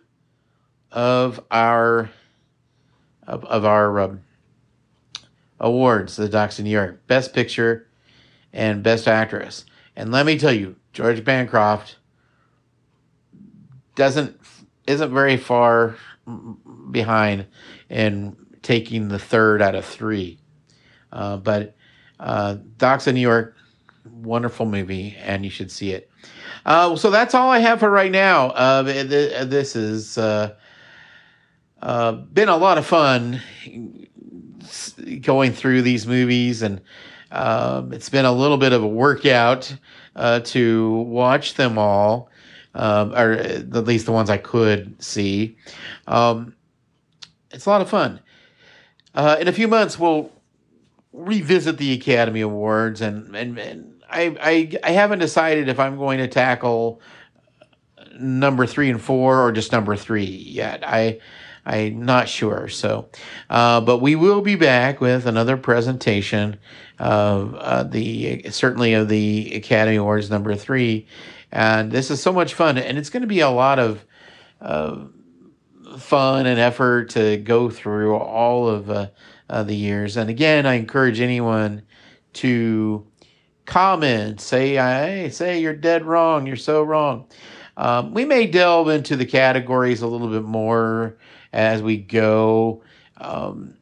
of 0.91 1.39
our 1.51 2.09
of, 3.27 3.45
of 3.45 3.63
our 3.63 3.99
um, 3.99 4.21
awards, 5.63 6.17
the 6.17 6.29
Docks 6.29 6.59
of 6.59 6.65
New 6.65 6.71
York, 6.71 7.07
Best 7.07 7.33
Picture 7.33 7.87
and 8.51 8.83
Best 8.83 9.07
Actress. 9.07 9.65
And 9.95 10.11
let 10.11 10.25
me 10.25 10.37
tell 10.37 10.53
you, 10.53 10.75
George 10.91 11.23
Bancroft 11.23 11.95
doesn't 13.95 14.39
isn't 14.85 15.13
very 15.13 15.37
far 15.37 15.95
behind 16.91 17.47
in 17.89 18.35
taking 18.61 19.07
the 19.07 19.19
third 19.19 19.61
out 19.61 19.75
of 19.75 19.85
three. 19.85 20.39
Uh, 21.11 21.37
but 21.37 21.75
uh, 22.19 22.57
Docks 22.77 23.07
of 23.07 23.15
New 23.15 23.21
York, 23.21 23.55
wonderful 24.11 24.65
movie, 24.65 25.15
and 25.19 25.45
you 25.45 25.49
should 25.49 25.71
see 25.71 25.91
it. 25.91 26.09
Uh, 26.65 26.95
so 26.95 27.09
that's 27.09 27.33
all 27.33 27.49
I 27.49 27.59
have 27.59 27.79
for 27.79 27.89
right 27.89 28.11
now. 28.11 28.47
Uh, 28.47 28.81
this 28.83 29.73
has 29.73 30.17
uh, 30.17 30.55
uh, 31.81 32.11
been 32.11 32.49
a 32.49 32.57
lot 32.57 32.77
of 32.77 32.85
fun 32.85 33.41
going 35.21 35.51
through 35.51 35.81
these 35.81 36.07
movies, 36.07 36.61
and 36.61 36.81
um, 37.31 37.93
it's 37.93 38.09
been 38.09 38.25
a 38.25 38.31
little 38.31 38.57
bit 38.57 38.73
of 38.73 38.83
a 38.83 38.87
workout 38.87 39.75
uh, 40.15 40.39
to 40.41 40.91
watch 40.91 41.55
them 41.55 41.77
all, 41.77 42.29
um, 42.75 43.13
or 43.13 43.33
at 43.33 43.73
least 43.85 44.05
the 44.05 44.11
ones 44.11 44.29
I 44.29 44.37
could 44.37 45.01
see. 45.03 45.57
Um, 46.07 46.55
it's 47.51 47.65
a 47.65 47.69
lot 47.69 47.81
of 47.81 47.89
fun. 47.89 48.19
Uh, 49.15 49.37
in 49.39 49.47
a 49.47 49.53
few 49.53 49.67
months, 49.67 49.99
we'll 49.99 50.31
revisit 51.11 51.77
the 51.77 51.93
Academy 51.93 52.41
Awards 52.41 53.01
and, 53.01 53.35
and, 53.35 53.59
and 53.59 53.93
I, 54.09 54.35
I 54.41 54.71
I 54.83 54.91
haven't 54.91 55.19
decided 55.19 55.69
if 55.69 55.79
I'm 55.79 55.97
going 55.97 56.19
to 56.19 56.27
tackle 56.27 57.01
number 58.19 58.65
three 58.65 58.89
and 58.89 59.01
four 59.01 59.41
or 59.41 59.51
just 59.51 59.71
number 59.71 59.95
three 59.95 60.25
yet. 60.25 60.87
I 60.87 61.19
I'm 61.65 62.03
not 62.03 62.27
sure. 62.27 62.67
So, 62.67 63.09
uh, 63.49 63.81
but 63.81 63.99
we 63.99 64.15
will 64.15 64.41
be 64.41 64.55
back 64.55 64.99
with 64.99 65.25
another 65.25 65.57
presentation 65.57 66.57
of 66.99 67.55
uh, 67.55 67.83
the 67.83 68.49
certainly 68.49 68.93
of 68.93 69.09
the 69.09 69.53
Academy 69.55 69.97
Awards 69.97 70.29
number 70.29 70.55
three, 70.55 71.07
and 71.51 71.91
this 71.91 72.11
is 72.11 72.21
so 72.21 72.33
much 72.33 72.53
fun, 72.53 72.77
and 72.77 72.97
it's 72.97 73.09
going 73.09 73.21
to 73.21 73.27
be 73.27 73.39
a 73.41 73.49
lot 73.49 73.79
of. 73.79 74.05
Uh, 74.61 75.05
fun 75.97 76.45
and 76.45 76.59
effort 76.59 77.09
to 77.09 77.37
go 77.37 77.69
through 77.69 78.15
all 78.15 78.67
of 78.67 78.89
uh, 78.89 79.07
uh, 79.49 79.63
the 79.63 79.75
years. 79.75 80.17
And 80.17 80.29
again, 80.29 80.65
I 80.65 80.75
encourage 80.75 81.19
anyone 81.19 81.83
to 82.33 83.05
comment, 83.65 84.41
say, 84.41 84.75
hey, 84.75 85.29
say 85.31 85.59
you're 85.59 85.75
dead 85.75 86.05
wrong, 86.05 86.47
you're 86.47 86.55
so 86.55 86.83
wrong. 86.83 87.27
Um, 87.77 88.13
we 88.13 88.25
may 88.25 88.47
delve 88.47 88.89
into 88.89 89.15
the 89.15 89.25
categories 89.25 90.01
a 90.01 90.07
little 90.07 90.29
bit 90.29 90.43
more 90.43 91.17
as 91.53 91.81
we 91.81 91.97
go. 91.97 92.83
Um, 93.17 93.75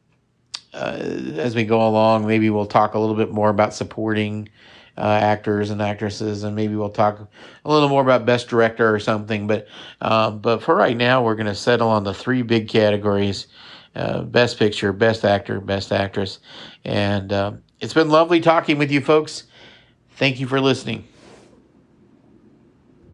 uh, 0.74 0.96
as 1.36 1.54
we 1.54 1.64
go 1.64 1.86
along, 1.86 2.26
maybe 2.26 2.48
we'll 2.48 2.66
talk 2.66 2.94
a 2.94 2.98
little 2.98 3.16
bit 3.16 3.30
more 3.30 3.50
about 3.50 3.74
supporting 3.74 4.48
uh, 4.96 5.18
actors 5.22 5.70
and 5.70 5.82
actresses, 5.82 6.44
and 6.44 6.54
maybe 6.54 6.76
we'll 6.76 6.90
talk 6.90 7.18
a 7.64 7.70
little 7.70 7.88
more 7.88 8.02
about 8.02 8.24
best 8.24 8.48
director 8.48 8.94
or 8.94 8.98
something. 8.98 9.46
But 9.46 9.66
uh, 10.00 10.30
but 10.30 10.62
for 10.62 10.74
right 10.74 10.96
now, 10.96 11.22
we're 11.22 11.34
going 11.34 11.46
to 11.46 11.54
settle 11.54 11.88
on 11.88 12.04
the 12.04 12.14
three 12.14 12.42
big 12.42 12.68
categories: 12.68 13.48
uh, 13.94 14.22
best 14.22 14.58
picture, 14.58 14.92
best 14.92 15.24
actor, 15.24 15.60
best 15.60 15.92
actress. 15.92 16.38
And 16.84 17.32
uh, 17.32 17.52
it's 17.80 17.94
been 17.94 18.10
lovely 18.10 18.40
talking 18.40 18.78
with 18.78 18.90
you 18.90 19.00
folks. 19.00 19.44
Thank 20.16 20.40
you 20.40 20.46
for 20.46 20.60
listening. 20.60 21.11